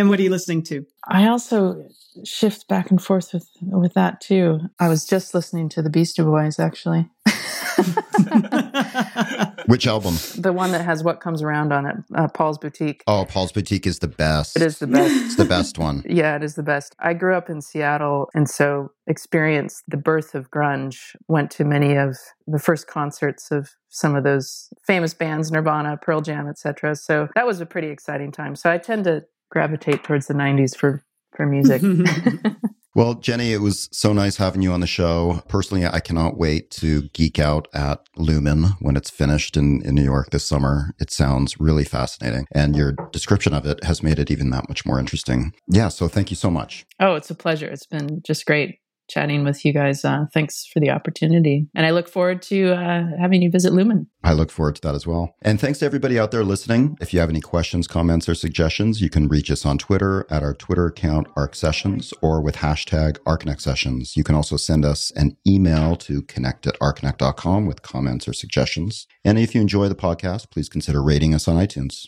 And 0.00 0.08
what 0.08 0.18
are 0.18 0.22
you 0.22 0.30
listening 0.30 0.62
to? 0.62 0.86
I 1.06 1.28
also 1.28 1.84
shift 2.24 2.66
back 2.68 2.90
and 2.90 3.02
forth 3.02 3.34
with 3.34 3.46
with 3.60 3.92
that 3.92 4.22
too. 4.22 4.60
I 4.78 4.88
was 4.88 5.04
just 5.04 5.34
listening 5.34 5.68
to 5.70 5.82
the 5.82 5.90
Beastie 5.90 6.22
Boys 6.22 6.58
actually. 6.58 7.10
Which 9.66 9.86
album? 9.86 10.14
The 10.38 10.54
one 10.54 10.72
that 10.72 10.82
has 10.82 11.04
what 11.04 11.20
comes 11.20 11.42
around 11.42 11.74
on 11.74 11.84
it, 11.84 11.96
uh, 12.14 12.28
Paul's 12.28 12.56
Boutique. 12.56 13.04
Oh, 13.06 13.26
Paul's 13.28 13.52
Boutique 13.52 13.86
is 13.86 13.98
the 13.98 14.08
best. 14.08 14.56
It 14.56 14.62
is 14.62 14.78
the 14.78 14.86
best. 14.86 15.12
it's 15.26 15.36
the 15.36 15.44
best 15.44 15.78
one. 15.78 16.02
Yeah, 16.10 16.34
it 16.34 16.42
is 16.42 16.54
the 16.54 16.62
best. 16.62 16.96
I 16.98 17.12
grew 17.12 17.36
up 17.36 17.50
in 17.50 17.60
Seattle 17.60 18.30
and 18.34 18.48
so 18.48 18.92
experienced 19.06 19.84
the 19.86 19.98
birth 19.98 20.34
of 20.34 20.50
grunge, 20.50 21.14
went 21.28 21.50
to 21.52 21.64
many 21.64 21.94
of 21.94 22.16
the 22.46 22.58
first 22.58 22.86
concerts 22.86 23.50
of 23.50 23.68
some 23.90 24.16
of 24.16 24.24
those 24.24 24.70
famous 24.86 25.12
bands, 25.12 25.52
Nirvana, 25.52 25.98
Pearl 25.98 26.22
Jam, 26.22 26.48
etc. 26.48 26.96
So 26.96 27.28
that 27.34 27.46
was 27.46 27.60
a 27.60 27.66
pretty 27.66 27.88
exciting 27.88 28.32
time. 28.32 28.56
So 28.56 28.70
I 28.70 28.78
tend 28.78 29.04
to 29.04 29.24
gravitate 29.50 30.04
towards 30.04 30.26
the 30.26 30.34
90s 30.34 30.76
for 30.76 31.04
for 31.36 31.46
music. 31.46 31.82
Well, 32.94 33.14
Jenny, 33.14 33.52
it 33.52 33.60
was 33.60 33.88
so 33.92 34.12
nice 34.12 34.36
having 34.36 34.62
you 34.62 34.72
on 34.72 34.80
the 34.80 34.86
show. 34.86 35.44
Personally, 35.46 35.86
I 35.86 36.00
cannot 36.00 36.36
wait 36.36 36.70
to 36.72 37.02
geek 37.10 37.38
out 37.38 37.68
at 37.72 38.00
Lumen 38.16 38.64
when 38.80 38.96
it's 38.96 39.10
finished 39.10 39.56
in, 39.56 39.80
in 39.82 39.94
New 39.94 40.02
York 40.02 40.30
this 40.30 40.44
summer. 40.44 40.92
It 40.98 41.12
sounds 41.12 41.60
really 41.60 41.84
fascinating. 41.84 42.46
And 42.52 42.74
your 42.74 42.92
description 43.12 43.54
of 43.54 43.64
it 43.64 43.84
has 43.84 44.02
made 44.02 44.18
it 44.18 44.30
even 44.30 44.50
that 44.50 44.68
much 44.68 44.84
more 44.84 44.98
interesting. 44.98 45.52
Yeah. 45.68 45.88
So 45.88 46.08
thank 46.08 46.30
you 46.30 46.36
so 46.36 46.50
much. 46.50 46.84
Oh, 46.98 47.14
it's 47.14 47.30
a 47.30 47.34
pleasure. 47.36 47.68
It's 47.68 47.86
been 47.86 48.22
just 48.22 48.44
great 48.44 48.80
chatting 49.10 49.44
with 49.44 49.64
you 49.64 49.72
guys. 49.72 50.04
Uh, 50.04 50.26
thanks 50.32 50.64
for 50.64 50.80
the 50.80 50.90
opportunity. 50.90 51.66
And 51.74 51.84
I 51.84 51.90
look 51.90 52.08
forward 52.08 52.40
to 52.42 52.72
uh, 52.72 53.04
having 53.20 53.42
you 53.42 53.50
visit 53.50 53.72
Lumen. 53.72 54.06
I 54.22 54.32
look 54.32 54.50
forward 54.50 54.76
to 54.76 54.80
that 54.82 54.94
as 54.94 55.06
well. 55.06 55.34
And 55.42 55.60
thanks 55.60 55.80
to 55.80 55.86
everybody 55.86 56.18
out 56.18 56.30
there 56.30 56.44
listening. 56.44 56.96
If 57.00 57.12
you 57.12 57.20
have 57.20 57.30
any 57.30 57.40
questions, 57.40 57.86
comments, 57.86 58.28
or 58.28 58.34
suggestions, 58.34 59.00
you 59.00 59.10
can 59.10 59.28
reach 59.28 59.50
us 59.50 59.66
on 59.66 59.78
Twitter 59.78 60.26
at 60.30 60.42
our 60.42 60.54
Twitter 60.54 60.86
account, 60.86 61.26
Arc 61.36 61.54
Sessions, 61.54 62.14
or 62.22 62.40
with 62.40 62.56
hashtag 62.56 63.18
ArcConnect 63.20 63.60
Sessions. 63.60 64.16
You 64.16 64.24
can 64.24 64.34
also 64.34 64.56
send 64.56 64.84
us 64.84 65.10
an 65.12 65.36
email 65.46 65.96
to 65.96 66.22
connect 66.22 66.66
at 66.66 66.78
arconnect.com 66.78 67.66
with 67.66 67.82
comments 67.82 68.28
or 68.28 68.32
suggestions. 68.32 69.06
And 69.24 69.38
if 69.38 69.54
you 69.54 69.60
enjoy 69.60 69.88
the 69.88 69.94
podcast, 69.94 70.50
please 70.50 70.68
consider 70.68 71.02
rating 71.02 71.34
us 71.34 71.48
on 71.48 71.56
iTunes. 71.56 72.06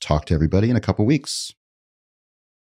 Talk 0.00 0.24
to 0.26 0.34
everybody 0.34 0.70
in 0.70 0.76
a 0.76 0.80
couple 0.80 1.04
weeks. 1.04 1.52